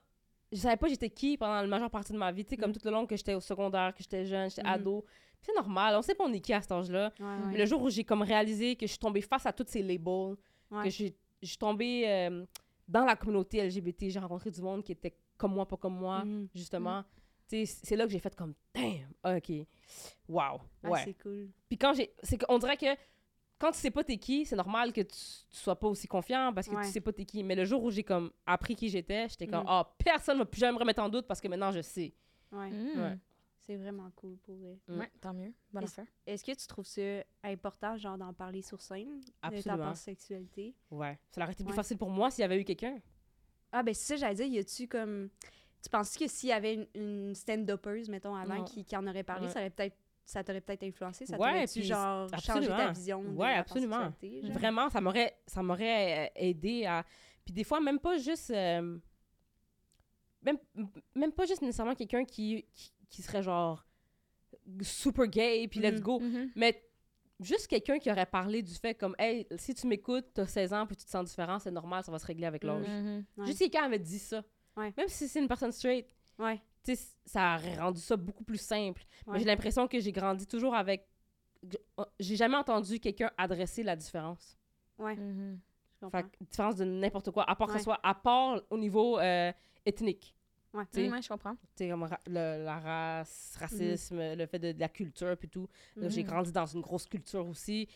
[0.50, 2.44] Je savais pas j'étais qui pendant la majeure partie de ma vie.
[2.44, 2.74] Tu sais, comme Mm.
[2.74, 4.68] tout le long que j'étais au secondaire, que j'étais jeune, j'étais Mhm.
[4.70, 5.04] ado.
[5.40, 7.12] C'est normal, on sait pas on est qui à cet âge-là.
[7.20, 9.82] Ouais, le jour où j'ai comme réalisé que je suis tombée face à tous ces
[9.84, 10.34] labels,
[10.72, 10.82] Ouais.
[10.84, 11.12] que je
[11.44, 12.44] suis tombée euh,
[12.88, 16.24] dans la communauté LGBT, j'ai rencontré du monde qui était comme moi, pas comme moi,
[16.24, 16.48] Mhm.
[16.52, 17.04] justement.
[17.66, 19.50] C'est là que j'ai fait comme, damn, ok,
[20.28, 20.40] wow,
[20.84, 21.02] Ah, ouais.
[21.04, 21.48] c'est cool.
[21.68, 22.12] Puis quand j'ai.
[22.22, 22.86] C'est qu'on dirait que
[23.58, 25.08] quand tu sais pas t'es qui, c'est normal que tu,
[25.50, 26.84] tu sois pas aussi confiant parce que Ouais.
[26.84, 27.42] tu sais pas t'es qui.
[27.42, 29.68] Mais le jour où j'ai comme appris qui j'étais, j'étais comme, Mhm.
[29.68, 32.14] ah, personne va plus jamais me remettre en doute parce que maintenant je sais.
[32.52, 32.70] Ouais.
[32.70, 33.00] Mm.
[33.02, 33.18] Ouais.
[33.66, 34.78] C'est vraiment cool pour eux.
[34.88, 34.98] Mm.
[34.98, 35.52] Ouais, tant mieux.
[35.72, 36.06] Bonne Est-ce- affaire.
[36.26, 37.02] Est-ce que tu trouves ça
[37.44, 39.20] important, genre, d'en parler sur scène?
[39.20, 39.88] De ta Absolument.
[39.90, 40.74] pansexualité?
[40.90, 41.18] Ouais.
[41.30, 41.76] Ça aurait été plus Ouais.
[41.76, 42.98] facile pour moi s'il y avait eu quelqu'un.
[43.70, 45.28] Ah, ben, c'est ça, j'allais dire, y a-tu comme.
[45.82, 49.22] Tu penses que s'il y avait une, une stand-uppeuse, mettons, avant, qui, qui en aurait
[49.22, 49.52] parlé, Ouais.
[49.52, 49.96] ça aurait peut-être.
[50.26, 52.76] Ça t'aurait peut-être influencé, ça Ouais, t'aurait-tu, puis genre, absolument.
[52.76, 54.12] ta vision de Ouais, la absolument.
[54.52, 57.04] Vraiment, ça m'aurait, ça m'aurait euh, aidé à.
[57.44, 58.50] Puis des fois, même pas juste.
[58.50, 58.98] euh,
[60.42, 60.56] Même,
[61.14, 63.84] même pas juste nécessairement quelqu'un qui, qui, qui serait genre
[64.82, 66.00] super gay, puis let's Mhm.
[66.00, 66.20] go.
[66.20, 66.50] Mhm.
[66.54, 66.82] Mais
[67.40, 70.86] juste quelqu'un qui aurait parlé du fait comme, hey, si tu m'écoutes, t'as 16 ans,
[70.86, 72.86] puis tu te sens différent, c'est normal, ça va se régler avec l'âge.
[72.86, 73.24] Mhm.
[73.36, 73.46] Ouais.
[73.46, 74.42] Juste quelqu'un avait dit ça.
[74.76, 74.92] Ouais.
[74.96, 76.06] Même si c'est une personne straight,
[76.38, 76.60] Ouais.
[76.84, 79.02] tu sais, ça aurait rendu ça beaucoup plus simple.
[79.26, 81.06] Mais j'ai l'impression que j'ai grandi toujours avec.
[82.18, 84.56] J'ai jamais entendu quelqu'un adresser la différence.
[84.98, 85.58] Ouais, Mhm.
[86.10, 89.18] Fait que, différence de n'importe quoi, à part que ce soit à part au niveau
[89.18, 89.52] euh,
[89.84, 90.34] ethnique.
[90.72, 90.84] Ouais.
[90.86, 91.54] Tu sais, Mhm, ouais, je comprends.
[91.54, 95.48] tu sais, comme ra- le- la race, racisme, le fait de, de la culture, puis
[95.50, 95.68] tout.
[95.96, 96.28] Là, J'ai Mhm.
[96.30, 97.86] grandi dans une grosse culture aussi.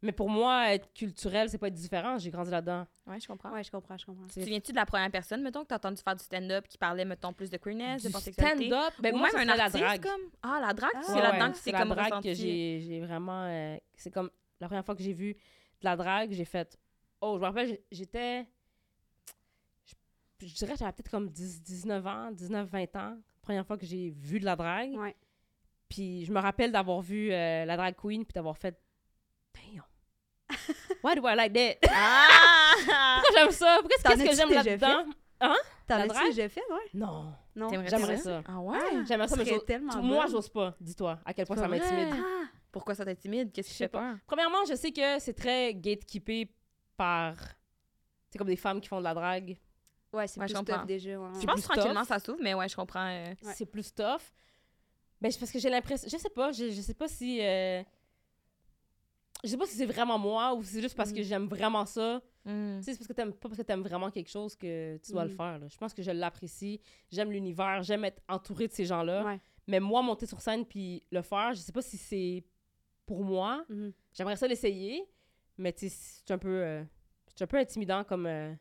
[0.00, 2.18] Mais pour moi, être culturel, c'est pas être différent.
[2.18, 2.86] J'ai grandi là-dedans.
[3.06, 3.50] Ouais, je comprends.
[3.52, 4.26] Ouais, je comprends, je comprends.
[4.28, 7.04] Tu viens-tu de la première personne, mettons, que t'as entendu faire du stand-up qui parlait,
[7.04, 8.66] mettons, plus de queerness, de Du pansexualité?
[8.68, 10.00] stand-up, ben Ou moi, même un la drague.
[10.02, 10.20] comme...
[10.42, 11.00] Ah, la drague, Ah.
[11.02, 12.28] c'est Ouais, là-dedans ouais, que c'est comme drague ressenti.
[12.28, 13.42] que j'ai j'ai vraiment...
[13.46, 14.30] euh, c'est comme
[14.60, 16.78] la première fois que j'ai vu de la drague, j'ai fait...
[17.20, 18.46] Oh, je me rappelle, j'étais...
[19.84, 24.10] Je, je dirais j'avais peut-être comme 10, 19 ans, 19-20 ans, première fois que j'ai
[24.10, 24.92] vu de la drague.
[24.96, 25.16] Ouais.
[25.88, 28.78] Puis je me rappelle d'avoir vu euh, la drag queen, puis d'avoir fait...
[29.54, 29.84] Damn!
[31.02, 31.78] Why do I like that?
[31.90, 33.20] Ah!
[33.22, 33.78] Pourquoi j'aime ça?
[33.80, 35.04] Pourquoi T'en qu'est-ce que j'aime là-dedans?
[35.86, 36.26] T'en La as-tu drague?
[36.30, 36.90] déjà fait, ouais?
[36.94, 37.32] Non.
[37.88, 38.42] J'aimerais ça?
[38.46, 38.78] Ah ouais?
[39.06, 40.74] J'aimerais ça, mais tellement moi, j'ose pas.
[40.80, 42.08] Dis-toi à quel point C'est ça m'intimide.
[42.14, 42.44] Ah!
[42.70, 43.50] Pourquoi ça t'intimide?
[43.52, 44.16] Qu'est-ce qui Je sais fait peur?
[44.26, 46.50] Premièrement, je sais que c'est très gatekeepé
[46.96, 47.34] par.
[48.30, 49.56] C'est comme des femmes qui font de la drague.
[50.12, 51.18] Ouais, c'est Ouais, plus tough déjà.
[51.18, 53.06] ouais, Je pense tranquillement, ça s'ouvre, mais ouais, je comprends.
[53.08, 53.54] euh, Ouais.
[53.56, 54.20] C'est plus tough.
[55.20, 56.08] Ben, c'est parce que j'ai l'impression.
[56.10, 56.52] Je sais pas.
[56.52, 57.40] Je, je sais pas si.
[57.42, 57.82] euh,
[59.44, 61.24] Je sais pas si c'est vraiment moi ou si c'est juste parce que Mhm.
[61.24, 62.20] j'aime vraiment ça.
[62.44, 62.78] hmm.
[62.78, 65.12] Tu sais, c'est parce que t'aimes pas parce que t'aimes vraiment quelque chose que tu
[65.12, 65.36] dois le Mhm.
[65.36, 65.58] faire.
[65.60, 65.68] là.
[65.68, 66.80] Je pense que je l'apprécie.
[67.10, 67.82] J'aime l'univers.
[67.82, 69.24] J'aime être entourée de ces gens-là.
[69.24, 69.40] Ouais.
[69.66, 72.42] Mais moi, monter sur scène puis le faire, je sais pas si c'est
[73.06, 73.64] pour moi.
[73.68, 73.92] Mhm.
[74.12, 75.04] J'aimerais ça l'essayer,
[75.56, 76.82] mais tu sais, c'est un peu, euh,
[77.34, 78.52] c'est un peu intimidant comme, euh,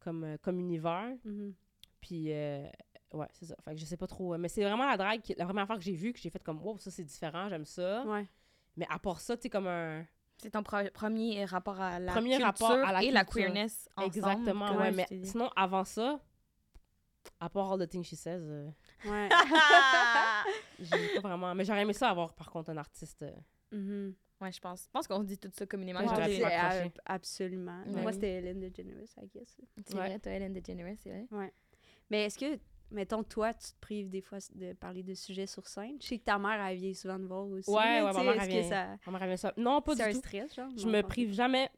[0.00, 1.14] comme, euh, comme univers.
[1.24, 1.54] Mhm.
[2.00, 3.56] Puis, ouais, c'est ça.
[3.64, 4.36] Fait que je sais pas trop.
[4.38, 6.42] Mais c'est vraiment la drague, qui- la première fois que j'ai vu, que j'ai fait
[6.42, 8.04] comme, wow, ça c'est différent, j'aime ça.
[8.06, 8.26] Ouais.
[8.78, 10.06] Mais à part ça, tu sais, comme un.
[10.40, 14.06] C'est ton premier rapport à la Premier culture rapport à la et la queerness ensemble.
[14.16, 14.92] Exactement, ouais.
[14.92, 16.20] Mais sinon, avant ça,
[17.40, 18.70] à part All the Things She Says, euh,
[19.04, 19.28] Ouais.
[20.78, 21.54] j'ai pas vraiment.
[21.54, 23.22] Mais j'aurais aimé ça avoir, par contre, un artiste.
[23.22, 23.32] euh,
[23.72, 24.14] Mhm.
[24.40, 24.84] ouais, je pense.
[24.84, 26.00] Je pense qu'on se dit tout ça communément.
[26.00, 27.82] Ouais, euh, absolument.
[27.86, 28.02] Ouais.
[28.02, 29.56] Moi, c'était Ellen DeGeneres, I guess.
[29.86, 30.00] C'est Ouais.
[30.08, 31.52] vrai, toi, Hélène DeGeneres, c'est vrai?
[32.10, 32.58] Mais est-ce que
[32.90, 35.96] mettons, toi, tu te prives des fois de parler de sujets sur scène.
[36.00, 37.70] Je sais que ta mère, elle vient souvent te voir aussi.
[37.70, 38.62] Ouais, ouais, ma mère, elle vient.
[38.62, 38.96] ça...
[39.06, 39.52] Ramène ça.
[39.56, 40.18] Non, pas C'est du un tout.
[40.18, 40.70] stress, genre?
[40.76, 41.70] Je me prive jamais.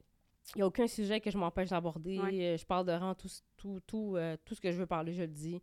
[0.55, 2.19] Il n'y a aucun sujet que je m'empêche d'aborder.
[2.19, 2.55] Ouais.
[2.55, 5.13] Euh, Je parle de rang, tout, tout, tout, euh, tout ce que je veux parler,
[5.13, 5.61] je le dis.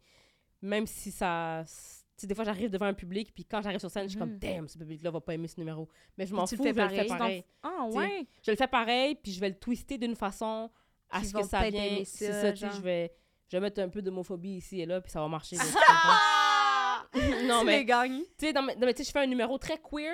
[0.61, 1.63] Même si ça.
[1.65, 4.17] Tu sais, des fois, j'arrive devant un public, puis quand j'arrive sur scène, je suis
[4.19, 4.39] comme, Mhm.
[4.39, 5.87] damn, ce public-là va pas aimer ce numéro.
[6.17, 7.43] Mais je m'en fous, le je le fais pareil.
[7.61, 8.25] Ah, ouais.
[8.43, 10.71] Je le fais pareil, puis je vais le twister d'une façon
[11.11, 13.13] à ce que ça aimer C'est ça, tu sais, je vais,
[13.49, 15.57] je vais mettre un peu d'homophobie ici et là, puis ça va marcher.
[15.89, 17.05] Ah!
[17.45, 20.13] non, mais tu sais, dans mes- tu sais, je fais un numéro très queer,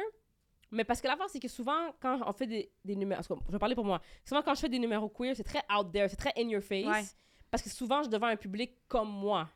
[0.71, 3.59] mais parce que l'affaire, c'est que souvent, quand on fait des, des numéros, je vais
[3.59, 6.15] parler pour moi, souvent, quand je fais des numéros queer, c'est très out there, c'est
[6.15, 7.03] très in your face, Ouais.
[7.49, 9.49] parce que souvent, je suis devant un public comme moi.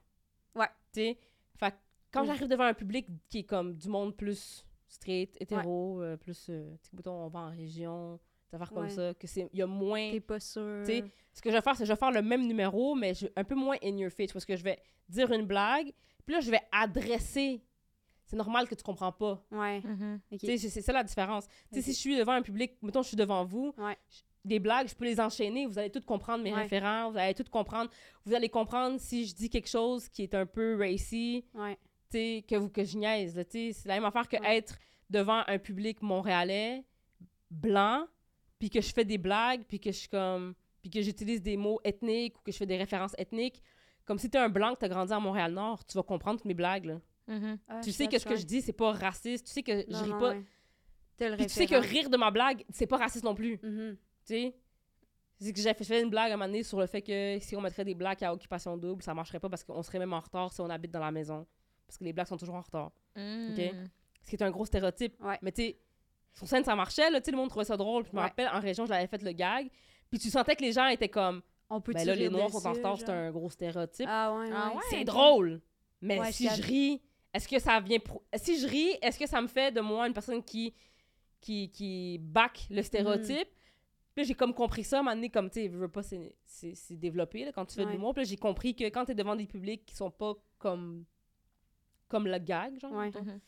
[0.56, 0.68] Ouais.
[0.92, 1.20] Tu sais,
[1.60, 1.76] fait
[2.12, 6.48] quand j'arrive devant un public qui est comme du monde plus straight, hétéro, euh, plus,
[6.50, 8.20] euh, tu sais, mettons, on va en région,
[8.56, 8.90] affaires comme Ouais.
[8.90, 10.12] ça, que c'est, il y a moins...
[10.12, 10.84] T'es pas sûr.
[10.86, 12.96] Tu sais, ce que je vais faire, c'est que je vais faire le même numéro,
[12.96, 14.80] mais je- un peu moins in your face, parce que je vais
[15.10, 15.92] dire une blague,
[16.26, 17.62] puis là, je vais adresser.
[18.26, 19.42] C'est normal que tu comprends pas.
[19.52, 19.80] Ouais.
[19.82, 20.20] Mhm.
[20.32, 20.40] ok.
[20.40, 21.48] Tu sais, c'est- c'est ça la différence.
[21.48, 21.84] Tu sais, Ok.
[21.86, 23.98] si je suis devant un public, mettons, je suis devant vous, Ouais.
[24.10, 26.62] je- des blagues, je peux les enchaîner, vous allez tout comprendre mes Ouais.
[26.64, 27.90] référents, vous allez tout comprendre.
[28.26, 31.76] Vous allez comprendre si je dis quelque chose qui est un peu racy, Ouais.
[32.10, 33.36] tu sais, que, vous, que je niaise.
[33.36, 33.74] là, tu sais.
[33.74, 34.58] C'est la même affaire que Ouais.
[34.58, 34.78] être
[35.10, 36.84] devant un public montréalais,
[37.52, 38.06] blanc,
[38.60, 40.54] puis que je fais des blagues, puis que je suis comme...
[40.82, 43.62] puis que j'utilise des mots ethniques ou que je fais des références ethniques.
[44.06, 46.54] Comme si t'es un blanc que t'as grandi à Montréal-Nord, tu vas comprendre toutes mes
[46.54, 47.02] blagues, là.
[47.28, 47.60] Mhm.
[47.68, 49.48] Ah, tu sais que ce que je dis, c'est pas raciste.
[49.48, 50.30] Tu sais que Non, je ris non, pas...
[50.32, 50.44] ouais.
[51.18, 53.60] Tu sais que rire de ma blague, c'est pas raciste non plus.
[53.62, 53.98] Mhm.
[54.26, 54.56] Tu sais?
[55.40, 57.56] C'est que j'ai fait, une blague à un moment donné sur le fait que si
[57.56, 60.20] on mettrait des blagues à occupation double, ça marcherait pas parce qu'on serait même en
[60.20, 61.46] retard si on habite dans la maison.
[61.86, 62.92] Parce que les blagues sont toujours en retard.
[63.16, 63.90] Mhm.
[64.24, 65.16] Ce qui est un gros stéréotype.
[65.22, 65.38] Ouais.
[65.42, 65.78] Mais tu sais,
[66.38, 68.04] sur scène, ça marchait, là, tu sais, le monde trouvait ça drôle.
[68.04, 68.28] Puis je me Ouais.
[68.28, 69.70] rappelle, en région, je l'avais fait le gag.
[70.10, 72.66] Puis tu sentais que les gens étaient comme, On peut ben là, les Noirs sont
[72.66, 74.08] en retard, c'est un gros stéréotype.
[74.10, 74.82] Ah ouais, Ah ouais.
[74.90, 75.60] c'est drôle.
[76.02, 77.02] Mais Ouais, si je ris,
[77.34, 78.00] est-ce que ça vient...
[78.00, 80.74] pro- Si je ris, est-ce que ça me fait de moi une personne qui,
[81.42, 83.50] qui, qui back le stéréotype?
[84.14, 85.90] Puis là, j'ai comme compris ça, à un moment donné, comme, tu sais, je veux
[85.90, 88.14] pas, c'est- c'est c'est développé, là, quand tu fais de l'humour.
[88.14, 91.04] Puis j'ai compris que quand t'es devant des publics qui sont pas comme...
[92.08, 93.10] comme le gag, genre, Ouais.
[93.12, 93.40] Mhm.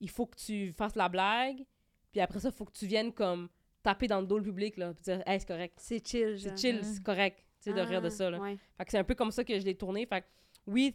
[0.00, 1.64] il faut que tu fasses la blague,
[2.12, 3.48] puis après ça, il faut que tu viennes comme
[3.82, 5.74] taper dans le dos le public, là, puis dire «Hey, c'est correct.
[5.78, 6.58] C'est chill, C'est genre.
[6.58, 8.38] chill, c'est correct.» Tu sais, de rire de Ah, ça, là.
[8.38, 8.56] Ouais.
[8.76, 10.06] Fait que c'est un peu comme ça que je l'ai tourné.
[10.06, 10.26] Fait que
[10.66, 10.94] oui,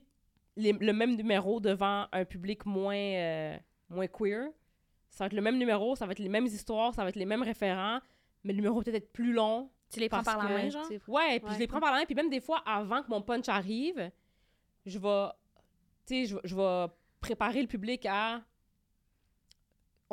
[0.55, 3.57] les- le même numéro devant un public moins, euh,
[3.89, 4.47] moins queer.
[5.09, 7.15] Ça va être le même numéro, ça va être les mêmes histoires, ça va être
[7.17, 7.99] les mêmes référents,
[8.43, 9.69] mais le numéro va peut-être être plus long.
[9.91, 10.87] Tu les prends par la que, main, genre?
[11.07, 11.53] Ouais, puis Ouais.
[11.55, 14.09] je les prends par la main, puis même des fois, avant que mon punch arrive,
[14.85, 15.27] je vais,
[16.07, 16.85] tu sais, je, je vais
[17.19, 18.41] préparer le public à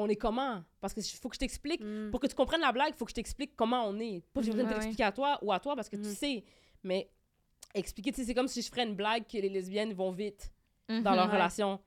[0.01, 0.63] on est comment?
[0.81, 1.81] Parce que faut que je t'explique.
[1.83, 2.11] Mm.
[2.11, 4.23] Pour que tu comprennes la blague, il faut que je t'explique comment on est.
[4.33, 4.75] Pas que j'ai besoin de Mhm.
[4.77, 6.45] t'expliquer à toi ou à toi parce que tu sais.
[6.83, 7.11] Mais
[7.75, 10.53] expliquer, tu sais, c'est comme si je ferais une blague que les lesbiennes vont vite
[10.89, 11.33] dans leur Ouais.
[11.33, 11.79] relation.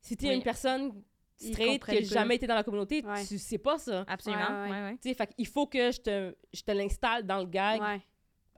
[0.00, 0.36] Si tu es Oui.
[0.36, 1.02] une personne
[1.36, 3.24] straight qui n'a jamais été dans la communauté, Ouais.
[3.24, 4.04] tu sais pas ça.
[4.08, 4.42] Absolument.
[4.42, 4.70] Ouais, ouais.
[4.70, 4.98] Ouais, ouais.
[5.00, 8.00] Tu sais, fait qu'il faut que je te, je te l'installe dans le gag Ouais.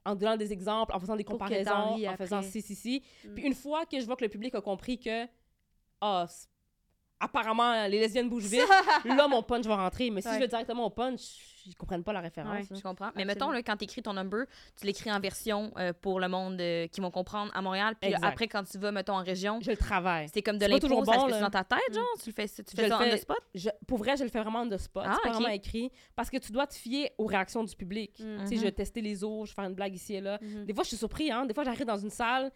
[0.06, 3.02] en donnant des exemples, en faisant des comparaisons, en faisant ci, ci, ci.
[3.24, 3.34] Mm.
[3.34, 5.26] Puis une fois que je vois que le public a compris que,
[6.00, 6.46] ah, c-
[7.24, 8.60] apparemment, les lesbiennes bougent vite,
[9.04, 10.10] là, mon punch va rentrer.
[10.10, 10.34] Mais si Ouais.
[10.34, 11.20] je vais directement au punch,
[11.66, 12.68] ils comprennent pas la référence.
[12.70, 12.76] Ouais.
[12.76, 13.06] Je comprends.
[13.16, 13.26] Mais Absolument.
[13.26, 14.44] mettons, là, quand tu écris ton number,
[14.78, 17.94] tu l'écris en version euh, pour le monde euh, qui vont comprendre à Montréal.
[17.98, 20.28] Puis là, après, quand tu vas, mettons, en région, Je le travaille.
[20.32, 22.04] c'est comme de l'impro, toujours ça bon, se fait dans ta tête, genre?
[22.22, 23.38] Tu le fais, tu fais le ça on fais- the spot?
[23.54, 25.04] Je- pour vrai, je le fais vraiment de spot.
[25.06, 25.40] Ah, c'est pas ok.
[25.42, 25.90] vraiment écrit.
[26.14, 28.20] Parce que tu dois te fier aux réactions du public.
[28.20, 28.40] Mm.
[28.42, 30.38] Tu sais, je vais tester les autres, je vais faire une blague ici et là.
[30.42, 30.66] Mhm.
[30.66, 31.32] Des fois, je suis surpris.
[31.32, 31.46] Hein?
[31.46, 32.52] Des fois, j'arrive dans une salle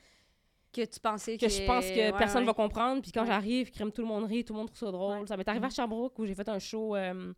[0.73, 2.47] Que tu pensais que je pense que ouais, personne ouais.
[2.47, 3.01] va comprendre.
[3.01, 3.29] Puis quand Ouais.
[3.29, 5.27] j'arrive, crème, tout le monde rit, tout le monde trouve ça drôle.
[5.27, 7.33] Ça m'est arrivé à Sherbrooke où j'ai fait un show, euh,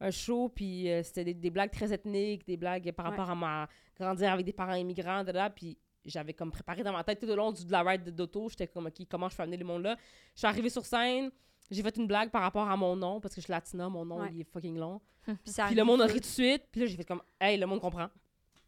[0.00, 3.34] un show puis euh, c'était des, des blagues très ethniques, des blagues par rapport à
[3.34, 3.68] ma
[3.98, 5.50] grandir avec des parents immigrants, de là.
[5.50, 8.48] Puis j'avais comme préparé dans ma tête tout au long du, de la ride d'auto.
[8.48, 9.96] J'étais comme, OK, comment je fais amener le monde là?
[10.34, 11.30] Je suis arrivée sur scène.
[11.70, 14.04] J'ai fait une blague par rapport à mon nom, parce que je suis latina, mon
[14.04, 15.00] nom, il est fucking long.
[15.24, 16.64] Puis, ça Puis le monde a ri tout de suite.
[16.70, 18.08] Puis là, j'ai fait comme, hey, le monde comprend.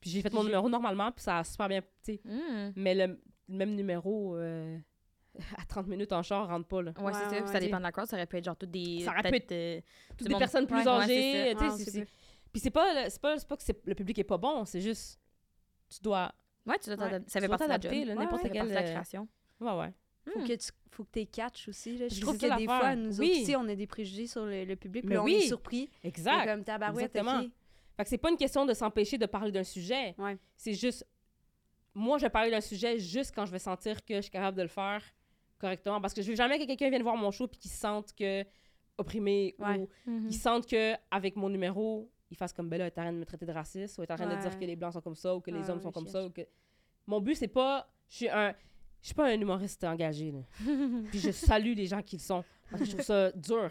[0.00, 1.82] Puis j'ai fait mon numéro normalement, puis ça a super bien.
[2.24, 2.72] Hmm.
[2.76, 3.18] Mais le,
[3.48, 4.78] le même numéro euh,
[5.58, 6.92] à 30 minutes en char rentre pas, là.
[6.98, 7.30] Ouais, Ouais, c'est ça.
[7.42, 7.60] ouais, ça ouais.
[7.60, 8.06] dépend de la crowd.
[8.06, 9.00] Ça aurait pu être genre toutes des.
[9.04, 9.80] Ça aurait pu peut-être, euh,
[10.16, 12.04] Toutes des personnes plus âgées, peu.
[12.52, 15.18] Puis c'est pas, c'est pas, c'est pas que le public est pas bon, c'est juste,
[15.88, 16.32] tu dois,
[16.66, 17.10] Ouais, tu dois Ouais.
[17.10, 17.30] t'adapter.
[17.30, 17.92] Ça fait partie de la job.
[17.92, 19.28] n'importe ouais, ça fait quel, partie de la euh, création.
[19.60, 19.92] ouais, ouais.
[20.32, 20.46] Faut Hmm.
[20.46, 21.98] que tu faut que tu catches aussi.
[21.98, 22.06] Là.
[22.08, 23.44] Je que trouve que ça des fois, nous Oui.
[23.46, 25.34] autres, on a des préjugés sur le, le public, Mais on oui.
[25.34, 25.90] est surpris.
[26.04, 26.42] Exact.
[26.44, 27.40] C'est comme tabarouette, Exactement.
[27.42, 27.50] ok.
[27.96, 30.14] Fait que c'est pas une question de s'empêcher de parler d'un sujet.
[30.16, 30.38] Ouais.
[30.56, 31.04] C'est juste,
[31.94, 34.56] moi, je vais parler d'un sujet juste quand je vais sentir que je suis capable
[34.56, 35.02] de le faire
[35.58, 36.00] correctement.
[36.00, 38.12] Parce que je veux jamais que quelqu'un vienne voir mon show puis qu'il se sente
[38.14, 38.44] que
[38.98, 39.78] opprimé Ouais.
[39.78, 40.28] ou Mhm.
[40.28, 43.24] qu'ils sentent que avec mon numéro, ils fassent comme là, t'es en train de me
[43.24, 45.34] traiter de raciste ou t'es en train de dire que les blancs sont comme ça
[45.34, 46.42] ou que les hommes sont comme ça ou que
[47.06, 48.54] mon but c'est pas je suis un
[49.00, 50.40] Je suis pas un humoriste engagé, là.
[51.10, 52.42] Puis je salue les gens qui le sont.
[52.70, 53.70] Parce que je trouve ça dur.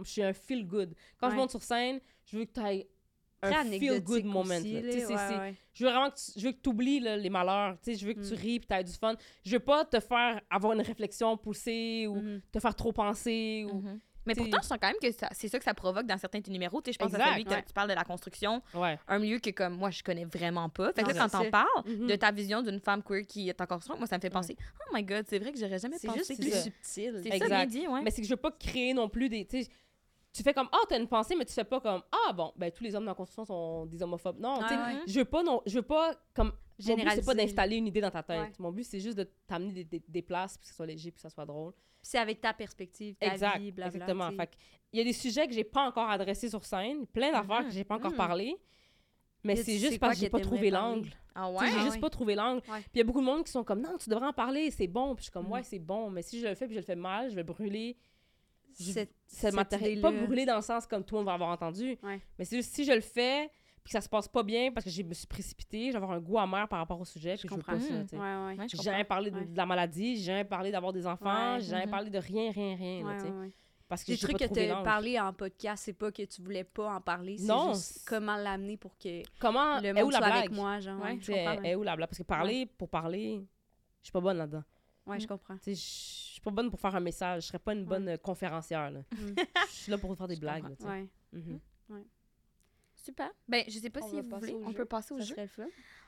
[0.00, 0.94] Je suis un feel good.
[1.18, 2.86] Quand je monte sur scène, je veux que tu Très
[3.54, 4.54] un feel good anecdotique moment.
[4.56, 4.80] aussi, là.
[4.80, 5.54] là, Tu sais, c'est- ouais, c'est- ouais.
[5.74, 7.76] Je veux vraiment que tu, je veux que tu oublies les malheurs.
[7.86, 9.14] Je veux que tu ris puis tu aies du fun.
[9.44, 12.40] Je veux pas te faire avoir une réflexion poussée ou Mhm.
[12.52, 13.66] te faire trop penser.
[13.70, 13.76] Ou...
[13.80, 14.00] Mhm.
[14.28, 16.38] Mais pourtant, je sens quand même que ça- c'est ça que ça provoque dans certains
[16.40, 16.82] de tes numéros.
[16.84, 17.62] Je pense à celui que ouais.
[17.64, 18.98] tu parles de la construction, Ouais.
[19.06, 20.92] un milieu que comme moi je connais vraiment pas.
[20.94, 21.50] Fait que Non, là, quand c'est t'en ça.
[21.50, 22.06] parles Mhm.
[22.08, 24.56] de ta vision d'une femme queer qui est en construction, moi ça me fait penser
[24.80, 26.18] Oh my god, c'est vrai que j'aurais jamais C'est pensé.
[26.26, 26.60] juste plus ça.
[26.62, 27.20] subtil.
[27.22, 27.48] C'est ça Exact.
[27.48, 28.02] bien dit, ouais.
[28.02, 29.46] Mais c'est que je veux pas créer non plus des.
[30.36, 32.70] Tu fais comme, ah, t'as une pensée, mais tu fais pas comme, ah, bon, ben
[32.70, 34.38] tous les hommes dans la construction sont des homophobes.
[34.38, 36.52] Non, tu sais, Ouais, je veux pas, non, je veux pas, comme,
[36.86, 38.38] mon but, c'est pas d'installer une idée dans ta tête.
[38.40, 38.52] Ouais.
[38.58, 41.10] Mon but, c'est juste de t'amener des, des, des places, puis que ce soit léger,
[41.10, 41.72] puis que ça soit drôle.
[42.02, 43.94] C'est avec ta perspective, ta exact, vie, blabla.
[43.94, 44.30] exactement.
[44.44, 44.50] que
[44.92, 47.66] il y a des sujets que j'ai pas encore adressés sur scène, plein d'affaires Mhm.
[47.68, 48.16] que j'ai pas encore Mhm.
[48.16, 48.56] parlé,
[49.42, 51.10] mais c'est juste parce que j'ai pas trouvé l'angle.
[51.34, 51.66] Ah ouais?
[51.68, 52.00] J'ai Ah juste ouais.
[52.00, 52.60] pas trouvé l'angle.
[52.62, 54.70] Puis il y a beaucoup de monde qui sont comme, non, tu devrais en parler,
[54.70, 55.14] c'est bon.
[55.14, 56.84] Puis je suis comme, ouais, c'est bon, mais si je le fais puis je le
[56.86, 57.96] fais mal, je vais brûler
[58.84, 60.00] Cette- ce cette matériel.
[60.00, 62.20] Pas brûler dans le sens comme tout le monde va avoir entendu, Ouais.
[62.38, 63.50] mais c'est juste si je le fais
[63.82, 65.96] puis que ça se passe pas bien parce que je me suis précipitée, je vais
[66.02, 67.72] avoir un goût amer par rapport au sujet, puis je veux comprends.
[67.74, 67.92] pas ça.
[67.94, 68.02] Mhm.
[68.04, 68.16] tu sais.
[68.16, 68.66] Ouais, ouais.
[68.68, 69.44] J'ai jamais parlé de, Ouais.
[69.46, 71.60] de la maladie, j'ai jamais parlé d'avoir des enfants, Ouais.
[71.60, 71.90] j'ai jamais Mhm.
[71.90, 73.04] parlé de rien, rien, rien.
[73.04, 73.16] là.
[73.88, 76.22] Parce que Les j'ai trucs pas que tu as parlé en podcast, c'est pas que
[76.24, 79.86] tu voulais pas en parler, c'est Non, juste c'est- comment l'amener pour que Comment le
[79.86, 80.38] est monde la soit blague?
[80.38, 81.00] avec moi, genre.
[81.00, 81.62] Ouais, Tu je sais, comprends.
[81.62, 82.08] est où la blague?
[82.08, 83.40] Parce que parler pour parler,
[84.02, 84.64] je suis pas bonne là-dedans.
[85.06, 85.56] Ouais, je comprends.
[85.58, 85.80] Tu sais, je
[86.32, 87.42] suis pas bonne pour faire un message.
[87.44, 88.90] Je serais pas une bonne euh, conférencière.
[88.90, 89.00] là.
[89.12, 89.34] Mm.
[89.68, 90.62] Je suis là pour faire des blagues.
[90.64, 90.94] comprends.
[90.94, 91.00] là,
[91.32, 91.60] tu sais.
[91.88, 92.04] Ouais.
[92.94, 93.30] Super.
[93.46, 94.74] Ben, je sais pas On si vous voulez, on jeu.
[94.76, 95.34] peut passer au Ça jeu.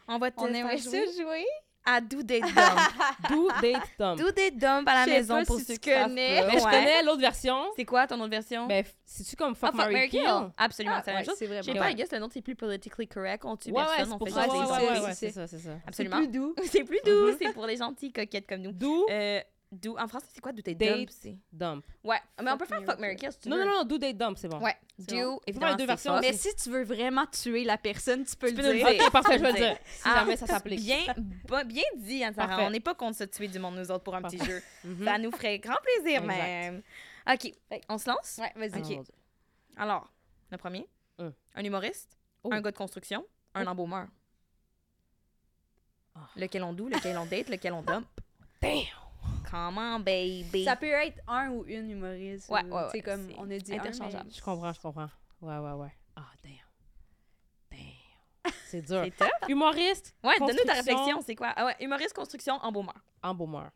[0.08, 1.44] On va te On faire jouer jouer.
[1.84, 2.78] À Do Date Dump.
[3.30, 4.18] Do date dump.
[4.18, 6.44] Do Date Dump à la maison pour si ceux qui connais.
[6.46, 7.56] Mais je connais l'autre version.
[7.76, 8.66] C'est quoi ton autre version?
[8.66, 10.22] Ben, c'est-tu comme Ah, Fuck, Mary Kill?
[10.56, 11.34] Absolument, Ah, c'est la même ouais, chose.
[11.38, 11.62] c'est vraiment.
[11.62, 13.44] Je sais pas, I guess le nom c'est plus politically correct.
[13.46, 14.48] On tue Ouais, personne, c'est on pour fait ça.
[14.48, 15.70] Ouais, ouais, c'est- ça, c'est ça.
[15.86, 16.16] Absolument.
[16.16, 16.54] C'est plus doux.
[16.64, 17.36] C'est plus doux, Mhm.
[17.40, 18.72] c'est pour les gentils coquettes comme nous.
[18.72, 19.40] Do Euh,
[19.70, 20.96] do, en français, c'est quoi do Date Date.
[20.98, 21.10] Dump?
[21.10, 21.84] c'est- dump.
[22.02, 23.32] Ouais, mais on peut faire Fuck Mary Kill.
[23.32, 23.64] Si tu Non, veux.
[23.64, 24.60] non, non, do date dump, c'est bon.
[24.60, 26.20] Ouais, C'est do, évidemment, les deux c'est versions.
[26.20, 28.86] Mais si tu veux vraiment tuer la personne, tu peux, Tu le peux dire.
[28.88, 29.04] le dire.
[29.06, 29.78] Ok, parfait, je vais le Dire.
[29.86, 30.80] Si Ah, jamais ça s'applique.
[30.80, 31.04] Bien,
[31.66, 32.62] bien dit, Anne Sarah.
[32.62, 34.62] On n'est pas contre se tuer du monde, nous autres, pour un petit jeu.
[34.84, 35.04] Mhm.
[35.04, 36.36] Ça nous ferait grand plaisir, Exact.
[36.36, 36.82] même.
[37.30, 37.52] OK,
[37.90, 38.38] on se lance?
[38.40, 38.98] Ouais, vas-y.
[39.76, 39.82] Ah.
[39.82, 40.10] Alors,
[40.50, 40.88] le premier,
[41.18, 42.50] un humoriste, Oh.
[42.52, 43.68] un gars de construction, un Oh.
[43.70, 44.06] embaumeur.
[46.14, 46.28] Ah.
[46.36, 48.06] Lequel on do, lequel on date, lequel on dump?
[48.60, 48.84] Damn!
[49.50, 50.64] Come on, baby.
[50.64, 52.48] Ça peut être un ou une humoriste.
[52.50, 54.24] Ouais, ou, ouais, ouais, comme on a dit un, interchangeable.
[54.26, 55.08] mais- Je comprends, je comprends.
[55.40, 55.92] Ouais, ouais, ouais.
[56.16, 56.52] Ah, damn.
[57.70, 58.52] Damn.
[58.66, 59.02] C'est dur.
[59.04, 59.48] C'est tough.
[59.48, 61.52] Humoriste, Ouais, donne-nous ta réflexion, c'est quoi?
[61.56, 62.94] Ah ouais, humoriste, construction, embaumeur.
[63.22, 63.70] embaumeur.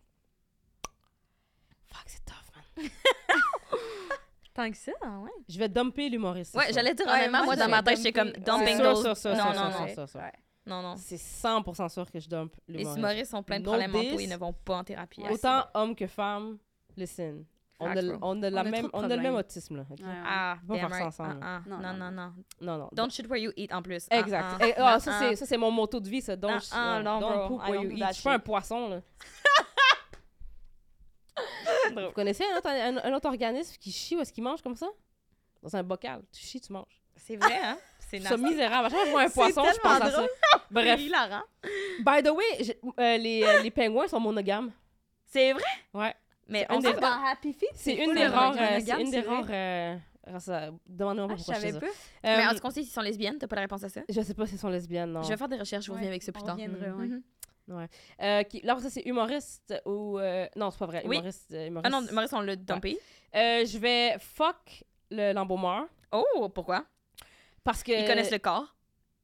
[1.86, 2.44] Fuck, c'est tough,
[2.76, 2.90] man.
[4.54, 5.30] Tant que ça, ouais.
[5.48, 6.54] Je vais dumper l'humoriste.
[6.54, 9.02] Ouais, j'allais dire honnêtement, moi, moi, dans je ma tête, j'étais comme dumping those.
[9.02, 10.30] sûr, sûr, non, sûr, non, sûr, non.
[10.64, 10.94] Non, non.
[10.96, 14.28] C'est 100% sûr que je dumpe Les humoristes ont plein de No problèmes mentaux, ils
[14.28, 15.20] ne vont pas en thérapie.
[15.22, 16.58] Ouais, Autant homme que femme,
[16.96, 17.44] listen.
[17.80, 19.84] On a, on a, la On a même, on a le même autisme, là.
[19.90, 19.98] ok?
[19.98, 20.12] Ouais, ouais.
[20.24, 21.40] Ah, pas damn faire ça ensemble.
[21.42, 21.68] Ah, ah.
[21.68, 22.32] Non, Non, non, non, non.
[22.60, 22.88] Non, non.
[22.92, 24.06] Don't shoot where you eat en plus.
[24.08, 24.44] Exact.
[24.60, 25.00] Ah, Eh, ah.
[25.00, 26.36] ça, Ah, c'est, ça, c'est mon motto de vie, ça.
[26.36, 27.48] Don't, Ah, non, don't bro.
[27.48, 28.04] poop where you eat.
[28.10, 28.44] Je suis pas un shit.
[28.44, 29.00] poisson, là.
[32.06, 34.76] Vous connaissez un autre, un, un autre organisme qui chie ou est-ce qu'il mange comme
[34.76, 34.86] ça?
[35.62, 36.22] Dans un bocal.
[36.32, 37.02] Tu chies, tu manges.
[37.16, 37.78] C'est vrai, hein?
[38.12, 38.54] C'est Je trouve ça nasty.
[38.54, 38.86] misérable.
[38.86, 40.26] À chaque fois que je vois un C'est poisson, je pense tellement à ça.
[40.70, 40.98] Bref.
[41.00, 41.42] C'est hilarant.
[42.00, 44.70] By the way, je- euh, les, euh, les pingouins sont monogames.
[45.26, 45.62] C'est vrai?
[45.94, 46.14] Ouais.
[46.48, 46.92] Mais on pas.
[46.92, 48.54] Dans Happy Feet, C'est une des de rares.
[48.58, 49.46] euh, c'est une des rares.
[50.86, 51.86] Demandez-moi Ah, pourquoi je savais pas.
[52.22, 54.02] Mais en tout cas, s'ils sont lesbiennes, t'as pas la réponse à ça?
[54.08, 55.22] Je sais pas si elles sont lesbiennes, non.
[55.22, 56.54] Je vais faire des recherches, je Ouais, reviens avec ça plus on tard.
[56.56, 57.06] reviendra, ouais.
[57.06, 57.22] Mhm.
[58.20, 60.18] Euh, qui- là, ça, c'est humoriste ou.
[60.18, 61.02] euh, Non, c'est pas vrai.
[61.06, 61.16] Oui.
[61.16, 61.46] Humoriste.
[61.56, 61.92] Ah humoriste.
[61.92, 62.98] non, Maurice, on l'a dumpé.
[63.34, 66.84] Euh, je vais fuck le l'embaumeur Oh, pourquoi?
[67.64, 67.92] Parce que.
[67.92, 68.74] Ils connaissent le corps.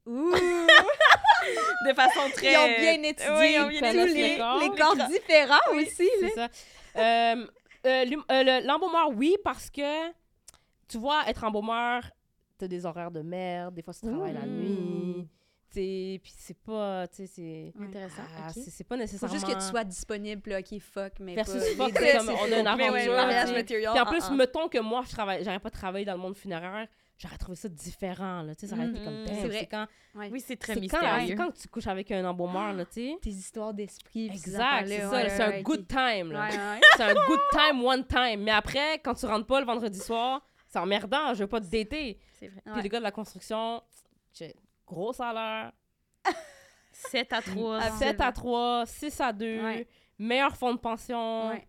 [0.07, 0.33] Ouh!
[1.87, 2.53] De façon très...
[2.53, 4.61] Ils ont bien étudié Oui, ils ont bien tous étudié les, le corps.
[4.61, 6.09] les corps différents aussi.
[6.21, 6.49] C'est ça.
[6.97, 7.47] Euh,
[7.87, 10.09] euh, euh, le- l'embaumeur, oui, parce que
[10.89, 12.03] tu vois, être embaumeur,
[12.57, 14.47] t'as des horaires de merde, des fois tu travailles la Ouh.
[14.47, 15.29] nuit.
[15.71, 17.07] tu sais, Puis c'est pas.
[17.07, 17.73] tu sais, c'est.
[17.81, 19.35] Intéressant, Ah, c'est pas Faut nécessairement.
[19.35, 21.85] juste que tu sois disponible, puis là, ok, fuck, mais Versus pas...
[21.85, 22.33] fuck, comme on
[22.67, 23.65] a ouais, aventure.
[23.65, 24.33] Puis en ah, plus, ah.
[24.35, 27.69] mettons que moi, je travaille, j'aurais pas travaillé dans le monde funéraire, j'aurais trouvé ça
[27.69, 29.25] différent, là, tu sais, ça aurait été comme, Mhm.
[29.27, 29.69] damn, C'est vrai.
[29.71, 30.29] quand, Ouais.
[30.33, 31.27] Oui, c'est très mystérieux.
[31.29, 33.19] c'est quand tu couches avec un embaumeur, là, tu sais.
[33.21, 34.27] Tes histoires d'esprit.
[34.29, 36.49] Exact, c'est ça, ouais, c'est un ouais, good time, là.
[36.49, 36.81] Ouais, ouais.
[36.97, 38.43] C'est un good time, one time.
[38.43, 41.67] Mais après, quand tu rentres pas le vendredi soir, c'est emmerdant, je veux pas te
[41.67, 42.19] dater.
[42.39, 42.61] C'est vrai.
[42.65, 42.83] Puis Ouais.
[42.83, 43.83] les gars de la construction,
[44.33, 44.55] j'ai
[44.87, 45.73] gros salaire,
[46.93, 47.79] 7 à 3.
[47.83, 49.89] Ah, 7 à 3, 6 à 2, Ouais.
[50.19, 51.49] meilleur fonds de pension.
[51.51, 51.69] Ouais.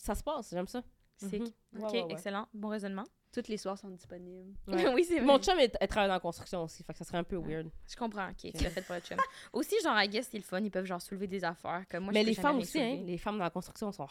[0.00, 0.82] Ça se passe, j'aime ça.
[1.16, 1.46] C'est Mhm.
[1.46, 1.52] OK,
[1.84, 2.12] Ouais, ouais, ouais.
[2.12, 2.46] excellent.
[2.52, 3.04] Bon raisonnement.
[3.32, 4.52] Tous les soirs sont disponibles.
[4.68, 4.88] Ouais.
[4.94, 5.24] oui, c'est vrai.
[5.24, 7.36] Mon chum, est, elle travaille dans la construction aussi, fait que ça serait un peu
[7.36, 7.70] weird.
[7.88, 9.16] Je comprends, ok, tu l'as fait pour le chum.
[9.52, 11.84] Aussi, genre, I guess, c'est le fun, ils peuvent genre soulever des affaires.
[11.90, 14.08] Comme moi, Mais les femmes aussi, hein, les femmes dans la construction sont hot.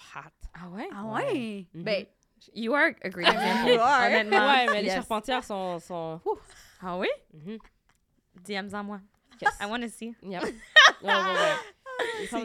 [0.53, 0.87] Ah ouais?
[0.93, 1.23] Ah Ouais.
[1.31, 1.67] ouais?
[1.73, 1.83] Mhm.
[1.83, 2.05] Ben,
[2.55, 3.71] You are a great example.
[3.71, 4.05] You are?
[4.07, 4.47] Honnêtement.
[4.47, 5.79] ouais, mais les charpentières sont...
[5.79, 6.19] sont...
[6.81, 7.07] Ah oui?
[7.33, 7.59] Mhm.
[8.43, 9.01] DMs-en moi.
[9.39, 9.51] Yes.
[9.61, 10.15] I want to see.
[10.23, 10.43] Yep.
[11.03, 11.55] Ouais, ouais, ouais.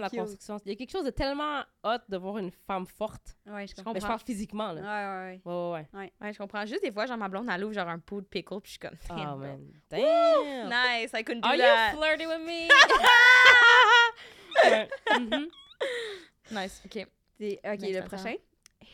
[0.01, 0.59] La construction.
[0.65, 3.37] Il y a quelque chose de tellement hot de voir une femme forte.
[3.47, 3.93] ouais, je comprends.
[3.93, 4.83] Mais je parle physiquement, Ouais, là.
[4.83, 5.53] ouais, ouais.
[5.53, 6.13] Ouais, ouais, ouais.
[6.21, 6.65] Ouais, je comprends.
[6.67, 8.71] Juste des fois, genre, ma blonde, elle ouvre genre un pot de pickle, puis je
[8.73, 9.37] suis comme, Oh, damn, bro.
[9.39, 9.73] man.
[9.91, 10.69] Damn.
[10.69, 11.93] Nice, I couldn't do Are that.
[11.93, 12.69] you flirting with me?
[14.65, 14.89] ouais.
[15.21, 15.49] Mhm.
[16.51, 17.07] Nice, ok.
[17.07, 18.07] Ok, le attends.
[18.17, 18.35] prochain.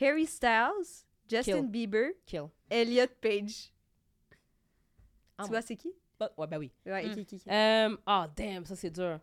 [0.00, 1.68] Harry Styles, Justin Kill.
[1.68, 2.48] Bieber, Kill.
[2.70, 3.72] Elliot Page.
[5.38, 5.48] Ah, tu bon.
[5.48, 5.92] vois, c'est qui?
[6.20, 6.70] Ouais, bah oui.
[6.86, 7.14] Ouais, Mm.
[7.14, 7.48] qui, qui, qui?
[8.06, 9.18] Oh, damn, ça, c'est dur.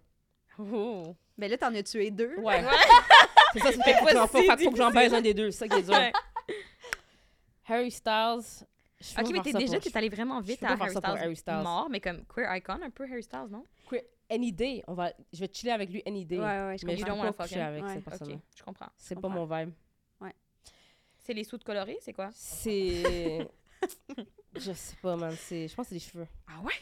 [0.60, 1.16] Oh.
[1.40, 2.36] Ben là, t'en as tué deux?
[2.40, 2.64] Ouais.
[3.54, 5.52] c'est ça, c'est fait que faut que j'en- faut, que j'en baise un des deux.
[5.52, 5.94] C'est ça qui est dur.
[5.94, 6.12] Ouais.
[7.68, 8.66] Harry Styles.
[9.00, 10.84] je Ok, pas mais t'es ça déjà, pour- t'es allé vraiment je vite à pas
[10.86, 11.62] Harry Styles, Harry Styles.
[11.64, 13.64] mort, mais comme queer icon, un peu Harry Styles, non?
[13.90, 14.84] Queer- Any day.
[14.88, 16.38] On va, je vais chiller avec lui any day.
[16.38, 17.94] Ouais, ouais, je mais je You peux don't pas coucher avec Ouais.
[17.96, 18.90] cette personne Ok, je comprends.
[18.98, 19.72] C'est je pas mon vibe.
[21.22, 22.30] C'est les sous de colorés, c'est quoi?
[22.34, 23.48] C'est.
[24.56, 25.36] je sais pas, man.
[25.38, 26.28] c'est- Je pense que c'est des cheveux.
[26.48, 26.74] Ah ouais?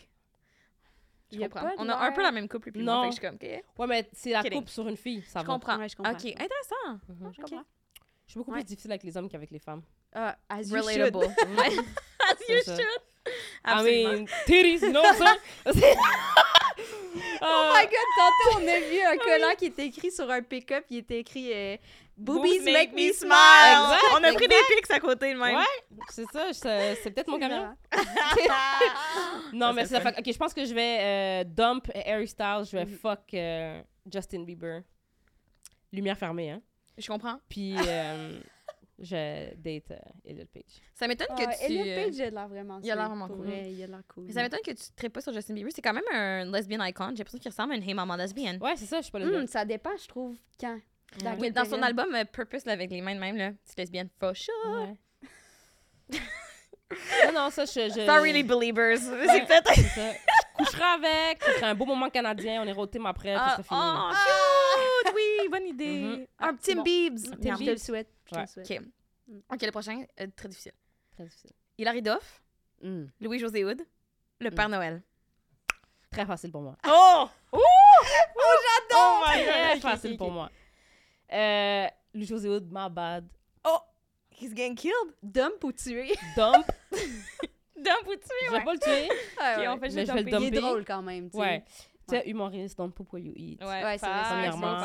[1.31, 1.71] Je comprends.
[1.77, 2.93] On a un peu la même couple, puis Non.
[2.93, 3.63] moi, fait que je suis comme, ok.
[3.79, 4.59] Ouais, mais c'est la Kidding.
[4.59, 5.23] coupe sur une fille.
[5.27, 5.53] Ça Je va.
[5.53, 5.77] comprends.
[5.77, 6.11] Ouais, je comprends.
[6.13, 6.99] Ok, intéressant.
[7.09, 7.17] Mhm.
[7.19, 7.49] Je Ok.
[7.49, 7.63] comprends.
[8.25, 8.57] Je suis beaucoup Ouais.
[8.59, 9.81] plus difficile avec les hommes qu'avec les femmes.
[10.13, 11.21] Ah, as you Relatable.
[11.23, 11.33] should.
[12.29, 13.01] As you should.
[13.29, 13.31] I
[13.63, 14.13] Absolument.
[14.13, 15.15] mean, titties, you know what
[15.65, 15.95] I'm saying?
[17.41, 20.85] Oh my god, tantôt on a vu un collant qui était écrit sur un pick-up,
[20.89, 21.77] il était écrit euh,
[22.17, 23.29] Boobies make me smile.
[23.31, 24.49] Exact, On a pris exact.
[24.49, 25.55] des pics à côté de même.
[25.55, 26.51] Ouais, c'est ça.
[26.51, 27.75] C'est peut-être mon camion.
[29.53, 30.11] Non, Ça, mais c'est c'est la fun.
[30.13, 32.97] fa- Ok, je pense que je vais euh, dump Harry Styles, je vais Mhm.
[32.97, 34.81] fuck euh, Justin Bieber.
[35.91, 36.61] Lumière fermée, hein.
[36.97, 37.39] Je comprends.
[37.47, 38.39] Puis euh,
[38.99, 40.81] je date euh, Elliot Page.
[40.95, 41.65] Ça m'étonne que Ah, tu...
[41.71, 43.45] Elliot Page, il a l'air vraiment il a l'air vraiment cool.
[43.45, 44.25] vrai, il a l'air cool.
[44.25, 45.71] Mais ça m'étonne que tu ne traites pas sur Justin Bieber.
[45.73, 47.09] C'est quand même un lesbian icon.
[47.11, 48.57] J'ai l'impression qu'il ressemble à une Hey Maman lesbienne.
[48.61, 49.41] Ouais, c'est ça, je suis pas lesbienne.
[49.41, 50.79] Hum, ça dépend, je trouve, quand.
[51.23, 53.77] Dans, Oui, dans son album euh, Purpose, là, avec les mains de même, là, petite
[53.79, 54.53] lesbienne, for sure.
[54.67, 54.95] Ouais.
[57.25, 57.89] non, non, ça, je.
[57.89, 58.97] je Pas really believers.
[58.99, 59.73] C'est peut-être.
[59.73, 60.11] c'est ça.
[60.59, 63.55] Je coucherai avec, ce serait un beau moment canadien, on ira au team après, Ah,
[63.57, 63.79] ça fini.
[63.79, 64.11] oh,
[65.05, 65.13] cute!
[65.15, 65.99] Oui, bonne idée.
[66.01, 66.27] Mhm.
[66.39, 66.81] Ah, Un Tim bon.
[66.83, 67.19] Biebs.
[67.41, 68.09] Tim Je te le souhaite.
[68.25, 68.41] je te Ouais.
[68.41, 68.71] le souhaite.
[68.81, 68.87] OK.
[69.53, 70.71] OK, le prochain, euh, très difficile.
[71.11, 71.51] Très difficile.
[71.77, 72.41] Hilary Duff,
[72.81, 73.05] Hmm.
[73.21, 73.81] Louis-José Hood,
[74.39, 74.53] le Mm.
[74.55, 75.01] Père Noël.
[76.11, 76.75] Très facile pour moi.
[76.87, 77.27] Oh!
[77.51, 77.59] Oh!
[78.99, 79.53] Oh my God.
[79.53, 80.49] Très facile pour moi.
[81.33, 83.27] Euh, Louis-José Hood, my bad.
[84.39, 85.15] He's getting killed.
[85.23, 86.13] Dump ou tuer?
[86.35, 86.63] Dump,
[87.75, 88.59] Dump ou tuer, je ouais.
[88.59, 89.09] vais pas le tuer.
[89.39, 89.67] Ouais, Ok, ouais.
[89.67, 90.45] on fait juste Mais je vais le dumper.
[90.45, 91.43] Il est drôle quand même, tu sais.
[91.43, 91.63] Ouais.
[92.07, 93.59] Tu sais, humoriste, don't poop where you eat.
[93.63, 94.77] Ouais, Ouais, c'est vrai, premièrement.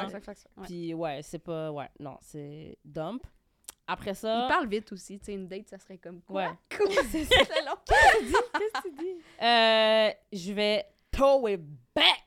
[0.65, 1.71] Puis ouais, c'est pas.
[1.71, 3.27] Ouais, non, c'est dump.
[3.87, 4.45] Après ça.
[4.45, 6.43] Il parle vite aussi, tu sais, une date, ça serait comme quoi?
[6.45, 6.51] Ouais.
[6.79, 7.77] Cool, c'est c'est long.
[7.87, 9.17] Qu'est-ce que tu dis?
[9.43, 11.61] Euh, je vais tow it
[11.95, 12.25] back.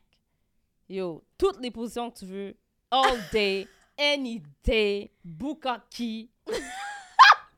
[0.88, 2.55] Yo, toutes les positions que tu veux.
[2.91, 3.68] All day,
[3.98, 6.30] any day, Bukaki.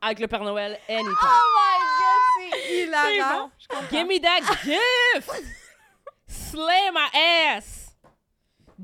[0.00, 1.14] Avec le Père Noël, anytime.
[1.20, 3.50] Oh my god, c'est hilarant.
[3.90, 5.30] Give me that gift!
[6.26, 7.94] Slay my ass!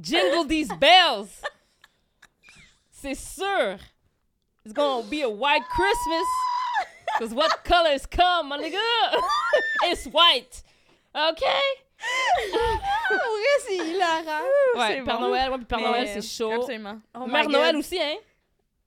[0.01, 1.43] Jingle these bells!
[2.91, 3.79] C'est sûr!
[4.65, 6.27] It's gonna be a white Christmas!
[7.19, 9.21] Because what colors come, my nigga?
[9.85, 10.63] It's white!
[11.15, 11.47] OK?
[13.09, 14.45] Pour vrai, c'est hilarant.
[14.77, 15.29] Ouais, Père bon.
[15.29, 16.53] Noël, ouais, puis Père Mais, Noël, c'est chaud.
[16.53, 16.99] Absolument.
[17.15, 17.53] Oh Mère God.
[17.53, 18.17] Noël aussi, hein?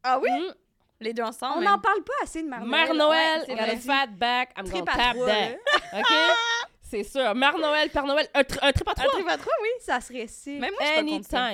[0.03, 0.30] Ah oui?
[0.30, 0.53] Mm.
[0.99, 1.55] Les deux ensemble.
[1.57, 2.70] On n'en parle pas assez de Mère Noël.
[2.72, 5.49] Mère Noël, Ouais, c'est got a fat back, I'm Trip gonna tap trois, that.
[5.49, 5.99] là.
[5.99, 6.05] OK?
[6.89, 7.36] C'est sûr.
[7.36, 9.11] Mère Noël, Père Noël, un, tri- un trip à Un trois.
[9.11, 9.68] trip à trois, oui.
[9.82, 10.51] Ça serait si.
[10.57, 11.49] Même moi, je pas contre ça.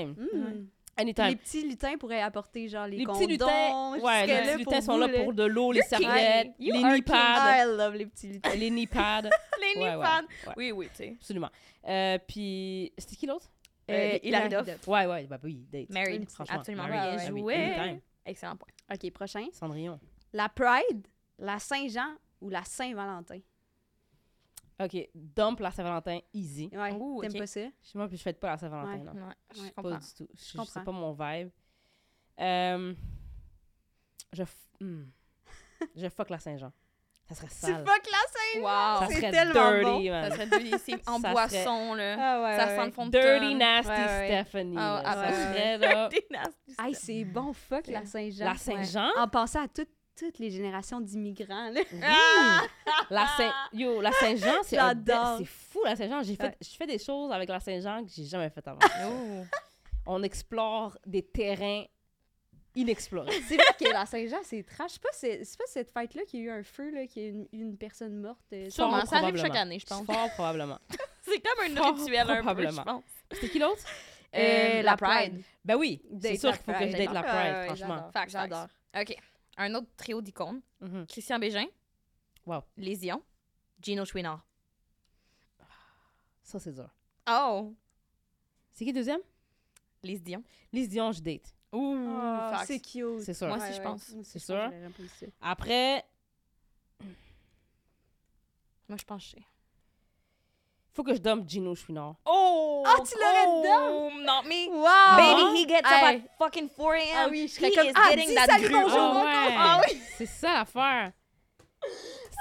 [0.95, 1.25] Anytime.
[1.29, 3.19] Les petits lutins pourraient apporter genre les, Les condoms.
[3.19, 6.71] petits lutins, ouais, les petits lutins sont vous, là pour de l'eau, les serviettes, les
[6.71, 8.53] knee pads, I love les petits lutins.
[8.55, 9.23] les knee pads.
[9.75, 10.27] Les Ouais, ouais, Nippon.
[10.47, 10.53] ouais.
[10.57, 11.15] Oui, oui, tu sais.
[11.19, 11.49] Absolument.
[11.87, 13.49] Euh, puis, c'était qui l'autre?
[13.89, 14.87] Euh, Hilary Duff.
[14.87, 15.89] Ouais, ouais, bah oui, date.
[15.89, 16.29] Married.
[16.29, 17.19] Franchement, Absolument married.
[17.19, 17.85] bien Ouais, ouais.
[17.85, 18.01] joué.
[18.25, 18.67] Excellent point.
[18.93, 19.45] Ok, prochain.
[19.53, 19.99] Cendrillon.
[20.33, 21.07] La Pride,
[21.39, 23.39] la Saint-Jean ou la Saint-Valentin?
[24.81, 26.69] OK, dump la Saint-Valentin, easy.
[26.73, 27.37] Ouais, Ouh, t'aimes ok.
[27.39, 27.59] pas ça?
[27.61, 29.03] Chez moi, puis je fête pas la Saint-Valentin, Ouais.
[29.03, 29.11] non.
[29.27, 29.71] Ouais, je Ouais.
[29.71, 29.97] Pas comprends.
[29.99, 30.27] du tout.
[30.35, 30.71] Je- comprends.
[30.73, 31.49] C'est pas mon vibe.
[32.39, 32.93] Euh,
[34.33, 34.47] je, f-
[34.81, 35.03] hmm.
[35.95, 36.71] je fuck la Saint-Jean.
[37.29, 37.85] Ça serait Tu sale.
[37.85, 38.61] fuck la Saint-Jean!
[38.63, 38.99] Wow.
[38.99, 40.11] Ça c'est serait tellement dirty, bon.
[40.11, 40.29] man.
[40.31, 42.15] Ça serait de- c'est en Ça boisson, là.
[42.19, 43.57] Ah ouais, Ça ouais, sent le fond de Dirty tonne.
[43.59, 43.91] Nasty.
[44.25, 44.75] Stephanie.
[44.77, 46.09] Ah, ah, ça ouais, serait là.
[46.09, 47.03] Dirty nasty Hey, stuff.
[47.05, 48.45] c'est bon, fuck la Saint-Jean.
[48.45, 49.09] La Saint-Jean?
[49.17, 51.81] En pensant à toutes, toutes les générations d'immigrants, là.
[51.91, 51.99] Oui.
[53.09, 53.51] La Saint...
[53.73, 54.93] Yo, la Saint-Jean, c'est un.
[55.37, 56.23] C'est fou, la Saint-Jean.
[56.23, 56.43] J'ai fait...
[56.43, 56.57] Ouais.
[56.61, 58.79] Je fais des choses avec la Saint-Jean que j'ai jamais fait avant.
[59.05, 59.43] Oh.
[60.05, 61.83] On explore des terrains
[62.75, 63.31] inexplorée.
[63.47, 64.91] C'est vrai que la Saint-Jean, c'est trash.
[64.93, 67.21] C'est pas, c'est c'est pas cette fête-là qu'il y a eu un feu, là, qu'il
[67.23, 68.41] y a une, une personne morte.
[68.53, 70.05] euh, Sûrement, Fort ça arrive chaque année, je pense.
[70.05, 70.79] Fort probablement.
[71.21, 72.83] C'est comme un Fort rituel un peu, je probablement.
[72.83, 73.03] pense.
[73.33, 73.83] C'était qui l'autre?
[74.35, 75.41] Euh, la Pride.
[75.63, 76.91] Ben oui, c'est sûr la qu'il faut que Pride.
[76.93, 78.11] je date la Pride, franchement.
[78.27, 78.27] j'adore.
[78.29, 78.67] J'adore.
[78.99, 79.15] OK.
[79.57, 80.61] Un autre trio d'icônes.
[80.81, 81.05] Mhm.
[81.07, 81.65] Christian Bégin.
[82.45, 82.61] Wow.
[82.77, 83.21] Les Dion.
[83.81, 84.45] Gino Chouinard.
[86.41, 86.89] Ça, c'est dur.
[87.29, 87.73] Oh!
[88.71, 89.21] C'est qui le deuxième?
[90.03, 90.43] Les Dion.
[90.71, 91.55] Lise Dion, je date.
[91.71, 91.95] Ouh,
[92.51, 92.67] facts.
[92.67, 93.21] c'est cute.
[93.21, 93.47] C'est sûr.
[93.47, 94.13] Moi aussi, je pense.
[94.23, 94.69] C'est sûr.
[95.41, 96.05] Après,
[98.89, 99.45] Moi, je pense que je sais.
[100.93, 102.15] Faut que je dump Gino Chouinard.
[102.25, 102.83] Oh!
[102.85, 104.67] Ah, tu l'aurais oh, Non, mais...
[104.69, 105.17] Wow!
[105.17, 106.17] Baby, he gets Hey.
[106.17, 107.07] up at fucking 4 a.m.
[107.17, 108.83] Ah oui, je serais He comme, is ah, getting dis that salut, groove.
[108.83, 108.99] bonjour.
[108.99, 109.55] Ah ouais.
[109.57, 110.01] Ah oui.
[110.17, 111.11] C'est ça l'affaire.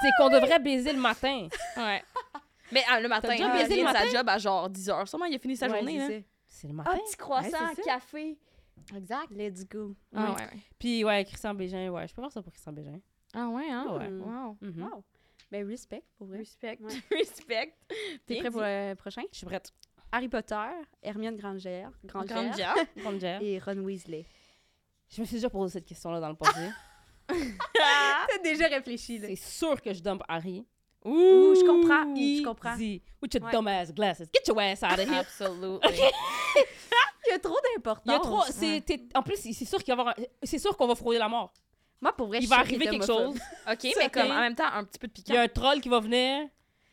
[0.01, 1.47] C'est qu'on devrait baiser le matin.
[1.77, 2.03] Ouais.
[2.71, 4.17] Mais ah, le matin, déjà il baisé vient le de sa matin?
[4.17, 5.05] job à genre 10 h.
[5.07, 5.99] Sûrement, il a fini sa Ouais, journée.
[6.07, 6.25] c'est.
[6.47, 6.91] C'est le matin.
[6.93, 8.37] Ah, petit croissant, Ouais, café.
[8.95, 9.27] Exact.
[9.31, 9.95] Let's go.
[10.15, 10.27] Ah, Ouais.
[10.29, 10.59] ouais, ouais.
[10.79, 12.99] Puis ouais, Christian Bégin, ouais, je peux voir ça pour Christian Bégin.
[13.33, 13.85] Ah, ouais, hein?
[13.89, 14.07] Ah ouais.
[14.09, 14.57] Wow.
[14.61, 14.83] Mhm.
[14.83, 15.03] Wow.
[15.53, 16.39] Ben, respect, pour vrai.
[16.39, 16.79] Respect.
[16.81, 16.93] Ouais.
[17.15, 17.75] Respect.
[18.25, 18.67] T'es prêt pour dit.
[18.67, 19.21] le prochain?
[19.31, 19.71] Je suis prête.
[20.11, 20.55] Harry Potter,
[21.03, 22.33] Hermione Granger, Granger.
[22.97, 23.39] Grande gère.
[23.39, 24.25] et Ron Weasley.
[25.09, 26.69] Je me suis déjà posé cette question-là dans le passé.
[27.27, 29.27] T'as déjà réfléchi, là.
[29.27, 30.65] C'est sûr que je dump Harry.
[31.05, 32.15] Ouh, je comprends.
[32.15, 32.75] Je comprends.
[33.21, 33.51] With your Ouais.
[33.51, 34.23] dumb ass glasses.
[34.33, 35.19] Get your ass out of here.
[35.19, 35.99] Absolutely.
[37.27, 38.05] Il y a trop d'importance.
[38.07, 38.41] Il y a trop.
[38.49, 40.15] c'est- t'es- En plus, c'est sûr qu'il va
[40.77, 41.53] qu'on va frôler la mort.
[42.03, 43.35] Moi, pour vrai, Il je va arriver quelque chose.
[43.71, 45.61] OK, Ça, mais comme en même temps, un petit peu de Il y a piquant.
[45.61, 46.47] un troll qui va venir.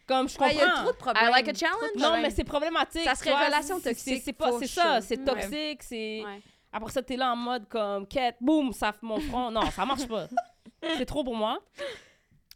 [0.06, 0.46] Comme je comprends.
[0.48, 1.24] Ouais, il y a trop de problèmes.
[1.28, 1.90] I like a challenge.
[1.96, 3.02] Non, mais c'est problématique.
[3.04, 5.24] Ça serait vois, relation c'est- toxique, C'est pas, c'est ça, c'est Ouais.
[5.24, 6.22] toxique, c'est.
[6.24, 6.40] Ouais.
[6.72, 9.50] Après ça, t'es là en mode comme quête, boum, ça mon front.
[9.50, 10.28] Non, ça marche pas.
[10.96, 11.60] c'est trop pour moi.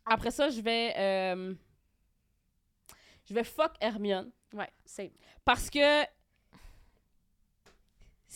[0.06, 0.94] Après ça, je vais.
[0.96, 1.54] euh,
[3.28, 4.30] Je vais fuck Hermione.
[4.52, 5.12] Ouais, c'est.
[5.44, 6.04] Parce que.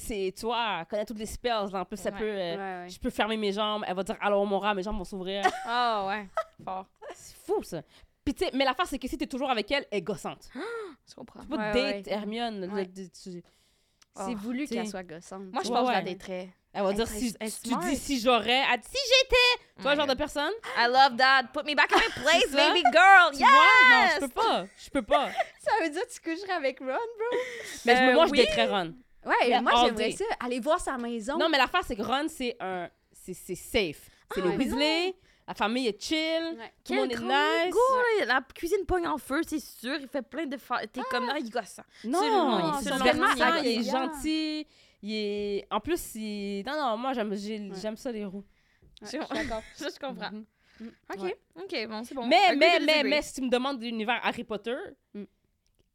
[0.00, 1.70] C'est, tu vois, elle connaît toutes les spells.
[1.72, 1.80] là.
[1.80, 2.18] En plus, ça Ouais.
[2.18, 2.24] peut.
[2.24, 2.88] euh, Ouais, ouais.
[2.88, 3.84] Je peux fermer mes jambes.
[3.86, 5.42] Elle va dire alors mon rat, mes jambes vont s'ouvrir.
[5.66, 6.26] Ah, ouais.
[6.64, 6.86] Fort.
[7.14, 7.82] c'est fou, ça.
[8.24, 10.48] Puis, tu sais, mais l'affaire, c'est que si t'es toujours avec elle, elle est gossante.
[11.08, 11.40] Je comprends.
[11.40, 12.02] Tu peux date ouais.
[12.06, 12.70] Hermione.
[12.72, 12.84] Ouais.
[12.84, 13.42] le- tu-
[14.16, 15.44] C'est voulu qu'elle soit gossante.
[15.52, 16.48] Moi, je Ouais, pense que je la daterais.
[16.72, 19.88] Elle va Elle dire si tu dis si j'aurais, elle dit si j'étais.
[19.88, 20.52] Le genre de personne?
[20.76, 21.44] I love that.
[21.54, 23.32] Put me back in my place, baby girl.
[23.32, 23.46] Vois?
[23.90, 24.66] Non, je peux pas.
[24.76, 25.30] Je peux pas.
[25.60, 27.38] Ça veut dire que tu coucherais avec Ron, bro?
[27.86, 28.38] Mais je- Euh, moi, je oui.
[28.38, 28.94] daterais Ron.
[29.26, 30.24] Ouais, Mais moi, j'aimerais ça.
[30.40, 31.36] Aller voir sa maison.
[31.38, 32.88] Non, mais l'affaire, c'est que Ron, c'est un.
[33.12, 34.08] C'est safe.
[34.34, 35.14] C'est Ah, Weasley.
[35.46, 36.18] La famille est chill.
[36.58, 36.72] Ouais.
[36.84, 37.74] Tout le monde est nice.
[38.20, 38.24] là.
[38.26, 39.96] La cuisine pogne en feu, c'est sûr.
[40.00, 40.56] Il fait plein de...
[40.58, 41.80] fa- T'es comme là, il gosse.
[42.04, 42.88] Non, non, il
[43.66, 44.66] est il est gentil.
[45.02, 45.66] Il est.
[45.70, 46.62] En plus, il.
[46.66, 47.96] Non, non, moi, j'aime j'ai- Ouais.
[47.96, 48.44] ça, les roues.
[49.02, 49.62] Ouais, je d'accord.
[49.74, 50.30] Ça, je comprends.
[50.30, 50.44] Mhm.
[51.14, 51.22] OK.
[51.22, 51.36] Ouais.
[51.56, 52.26] OK, bon, c'est bon.
[52.26, 54.76] Mais, mais, mais, mais, si tu me demandes de l'univers Harry Potter,
[55.14, 55.24] Mm.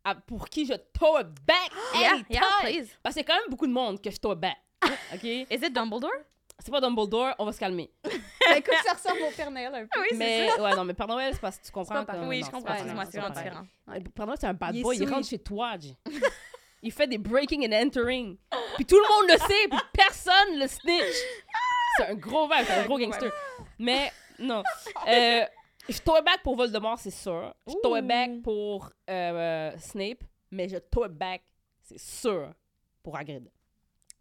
[0.04, 2.26] À- pour qui je tow it back Yeah, anytime.
[2.30, 2.90] yeah, please.
[3.02, 4.58] Parce que c'est quand même beaucoup de monde que je tow back.
[5.14, 5.24] OK?
[5.24, 6.12] Is it Dumbledore?
[6.60, 7.92] C'est pas Dumbledore, on va se calmer.
[8.50, 10.00] Ben, écoute, ça ressemble au Père Noël un peu.
[10.02, 12.04] Oui, mais, ouais, non, mais Père Noël, c'est parce que tu comprends.
[12.04, 12.18] pas.
[12.24, 12.74] Oui, non, je comprends.
[12.74, 13.64] Excuse-moi, c'est vraiment différent.
[13.86, 14.04] pareil.
[14.14, 14.98] Père Noël, c'est un bad Il boy.
[14.98, 15.96] Il rentre chez toi, G.
[16.84, 18.38] Il fait des breaking and entering.
[18.76, 21.16] Puis tout le monde le sait, puis personne le snitch.
[21.98, 23.32] C'est un gros vibe, c'est un gros gangster.
[23.80, 24.62] Mais, non.
[25.08, 25.46] Euh,
[25.90, 27.54] je it back pour Voldemort, c'est sûr.
[27.68, 30.24] Je it back pour euh, Snape.
[30.52, 31.42] Mais je it back,
[31.82, 32.54] c'est sûr,
[33.02, 33.50] pour Hagrid.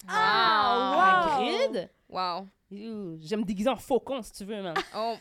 [0.09, 1.43] Ah, wow!
[1.45, 1.91] Hagrid?
[2.09, 2.49] Wow.
[3.21, 4.75] J'aime me déguiser en faucon, si tu veux, man.
[4.97, 5.15] Oh.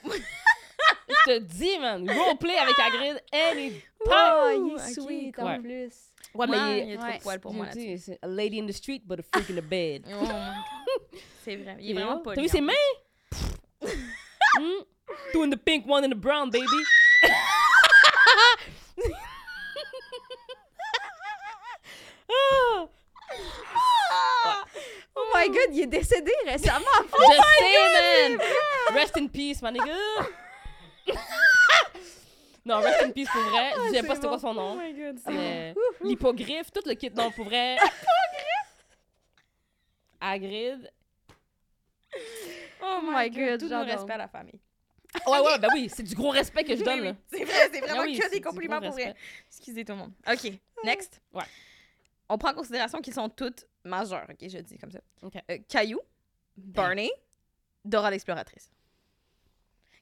[1.09, 2.09] Je te dis, man.
[2.09, 3.81] Roleplay avec Hagrid, anytime.
[4.05, 5.43] Oh, il est sweet ouais.
[5.43, 5.91] en plus.
[6.33, 7.39] Ouais, mais Ouais, il il est- est trop ouais.
[7.39, 10.05] pour moi c'est a lady in the street, but a freak in the bed.
[10.09, 10.25] Oh.
[11.43, 11.75] C'est vrai.
[11.81, 12.73] Il est vraiment pas T'as vu ses mains?
[15.33, 16.65] Two in the pink, one in the brown, baby.
[17.23, 18.57] Ah,
[25.15, 26.85] Oh my god, il est décédé récemment.
[27.05, 28.39] je sais, man.
[28.93, 29.95] Rest in peace, my nigga.
[32.65, 33.71] non, rest in peace pour vrai.
[33.87, 34.75] Je sais pas c'était quoi son nom.
[34.75, 37.11] my god, Mais L'hippogriffe, tout le kit.
[37.15, 37.77] Non, pour vrai.
[40.19, 40.91] Hagrid.
[42.81, 44.59] Oh my God, Tout le respect à la famille.
[45.27, 47.15] Ouais, ouais, ben oui, c'est du gros respect que je donne, là.
[47.31, 49.15] C'est vrai, c'est vraiment Ah oui, que des compliments pour respect.
[49.47, 50.13] Excusez tout le monde.
[50.27, 50.51] OK,
[50.83, 51.21] next.
[51.33, 51.43] Ouais.
[52.29, 54.99] On prend en considération qu'ils sont toutes majeures, OK, je dis comme ça.
[55.49, 55.99] Euh, Caillou,
[56.57, 57.11] Barney,
[57.83, 58.71] Dora l'exploratrice.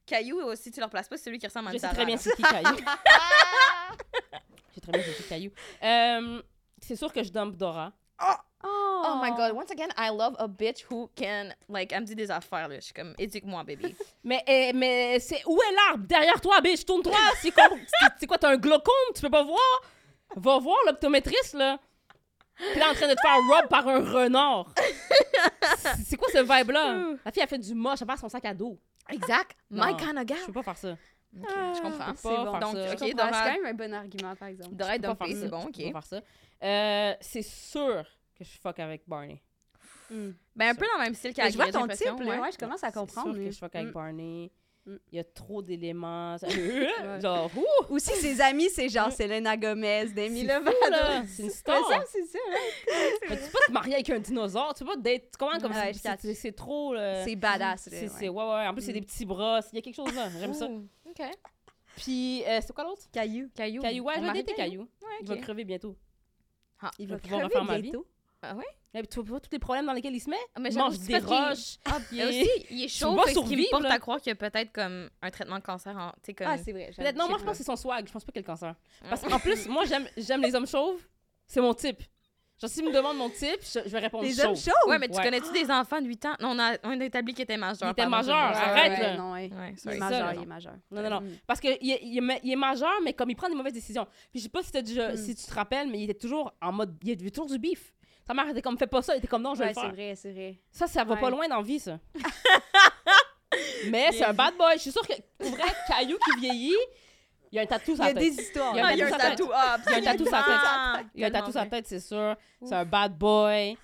[0.05, 2.17] Caillou aussi, tu leur places pas, c'est celui qui ressemble à Je sais très bien
[2.17, 2.76] c'est qui Caillou.
[4.70, 5.51] Je sais très bien c'est qui Caillou.
[5.84, 6.41] Euh,
[6.82, 7.91] c'est sûr que je dump Dora.
[8.22, 8.34] Oh
[8.64, 12.30] my god, once again, I love a bitch who can, like, elle me dit des
[12.30, 12.76] affaires, là.
[12.76, 13.95] Je suis comme, éduque-moi, baby.
[14.24, 16.05] Mais, eh, mais c'est où est l'arbre?
[16.05, 17.16] Derrière toi, bitch, tourne-toi.
[17.41, 17.70] C'est quoi,
[18.20, 18.93] c'est- quoi, t'as un glaucome?
[19.16, 19.82] Tu peux pas voir?
[20.36, 21.80] Va voir l'optométriste, là.
[22.74, 24.74] T'es là en train de te faire rob par un renard.
[26.05, 27.16] C'est- quoi ce vibe-là?
[27.26, 28.78] La fille, elle fait du moche, elle passe son sac à dos.
[29.10, 29.55] Exact.
[29.72, 29.86] Non.
[29.86, 30.45] My kind of Je girl.
[30.47, 30.91] peux pas faire ça.
[31.41, 32.14] Ok, je comprends.
[32.16, 32.51] C'est bon.
[32.51, 32.76] Faire Donc.
[32.76, 34.76] Je C'est quand même un bon argument, par exemple.
[34.76, 35.93] Dora Je c'est bon, Je peux ok.
[35.93, 36.22] pas faire ça.
[36.62, 38.03] Euh, c'est sûr
[38.40, 39.42] que je fuck avec Barney.
[40.10, 40.30] Mm.
[40.56, 42.14] Ben, un peu dans le même style Mais Je vois ton type, là.
[42.16, 42.40] ouais.
[42.40, 43.34] Ouais, je commence à comprendre.
[43.34, 43.94] C'est sûr que je fuck avec Mm.
[43.94, 44.52] Barney.
[44.86, 44.96] Mm.
[45.12, 46.38] Il y a trop d'éléments.
[47.22, 47.94] Genre, ouh!
[47.94, 50.74] Aussi, ses amis, c'est genre Selena Gomez, Demi Lovato.
[51.28, 51.86] C'est une star.
[51.88, 52.40] ça, c'est ça.
[53.30, 54.74] Mais tu peux pas te marier avec un dinosaure.
[54.74, 55.34] Tu peux pas date.
[55.38, 56.96] Comment comme Ouais, c'est- trop.
[56.96, 58.30] C'est badass, là, C'est ouais.
[58.30, 58.68] ouais ouais.
[58.68, 58.94] En plus c'est Mm.
[58.96, 59.60] des petits bras.
[59.74, 60.30] Il y a quelque chose là.
[60.40, 60.66] J'aime ça.
[60.68, 61.22] OK.
[61.98, 63.04] Puis euh, c'est quoi l'autre?
[63.12, 63.50] Caillou.
[63.54, 63.82] Caillou.
[63.82, 64.04] Caillou.
[64.06, 64.88] Ouais, je vais dater Caillou.
[65.22, 65.96] Il va crever bientôt.
[66.98, 67.92] Il Je va pouvoir crever refaire ma vie.
[68.42, 69.04] Ah ouais?
[69.10, 70.38] Tu vois pas tous les problèmes dans lesquels il se met?
[70.56, 71.78] Ah, mais il mange des parce qu'il- roches.
[71.86, 73.94] Ah, il il, est- aussi, il est chaud, vas fait ce qui me porte là.
[73.94, 76.48] à croire qu'il y a peut-être comme un traitement de cancer en, comme...
[76.48, 76.92] Ah, c'est vrai.
[76.96, 78.08] Peut-être, non, moi je pense que c'est son swag.
[78.08, 78.74] Je pense pas qu'il a le cancer.
[79.10, 81.02] Parce qu'en plus, moi j'aime j'aime les hommes chauves.
[81.48, 82.02] C'est mon type.
[82.62, 84.46] Genre, s'il me demande mon type, je, je vais répondre Les chauve.
[84.48, 84.90] hommes chauds!
[84.90, 85.24] Ouais, mais tu Ouais.
[85.24, 86.36] connais-tu des enfants de 8 ans?
[86.42, 87.88] Non, on a, on a établi qu'il était majeur.
[87.88, 89.18] Il était majeur, je- arrête, ouais, là.
[89.18, 89.50] Non, ouais.
[89.54, 90.34] Ouais, Il est majeur, là.
[90.36, 90.74] il est majeur.
[90.92, 91.22] Non, non, non.
[91.22, 91.38] Mm.
[91.48, 94.06] Parce qu'il il est, il il majeur, mais comme il prend des mauvaises décisions.
[94.32, 95.18] Puis je sais pas si, déjà, Mm.
[95.18, 96.98] si tu te rappelles, mais il était toujours en mode.
[97.04, 97.94] Il y avait toujours du bif.
[98.30, 99.15] Sa mère était comme, fais pas ça.
[99.15, 99.91] Il était comme, non, je vais Ouais, le c'est faire.
[99.91, 100.59] vrai, c'est vrai.
[100.71, 101.19] Ça, ça va Ouais.
[101.19, 101.97] pas loin dans la vie, ça.
[103.89, 104.73] mais c'est un bad boy.
[104.75, 106.75] Je suis sûre que, pour vrai, Caillou qui vieillit,
[107.51, 108.17] il y a un tatou sur la tête.
[108.19, 108.71] des histoires.
[108.75, 109.57] Il y a un Ah, il y a un tatou sur la.
[109.57, 111.05] Ah, Il y a un tatou sur la tête.
[111.15, 112.36] Il y a un tatou sur la tête, c'est sûr.
[112.63, 113.77] C'est un bad boy.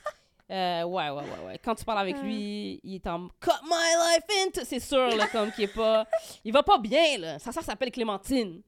[0.51, 1.59] Euh, ouais, ouais, ouais, ouais.
[1.63, 3.71] Quand tu parles avec lui, il est en cut my
[4.13, 4.61] life into.
[4.63, 6.05] C'est sûr, là, comme qu'il est pas.
[6.43, 7.39] Il va pas bien, là.
[7.39, 8.61] Sa sœur s'appelle Clémentine.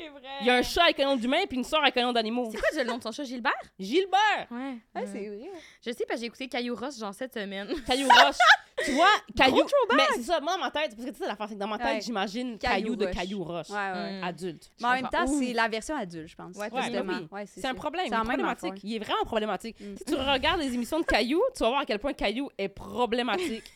[0.00, 0.20] C'est vrai.
[0.40, 2.12] Il y a un chat avec un nom d'humain puis une sœur avec un nom
[2.12, 2.48] d'animaux.
[2.50, 3.52] C'est quoi le nom de son chat, Gilbert?
[3.78, 4.46] Gilbert!
[4.50, 4.78] Ouais.
[4.94, 5.50] Ah, c'est vrai.
[5.84, 7.68] Je sais, parce que j'ai écouté Caillou Ross, genre, cette semaine.
[7.86, 8.36] Caillou Roche.
[8.84, 9.62] tu vois, Caillou.
[9.94, 11.66] Mais c'est ça, moi, dans ma tête, parce que tu sais, l'affaire, c'est que dans
[11.66, 12.00] ma tête, Ouais.
[12.00, 13.06] j'imagine Caillou Caillou de.
[13.06, 13.68] Caillou Roche.
[13.70, 14.20] Ouais, ouais.
[14.20, 14.24] Mm.
[14.24, 14.70] Adulte.
[14.80, 16.56] Mais en même temps, c'est la version adulte, je pense.
[16.56, 17.28] Ouais, mais oui.
[17.30, 18.74] Ouais, C'est un problème, C'est problématique.
[18.82, 19.78] Il est vraiment problématique.
[19.80, 19.96] Mm.
[19.96, 22.68] Si tu regardes les émissions de Caillou, tu vas voir à quel point Caillou est
[22.68, 23.70] problématique.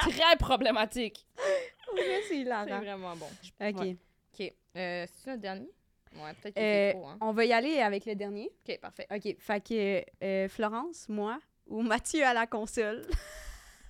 [0.00, 1.26] Très problématique.
[1.96, 2.80] C'est C'est hilarant.
[2.80, 3.28] vraiment bon.
[3.60, 3.96] OK.
[4.38, 4.52] OK.
[4.76, 5.70] Euh, c'est notre dernier?
[6.16, 7.18] Ouais, peut-être que Euh, c'est trop, hein.
[7.20, 8.50] on va y aller avec le dernier.
[8.68, 9.06] OK, parfait.
[9.10, 9.36] OK.
[9.38, 13.02] Fait que euh, Florence, moi ou Mathieu à la console?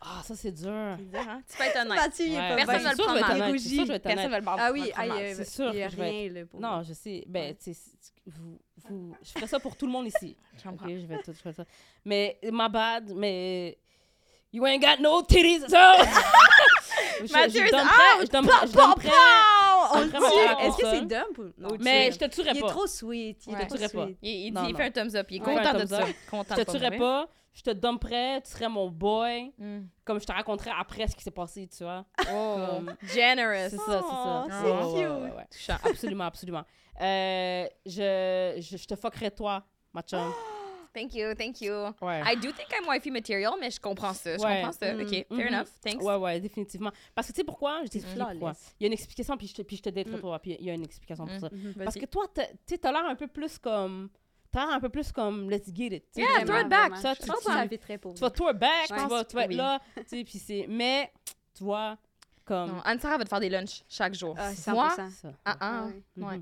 [0.00, 0.70] Ah, ça, c'est dur.
[0.98, 1.40] C'est dur, hein?
[1.50, 1.96] Tu peux être honnête.
[1.96, 2.48] Mathieu, il est Ouais.
[2.50, 2.84] pas Personne bien.
[2.84, 3.18] ne le prend mal.
[3.18, 3.54] être honnête.
[3.54, 4.30] Il C'est sûr, je vais être Personne honnête.
[4.32, 5.18] ne le prend Ah oui, le prend aïe, mal.
[5.22, 7.24] euh, C'est sûr il y a que je vais rien, là, pour Non, je sais.
[7.26, 10.36] Ben, tu sais, c'est- vous, vous, je ferais ça pour tout le monde ici.
[10.58, 10.86] Je comprends.
[10.86, 11.64] Ok, je vais tout, fais ça.
[12.04, 13.78] Mais, my bad, mais.
[14.52, 15.66] You ain't got no titties, so!
[17.26, 19.10] je, Mathieu je is dumperais, je dumperais, je dumperais,
[19.96, 21.76] On le Est-ce que c'est dump ou non?
[21.80, 22.68] mais je te tuerais Il est pas.
[22.68, 23.46] trop sweet.
[23.46, 24.08] Il te tuerais pas.
[24.22, 25.26] Il, fait un thumbs up.
[25.30, 26.04] Il est content de ça.
[26.06, 29.80] Je te pas tuerais pas, je te dumperais, tu serais mon boy, Mm.
[30.04, 32.04] comme je te raconterais après ce qui s'est passé, tu vois.
[32.32, 33.70] Oh, Comme- generous.
[33.70, 34.44] C'est ça, c'est ça.
[34.46, 34.94] Oh, c'est Ouais, ouais, cute.
[34.94, 35.46] ouais, ouais, ouais.
[35.50, 35.76] Touchant.
[35.84, 36.62] Absolument, absolument.
[37.00, 40.18] Euh, je, je, je te fuckerais toi, ma chum.
[40.94, 41.72] Thank you, thank you.
[42.00, 42.22] Ouais.
[42.24, 44.36] I do think I'm wifey material, mais je comprends ça.
[44.36, 44.56] Je Ouais.
[44.62, 44.94] comprends ça.
[44.94, 45.00] Mm.
[45.00, 45.40] OK, fair Mhm.
[45.54, 45.68] enough.
[45.82, 46.02] Thanks.
[46.04, 46.92] Ouais, ouais, définitivement.
[47.14, 47.80] Parce que tu sais pourquoi?
[47.84, 48.38] Je t'explique flawless.
[48.38, 48.52] pourquoi.
[48.78, 50.20] Il y a une explication, puis je te, puis je te daterai Mm.
[50.20, 51.40] toi, puis il y a une explication pour Mm.
[51.40, 51.48] ça.
[51.52, 51.74] Mhm.
[51.82, 54.08] Parce que toi, tu sais, t'as l'air un peu plus comme...
[54.52, 56.04] T'as l'air un peu plus comme let's get it.
[56.14, 56.96] Yeah, Vraiment, throw it back.
[56.98, 59.24] Ça, Je tu- pense tu- que ça pour Tu vas tour back, Je tu vas,
[59.24, 59.56] tu vas être oui.
[59.56, 60.66] là, tu sais, puis c'est...
[60.68, 61.10] Mais,
[61.56, 61.98] tu vois,
[62.44, 62.70] comme...
[62.70, 64.36] Non, Anne-Sarah va te faire des lunchs chaque jour.
[64.38, 65.10] Ah, Moi, 100%.
[65.10, 65.32] Ça.
[65.44, 65.86] ah, ah,
[66.16, 66.22] Ouais.
[66.24, 66.40] ouais.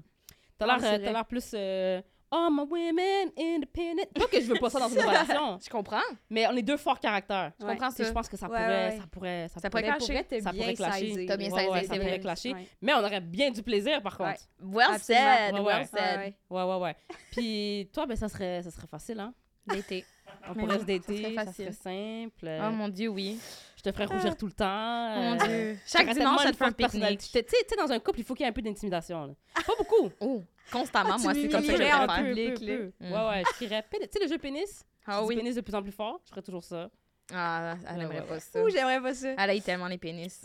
[0.58, 1.04] T'as Ouais, l'air, euh, vrai.
[1.06, 1.50] t'as l'air plus...
[1.54, 2.02] Euh,
[2.32, 4.06] oh, my women independent.
[4.14, 6.00] Pas que je veux pas ça dans une relation, Je comprends.
[6.30, 7.52] mais on est deux forts caractères.
[7.60, 7.72] Je Ouais.
[7.74, 7.90] comprends?
[7.90, 8.02] ça.
[8.04, 10.24] Je pense que ça pourrait, ça pourrait, ça Ça pourrait, pourrait clasher.
[10.28, 11.26] t'as Ça pourrait clasher.
[11.26, 12.54] T'as bien Ouais, ouais, ça pourrait clasher.
[12.80, 14.40] Mais on aurait bien du plaisir, par contre.
[14.60, 15.36] Well Absolument.
[15.36, 16.34] said, well said.
[16.50, 16.96] Ouais, Ouais, ouais.
[17.30, 19.32] Puis toi, ben, ça serait, ça serait facile, hein?
[19.66, 20.04] D'été.
[20.48, 22.48] On Mais pourrait se ça dater, serait ça, serait simple.
[22.66, 23.38] Oh mon Dieu, oui.
[23.84, 25.14] Je te ferais rougir tout le temps.
[25.16, 25.78] Oh mon euh, Dieu.
[25.86, 27.18] Chaque dimanche, ça te fait un pique-nique.
[27.20, 29.34] Tu sais, dans un couple, il faut qu'il y ait un peu d'intimidation.
[29.54, 30.10] Pas beaucoup.
[30.20, 32.60] Oh, constamment, Ah, moi, c'est comme ça que je en public.
[33.00, 33.12] Mhm.
[33.12, 33.84] Ouais, ouais, je crierais.
[33.90, 34.84] pénis- Tu sais, le jeu pénis?
[35.06, 35.34] Ah oui.
[35.36, 36.20] pénis de plus en plus fort.
[36.26, 36.88] Je ferais toujours ça.
[37.34, 38.62] Ah, elle Ouais, aimerait ouais, pas ça.
[38.62, 39.30] Ouh, j'aimerais pas ça.
[39.36, 40.42] Elle aille tellement les pénis.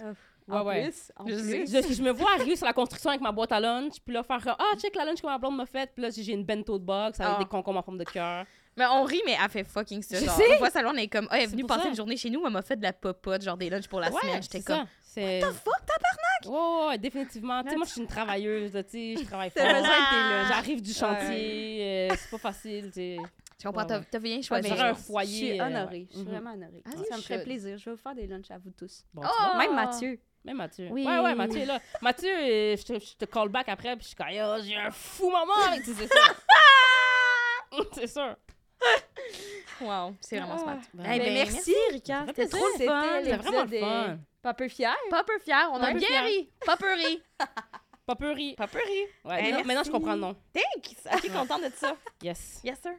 [0.48, 0.84] Ouais, en ouais.
[0.86, 1.68] plus, en Je plus.
[1.68, 1.82] sais.
[1.90, 4.24] Je, je me vois arriver sur la construction avec ma boîte à lunch, puis là,
[4.24, 6.80] faire Ah, check la lunch que ma blonde m'a faite, puis là, j'ai une bento
[6.80, 7.40] de box avec Ah.
[7.40, 8.46] des concombres en forme de cœur.
[8.78, 10.20] Mais on rit, mais elle fait fucking ça.
[10.20, 10.52] Je Genre, sais.
[10.52, 11.90] une fois, Salon, on est comme, ah, elle est venue passer ça.
[11.90, 14.12] une journée chez nous, elle m'a fait de la popote, genre des lunchs pour la
[14.12, 14.42] ouais, semaine.
[14.44, 14.86] J'étais c'est comme.
[15.02, 15.40] C'est.
[15.42, 16.46] the fuck, tabarnak?
[16.46, 16.52] Ouais,
[16.82, 17.64] ouais, ouais, définitivement.
[17.64, 19.64] Tu sais, moi, je suis une travailleuse, tu sais, je travaille fort.
[19.66, 20.48] T'as besoin de tes lunchs.
[20.50, 23.18] J'arrive du chantier, euh, c'est pas facile, tu sais.
[23.60, 24.06] Je comprends, Ouais, t'as ouais.
[24.12, 24.70] t'as bien Ouais, choisi.
[24.70, 25.98] J'aurais un foyer, Je suis euh, honorée.
[25.98, 26.08] ouais.
[26.12, 26.84] Je suis vraiment honorée.
[26.86, 27.80] Ah, ça me ferait plaisir.
[27.80, 29.04] Je vais vous faire des lunchs à vous tous.
[29.12, 29.58] Bon, tu Oh!
[29.58, 30.20] Même Mathieu.
[30.46, 30.90] Même Mathieu.
[30.92, 31.04] Oui.
[31.04, 31.80] Ouais, ouais, Mathieu est là.
[32.04, 34.76] Mathieu, euh, je te, je te call back après, puis je suis comme, Yo, j'ai
[34.76, 35.94] un fou moment avec tes
[37.94, 38.36] c'est sûr.
[39.82, 40.80] Wow, c'est vraiment smart.
[40.94, 43.04] Ben, Eh Ben, ben, merci, fait C'était trop le fun.
[43.22, 44.14] C'était vraiment le fun.
[44.14, 44.96] est Pas peu fier.
[45.12, 46.24] Pas peu fier, on a peu bien fier.
[46.24, 46.50] ri.
[46.66, 47.22] Pas peu ri.
[48.08, 48.56] Pas peu rire.
[48.58, 49.02] Pas peu ri.
[49.26, 50.36] Ouais, Eh, non, maintenant, je comprends le nom.
[50.54, 50.96] Thanks.
[51.14, 51.96] Ok, contente de ça.
[52.24, 52.62] Yes.
[52.64, 52.94] Yes, sir.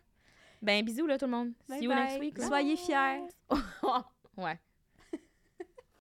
[0.60, 1.52] Ben, bisous, là, tout le monde.
[1.68, 1.98] Bye See you bye.
[2.05, 2.36] next week.
[2.38, 2.46] là.
[2.46, 3.22] Soyez fiers.
[4.36, 4.59] Ouais.